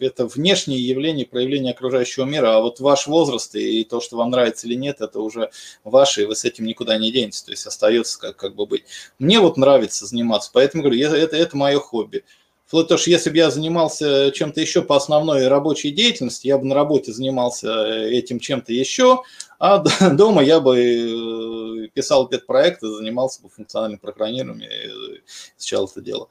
[0.00, 4.66] это внешнее явление, проявление окружающего мира, а вот ваш возраст и то, что вам нравится
[4.66, 5.50] или нет, это уже
[5.84, 8.84] ваше, и вы с этим никуда не денетесь, то есть остается как, как бы быть.
[9.18, 12.24] Мне вот нравится заниматься, поэтому говорю, это, это, это мое хобби.
[12.66, 17.12] Что если бы я занимался чем-то еще по основной рабочей деятельности, я бы на работе
[17.12, 19.22] занимался э, этим чем-то еще,
[19.60, 19.78] а
[20.10, 25.20] дома я бы э, писал педпроекты, занимался бы функциональным программированием и
[25.56, 26.28] изучал это дело.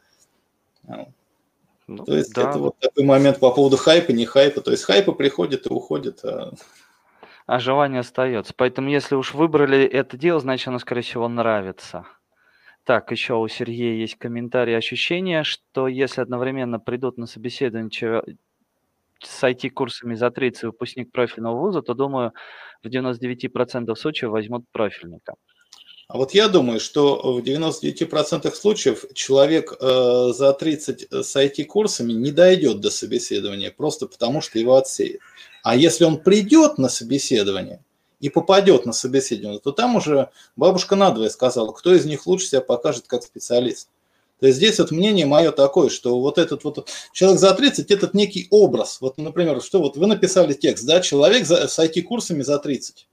[1.88, 2.50] Ну, то есть да.
[2.50, 4.62] это вот такой момент по поводу хайпа, не хайпа.
[4.62, 6.24] То есть хайпы приходят и уходят.
[6.24, 6.54] А...
[7.46, 8.54] а желание остается.
[8.56, 12.06] Поэтому если уж выбрали это дело, значит оно, скорее всего, нравится.
[12.86, 18.22] Так, еще у Сергея есть комментарий, ощущение, что если одновременно придут на собеседование
[19.20, 22.34] с IT-курсами за 30 выпускник профильного вуза, то, думаю,
[22.84, 25.36] в 99% случаев возьмут профильника.
[26.14, 32.32] А вот я думаю, что в 99% случаев человек э, за 30 с IT-курсами не
[32.32, 35.22] дойдет до собеседования, просто потому что его отсеют.
[35.64, 37.84] А если он придет на собеседование,
[38.20, 42.62] и попадет на собеседование, то там уже бабушка надвое сказала, кто из них лучше себя
[42.62, 43.90] покажет как специалист.
[44.40, 48.14] То есть здесь вот мнение мое такое, что вот этот вот человек за 30, этот
[48.14, 49.00] некий образ.
[49.02, 53.08] Вот, например, что вот вы написали текст, да, человек за, с IT-курсами за 30.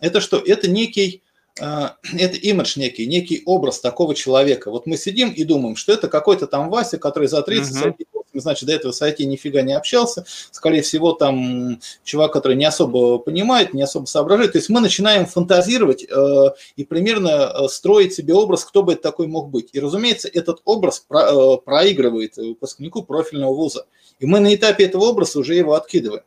[0.00, 0.38] Это что?
[0.38, 1.22] Это некий,
[1.56, 4.70] это имидж некий, некий образ такого человека.
[4.70, 7.96] Вот мы сидим и думаем, что это какой-то там Вася, который за 30 uh-huh.
[7.98, 12.64] IT значит, до этого с IT нифига не общался, скорее всего, там чувак, который не
[12.64, 16.44] особо понимает, не особо соображает, то есть мы начинаем фантазировать э,
[16.76, 19.70] и примерно э, строить себе образ, кто бы это такой мог быть.
[19.72, 23.86] И, разумеется, этот образ про, э, проигрывает выпускнику профильного вуза,
[24.18, 26.22] и мы на этапе этого образа уже его откидываем.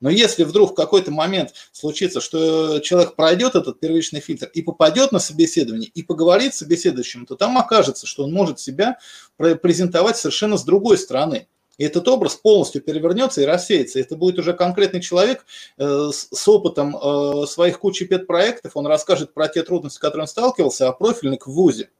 [0.00, 5.12] Но если вдруг в какой-то момент случится, что человек пройдет этот первичный фильтр и попадет
[5.12, 8.98] на собеседование, и поговорит с собеседующим, то там окажется, что он может себя
[9.36, 11.48] презентовать совершенно с другой стороны.
[11.78, 14.00] И этот образ полностью перевернется и рассеется.
[14.00, 15.44] Это будет уже конкретный человек
[15.76, 18.72] э, с опытом э, своих кучи педпроектов.
[18.76, 21.90] Он расскажет про те трудности, с которыми он сталкивался, а профильник в ВУЗе.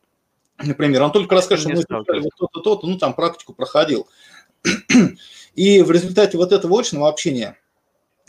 [0.59, 4.09] Например, он только расскажет, что мы вот то-то, то-то, ну там практику проходил.
[5.55, 7.59] И в результате вот этого очного общения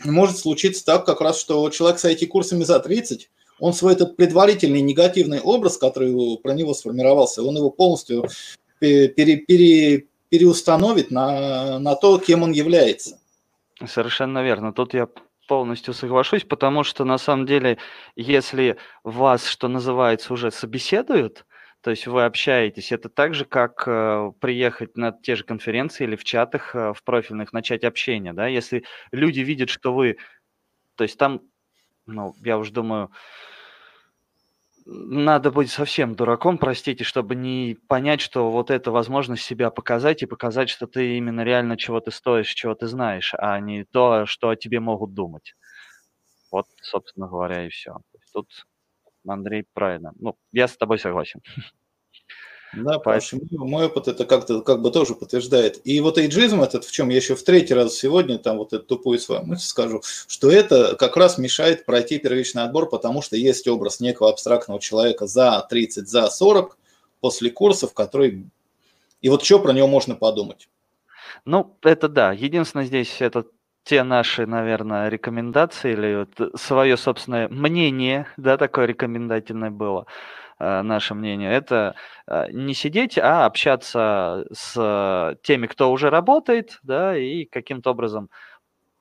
[0.04, 3.30] может случиться так как раз, что человек с IT-курсами за 30,
[3.60, 8.28] он свой этот предварительный негативный образ, который про него сформировался, он его полностью
[8.78, 13.18] пере, пере, переустановит на, на то, кем он является.
[13.86, 14.72] Совершенно верно.
[14.72, 15.08] Тут я
[15.48, 17.78] полностью соглашусь, потому что на самом деле,
[18.14, 21.44] если вас, что называется, уже собеседуют,
[21.80, 26.16] то есть вы общаетесь, это так же, как э, приехать на те же конференции или
[26.16, 30.16] в чатах э, в профильных начать общение, да, если люди видят, что вы,
[30.96, 31.40] то есть там,
[32.06, 33.10] ну, я уже думаю,
[34.86, 40.26] надо быть совсем дураком, простите, чтобы не понять, что вот это возможность себя показать и
[40.26, 44.48] показать, что ты именно реально чего ты стоишь, чего ты знаешь, а не то, что
[44.48, 45.54] о тебе могут думать.
[46.50, 47.98] Вот, собственно говоря, и все.
[48.32, 48.48] Тут
[49.30, 50.12] Андрей правильно.
[50.18, 51.42] Ну, я с тобой согласен.
[52.74, 55.80] Да, потому что мой опыт это как-то как бы тоже подтверждает.
[55.84, 58.84] И вот эйджизм этот, в чем я еще в третий раз сегодня, там вот эту
[58.84, 63.66] тупую свою мысль скажу, что это как раз мешает пройти первичный отбор, потому что есть
[63.68, 66.76] образ некого абстрактного человека за 30, за 40
[67.20, 68.44] после курсов, который...
[69.22, 70.68] И вот что про него можно подумать?
[71.44, 72.32] Ну, это да.
[72.32, 73.46] Единственное здесь это
[73.88, 80.04] те наши, наверное, рекомендации или вот свое собственное мнение, да, такое рекомендательное было.
[80.58, 81.94] Э, наше мнение, это
[82.26, 88.28] э, не сидеть, а общаться с теми, кто уже работает, да, и каким-то образом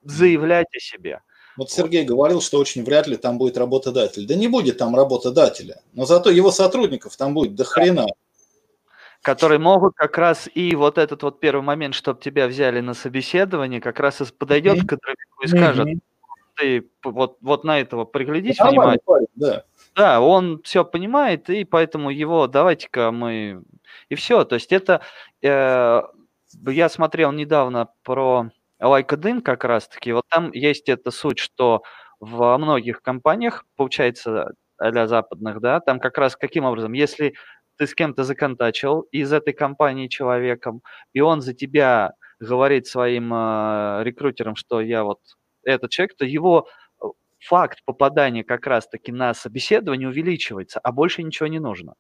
[0.04, 1.20] заявлять о себе.
[1.58, 4.26] Вот Сергей говорил, что очень вряд ли там будет работодатель.
[4.26, 8.06] Да не будет там работодателя, но зато его сотрудников там будет до хрена.
[9.28, 13.82] Которые могут как раз и вот этот вот первый момент, чтобы тебя взяли на собеседование,
[13.82, 14.86] как раз подойдет mm-hmm.
[14.86, 16.00] к кадровику и скажет, mm-hmm.
[16.56, 19.28] ты вот, вот на этого приглядись да, внимательно.
[19.36, 19.64] Да.
[19.96, 23.64] Да, он все понимает, и поэтому его давайте-ка мы...
[24.08, 24.46] И все.
[24.46, 25.02] То есть это...
[25.44, 26.04] Э,
[26.66, 28.50] я смотрел недавно про
[28.82, 30.14] LikeDin как раз-таки.
[30.14, 31.84] Вот там есть эта суть, что
[32.22, 37.34] во многих компаниях, получается, для западных, да, там как раз каким образом, если
[37.78, 40.82] ты с кем-то законтачил из этой компании человеком,
[41.14, 45.20] и он за тебя говорит своим э, рекрутерам, что я вот
[45.64, 46.68] этот человек, то его
[47.40, 51.94] факт попадания как раз-таки на собеседование увеличивается, а больше ничего не нужно.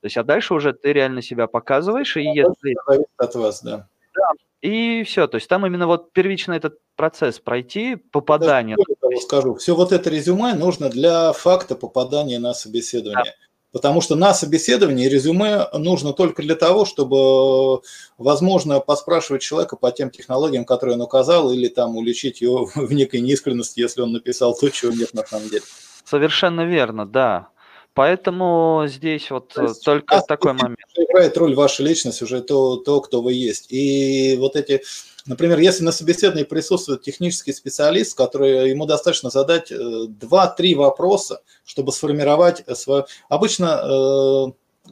[0.00, 2.76] То есть, а дальше уже ты реально себя показываешь, и если...
[3.16, 3.88] от вас, да.
[4.14, 4.28] Да,
[4.62, 8.76] и все, то есть там именно вот первично этот процесс пройти, попадание.
[9.10, 13.24] Я скажу, все вот это резюме нужно для факта попадания на собеседование.
[13.24, 13.46] Да.
[13.76, 17.82] Потому что на собеседовании резюме нужно только для того, чтобы,
[18.16, 23.20] возможно, поспрашивать человека по тем технологиям, которые он указал, или там уличить его в некой
[23.20, 25.62] неискренности, если он написал то, чего нет на самом деле.
[26.06, 27.48] Совершенно верно, да.
[27.92, 30.78] Поэтому здесь вот то есть, только такой момент.
[30.94, 33.70] Играет роль ваша личность, уже то, то, кто вы есть.
[33.70, 34.84] И вот эти
[35.26, 40.12] Например, если на собеседовании присутствует технический специалист, который ему достаточно задать 2-3
[40.60, 43.06] э, вопроса, чтобы сформировать свое...
[43.28, 44.90] Обычно, э,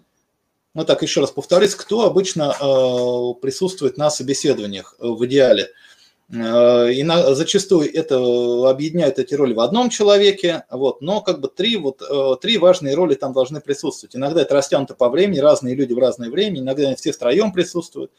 [0.75, 5.71] ну так, еще раз повторюсь, кто обычно э, присутствует на собеседованиях в идеале?
[6.31, 8.17] И на, зачастую это
[8.69, 12.01] объединяют эти роли в одном человеке, вот, но как бы три, вот,
[12.41, 14.17] три важные роли там должны присутствовать.
[14.17, 18.11] Иногда это растянуто по времени, разные люди в разное время, иногда они все втроем присутствуют.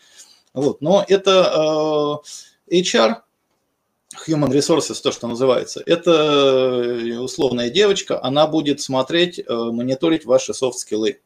[0.55, 0.81] Вот.
[0.81, 2.21] Но это
[2.69, 3.15] э, HR,
[4.27, 10.53] Human Resources, то, что называется, это э, условная девочка, она будет смотреть, э, мониторить ваши
[10.53, 11.19] софт-скиллы.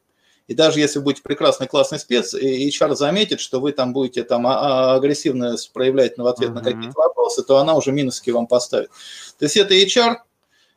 [0.48, 4.24] И даже если вы будете прекрасный классный спец, и HR заметит, что вы там будете
[4.24, 6.54] там а, а, агрессивно проявлять в ответ uh-huh.
[6.54, 8.90] на какие-то вопросы, то она уже минуски вам поставит.
[9.38, 10.16] То есть это HR,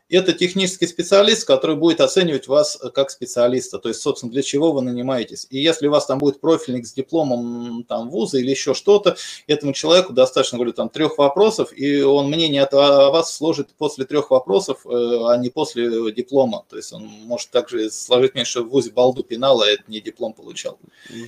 [0.10, 4.72] это технический специалист, который будет оценивать вас э, как специалиста, то есть, собственно, для чего
[4.72, 5.48] вы нанимаетесь.
[5.50, 9.16] И если у вас там будет профильник с дипломом там вуза или еще что-то,
[9.48, 14.30] этому человеку достаточно, говорю, там трех вопросов, и он мнение о вас сложит после трех
[14.30, 16.66] вопросов, э, а не после диплома.
[16.70, 20.34] То есть он может также сложить меньше в вузе балду пенала, а это не диплом
[20.34, 20.78] получал.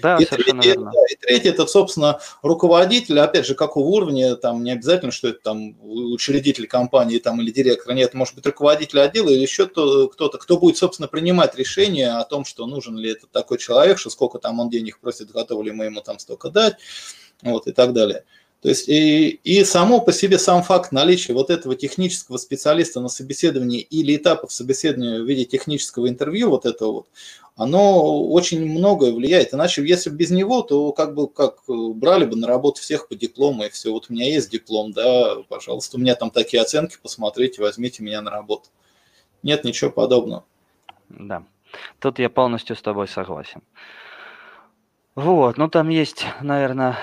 [0.01, 0.91] Да, и совершенно третье, верно.
[0.93, 5.39] Да, и третье, это, собственно, руководитель, опять же, какого уровня, там не обязательно, что это
[5.41, 10.37] там учредитель компании там, или директор, нет, может быть руководитель руководитель отдела или еще кто-то,
[10.39, 14.39] кто будет, собственно, принимать решение о том, что нужен ли это такой человек, что сколько
[14.39, 16.77] там он денег просит, готовы ли мы ему там столько дать,
[17.43, 18.25] вот, и так далее.
[18.61, 23.09] То есть и, и само по себе сам факт наличия вот этого технического специалиста на
[23.09, 27.07] собеседовании или этапов собеседования в виде технического интервью, вот этого вот,
[27.55, 29.53] оно очень многое влияет.
[29.53, 33.63] Иначе, если без него, то как бы как брали бы на работу всех по диплому
[33.63, 33.91] и все.
[33.91, 38.21] Вот у меня есть диплом, да, пожалуйста, у меня там такие оценки, посмотрите, возьмите меня
[38.21, 38.69] на работу.
[39.41, 40.43] Нет ничего подобного.
[41.09, 41.43] Да,
[41.99, 43.61] тут я полностью с тобой согласен.
[45.13, 46.97] Вот, ну там есть, наверное,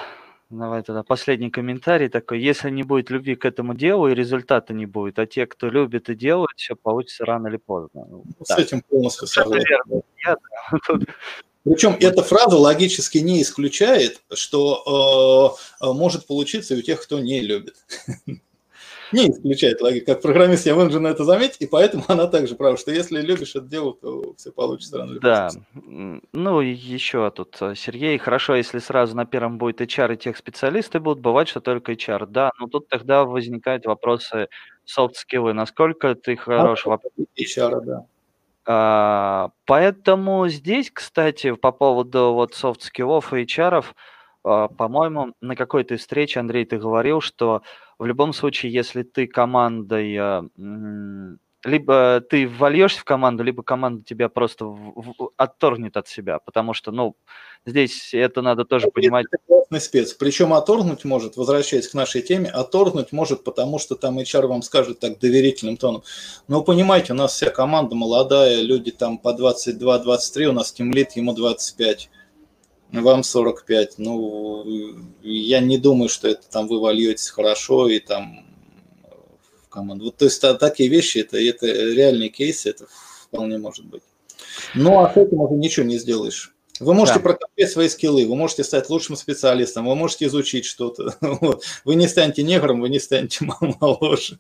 [0.53, 2.43] Давай тогда последний комментарий такой.
[2.43, 6.11] Если не будет любви к этому делу, и результата не будет, а те, кто любит
[6.11, 8.05] и делает, все получится рано или поздно.
[8.11, 8.61] Ну, С да.
[8.61, 10.03] этим полностью согласен.
[11.65, 17.19] Причем эта фраза логически не исключает, что э, э, может получиться и у тех, кто
[17.19, 17.77] не любит.
[19.12, 20.06] не исключает логику.
[20.06, 23.66] Как программист я вынужден это заметить, и поэтому она также права, что если любишь это
[23.66, 25.51] дело, то все получится рано Да.
[26.32, 31.20] Ну, еще тут, э, Сергей, хорошо, если сразу на первом будет HR и техспециалисты будут,
[31.20, 32.26] бывать, что только HR.
[32.26, 34.48] Да, но тут тогда возникают вопросы
[34.84, 36.98] софт-скиллы, насколько ты хорош а,
[37.39, 38.06] HR, да.
[38.64, 43.84] А, поэтому здесь, кстати, по поводу вот софт-скиллов и HR,
[44.43, 47.62] по-моему, на какой-то встрече, Андрей, ты говорил, что
[47.98, 50.44] в любом случае, если ты командой, а,
[51.64, 56.74] либо ты вольешься в команду, либо команда тебя просто в, в, отторгнет от себя, потому
[56.74, 57.14] что, ну,
[57.64, 59.27] здесь это надо тоже это понимать.
[59.31, 60.12] Это классный спец.
[60.14, 64.98] Причем отторгнуть может, возвращаясь к нашей теме, отторгнуть может, потому что там HR вам скажет
[64.98, 66.02] так доверительным тоном.
[66.48, 71.32] Ну, понимаете, у нас вся команда молодая, люди там по 22-23, у нас тимлит, ему
[71.32, 72.10] 25
[72.93, 73.98] вам 45.
[73.98, 74.64] Ну,
[75.23, 78.44] я не думаю, что это там вы вольетесь хорошо и там
[79.64, 80.06] в команду.
[80.06, 82.86] Вот, то есть такие вещи, это, это реальные кейсы, это
[83.27, 84.02] вполне может быть.
[84.74, 86.55] Ну, а с этим уже ничего не сделаешь.
[86.81, 87.23] Вы можете да.
[87.23, 91.16] прокачать свои скиллы, вы можете стать лучшим специалистом, вы можете изучить что-то.
[91.85, 93.44] Вы не станете негром, вы не станете
[93.81, 94.39] моложе.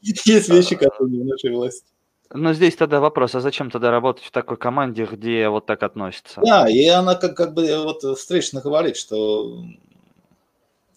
[0.00, 1.91] Есть вещи, которые не в нашей власти.
[2.34, 6.40] Но здесь тогда вопрос, а зачем тогда работать в такой команде, где вот так относятся?
[6.44, 9.64] Да, и она как, как бы вот встречно говорит, что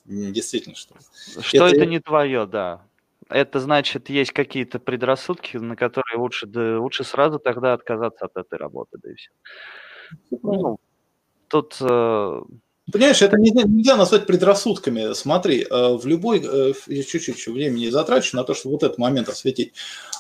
[0.06, 0.96] действительно, что...
[1.42, 2.82] Что это, это не твое, да.
[3.30, 8.58] Это значит, есть какие-то предрассудки, на которые лучше, да, лучше сразу тогда отказаться от этой
[8.60, 9.32] работы, да и все.
[10.44, 10.78] Ну,
[11.48, 12.42] тут э,
[12.92, 15.14] Понимаешь, это нельзя, нельзя назвать предрассудками.
[15.14, 19.28] Смотри, э, в любой, э, я чуть-чуть времени затрачу на то, чтобы вот этот момент
[19.28, 19.74] осветить.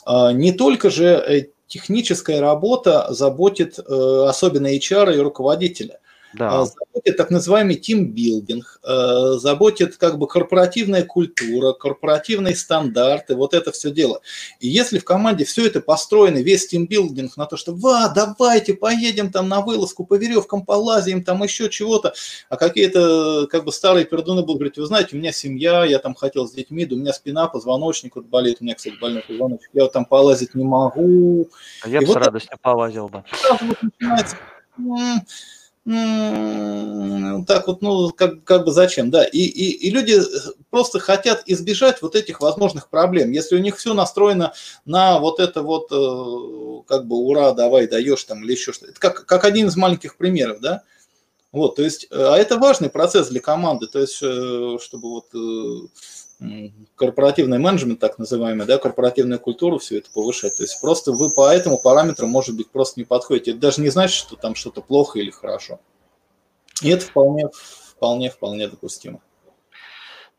[0.06, 6.00] А, не только же э, техническая работа заботит особенно HR и руководителя.
[6.38, 6.62] Да.
[6.62, 13.72] А, заботит так называемый тимбилдинг, э, заботит как бы корпоративная культура, корпоративные стандарты, вот это
[13.72, 14.22] все дело.
[14.60, 19.32] И если в команде все это построено, весь тимбилдинг на то, что «Ва, давайте поедем
[19.32, 22.14] там на вылазку, по веревкам полазим, там еще чего-то»,
[22.50, 26.16] а какие-то как бы старые пердуны будут говорить, вы знаете, у меня семья, я там
[26.16, 29.70] хотел с детьми, да у меня спина, позвоночник вот болит, у меня, кстати, больной позвоночник,
[29.74, 31.48] я вот там полазить не могу.
[31.82, 33.24] А я бы вот с радостью полазил бы.
[33.62, 34.36] Вот начинается,
[35.86, 39.24] так вот, ну, как, как бы зачем, да.
[39.24, 40.18] И, и, и люди
[40.72, 43.32] просто хотят избежать вот этих возможных проблем.
[43.32, 44.54] Если у них все настроено
[44.86, 48.92] на вот это вот, э, как бы, ура, давай, даешь там или еще что-то.
[48.92, 50.82] Это как, как один из маленьких примеров, да.
[51.52, 55.28] Вот, то есть, э, а это важный процесс для команды, то есть, э, чтобы вот
[56.96, 60.56] корпоративный менеджмент, так называемый, да, корпоративную культуру, все это повышать.
[60.56, 63.52] То есть просто вы по этому параметру, может быть, просто не подходите.
[63.52, 65.80] Это даже не значит, что там что-то плохо или хорошо.
[66.82, 67.50] И это вполне,
[67.96, 69.22] вполне, вполне допустимо.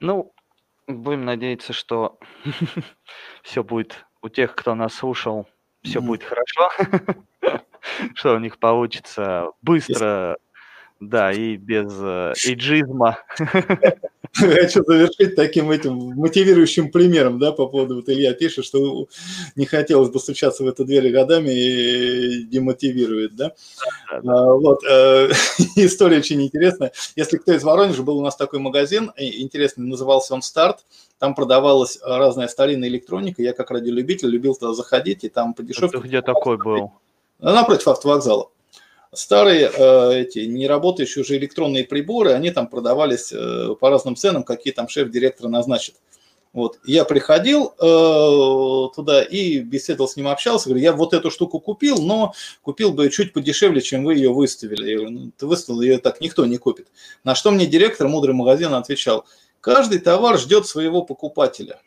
[0.01, 0.33] Ну,
[0.87, 2.19] будем надеяться, что
[3.43, 5.47] все будет у тех, кто нас слушал,
[5.83, 6.71] все будет хорошо,
[8.15, 10.37] что у них получится быстро,
[11.01, 13.19] да, и без э, эйджизма.
[14.61, 19.09] Хочу завершить таким этим мотивирующим примером, да, по поводу, вот Илья пишет, что
[19.55, 23.53] не хотелось бы стучаться в эту дверь годами и демотивирует, да.
[24.11, 24.21] А,
[24.55, 25.31] вот, э,
[25.77, 26.93] история очень интересная.
[27.15, 30.85] Если кто из Воронежа, был у нас такой магазин, интересный, назывался он «Старт»,
[31.19, 35.99] там продавалась разная старинная электроника, я как радиолюбитель любил туда заходить, и там по дешевке...
[35.99, 36.93] где такой был?
[37.39, 38.51] Напротив автовокзала
[39.17, 44.45] старые э, эти не работающие уже электронные приборы, они там продавались э, по разным ценам,
[44.45, 45.95] какие там шеф-директор назначит.
[46.53, 46.79] Вот.
[46.87, 51.99] Я приходил э, туда и беседовал с ним, общался, говорю, я вот эту штуку купил,
[51.99, 52.33] но
[52.63, 54.89] купил бы чуть подешевле, чем вы ее выставили.
[54.89, 56.89] Я говорю, ну, ты выставил, ее так никто не купит.
[57.25, 59.27] На что мне директор, мудрый магазина, отвечал,
[59.61, 61.79] каждый товар ждет своего покупателя.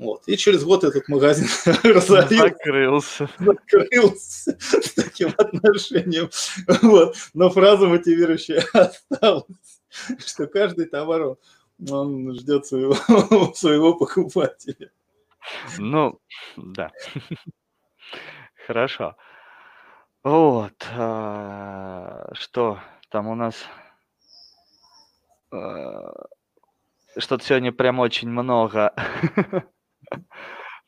[0.00, 0.26] Вот.
[0.26, 1.46] И через год этот магазин.
[1.66, 3.28] Закрылся.
[3.38, 6.30] Закрылся с таким отношением.
[6.80, 7.16] Вот.
[7.34, 9.44] Но фраза мотивирующая осталась,
[10.18, 11.36] что каждый товар
[11.90, 12.94] Он ждет своего,
[13.54, 14.90] своего покупателя.
[15.76, 16.18] Ну,
[16.56, 16.90] да.
[18.66, 19.16] Хорошо.
[20.24, 20.86] Вот.
[20.96, 22.78] а, Что
[23.10, 23.66] там у нас?
[25.52, 26.24] А,
[27.18, 28.94] Что-то сегодня прям очень много.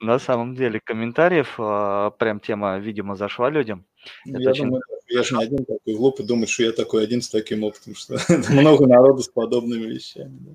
[0.00, 1.54] На самом деле комментариев.
[1.58, 3.86] а, Прям тема, видимо, зашла людям.
[4.26, 7.04] Ну, Это я очень думаю, я же не один такой глупый, думает, что я такой
[7.04, 8.16] один с таким опытом, что
[8.50, 10.54] много народу с подобными вещами.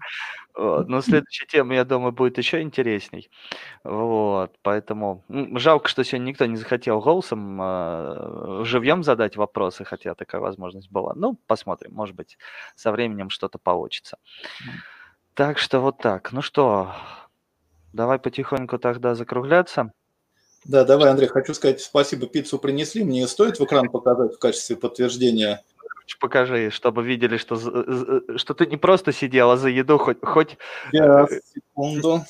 [0.53, 0.89] Вот.
[0.89, 3.29] Но следующая тема, я думаю, будет еще интересней.
[3.83, 10.41] Вот, поэтому жалко, что сегодня никто не захотел голосом э, живьем задать вопросы, хотя такая
[10.41, 11.13] возможность была.
[11.15, 12.37] Ну, посмотрим, может быть,
[12.75, 14.17] со временем что-то получится.
[15.35, 16.31] Так что вот так.
[16.31, 16.95] Ну что,
[17.97, 19.91] давай потихоньку тогда закругляться.
[20.63, 23.03] Да, давай, Андрей, хочу сказать спасибо, пиццу принесли.
[23.03, 25.63] Мне стоит в экран показать в качестве подтверждения?
[26.21, 30.57] Покажи, чтобы видели, что, э, что ты не просто сидела за еду, хоть, хоть
[30.91, 32.23] Сейчас, секунду.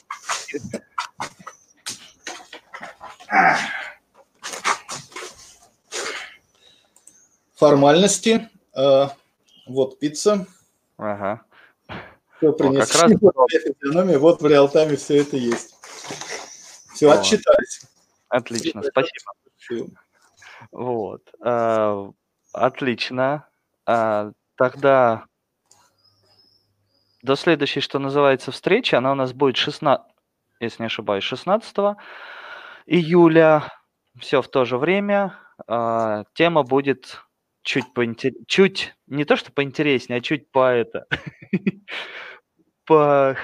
[7.55, 8.49] Формальности.
[8.75, 9.07] Э,
[9.67, 10.47] Вот пицца.
[10.97, 11.41] ага.
[12.37, 13.17] Все как раз принесли.
[13.21, 15.75] Вот моя физиономия, Вот в реал-тайме все это есть.
[16.93, 17.19] Все, Вот.
[17.19, 17.81] отчитались.
[18.29, 19.91] Отлично, спасибо.
[20.71, 21.21] Вот.
[21.41, 22.09] а,
[22.53, 23.47] Отлично.
[23.85, 25.25] А, Тогда
[27.21, 30.03] до следующей, что называется, встречи, она у нас будет 16,
[30.59, 31.75] если не ошибаюсь, 16
[32.87, 33.71] июля.
[34.19, 35.37] Все в то же время.
[35.67, 37.21] А, Тема будет
[37.61, 41.05] чуть поинтер- чуть не то что поинтереснее, а чуть по это
[42.87, 43.35] по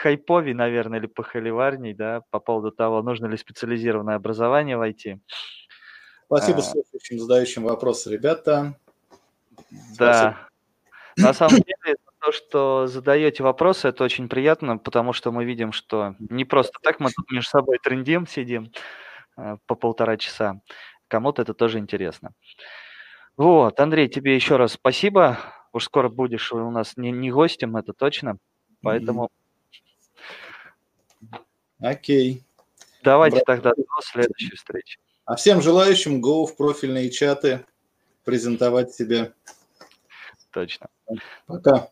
[0.00, 5.20] хайповей, наверное, или по холиварней, да, по поводу того, нужно ли специализированное образование войти.
[6.26, 6.62] Спасибо А.
[6.62, 8.78] слушающим, задающим вопросы, ребята.
[9.98, 10.48] Да.
[11.18, 16.14] На самом деле, то, что задаете вопросы, это очень приятно, потому что мы видим, что
[16.18, 18.72] не просто так мы тут между собой трендим, сидим
[19.36, 20.60] э, по полтора часа.
[21.08, 22.30] Кому-то это тоже интересно.
[23.36, 25.38] Вот, Андрей, тебе еще раз спасибо.
[25.72, 28.38] Уж скоро будешь у нас не, не гостем, это точно.
[28.82, 29.30] Поэтому
[31.78, 32.42] Окей.
[33.02, 33.62] давайте Браво.
[33.62, 34.98] тогда до следующей встречи.
[35.24, 37.64] А всем желающим go в профильные чаты
[38.24, 39.32] презентовать себя.
[40.50, 40.88] Точно.
[41.46, 41.88] Пока.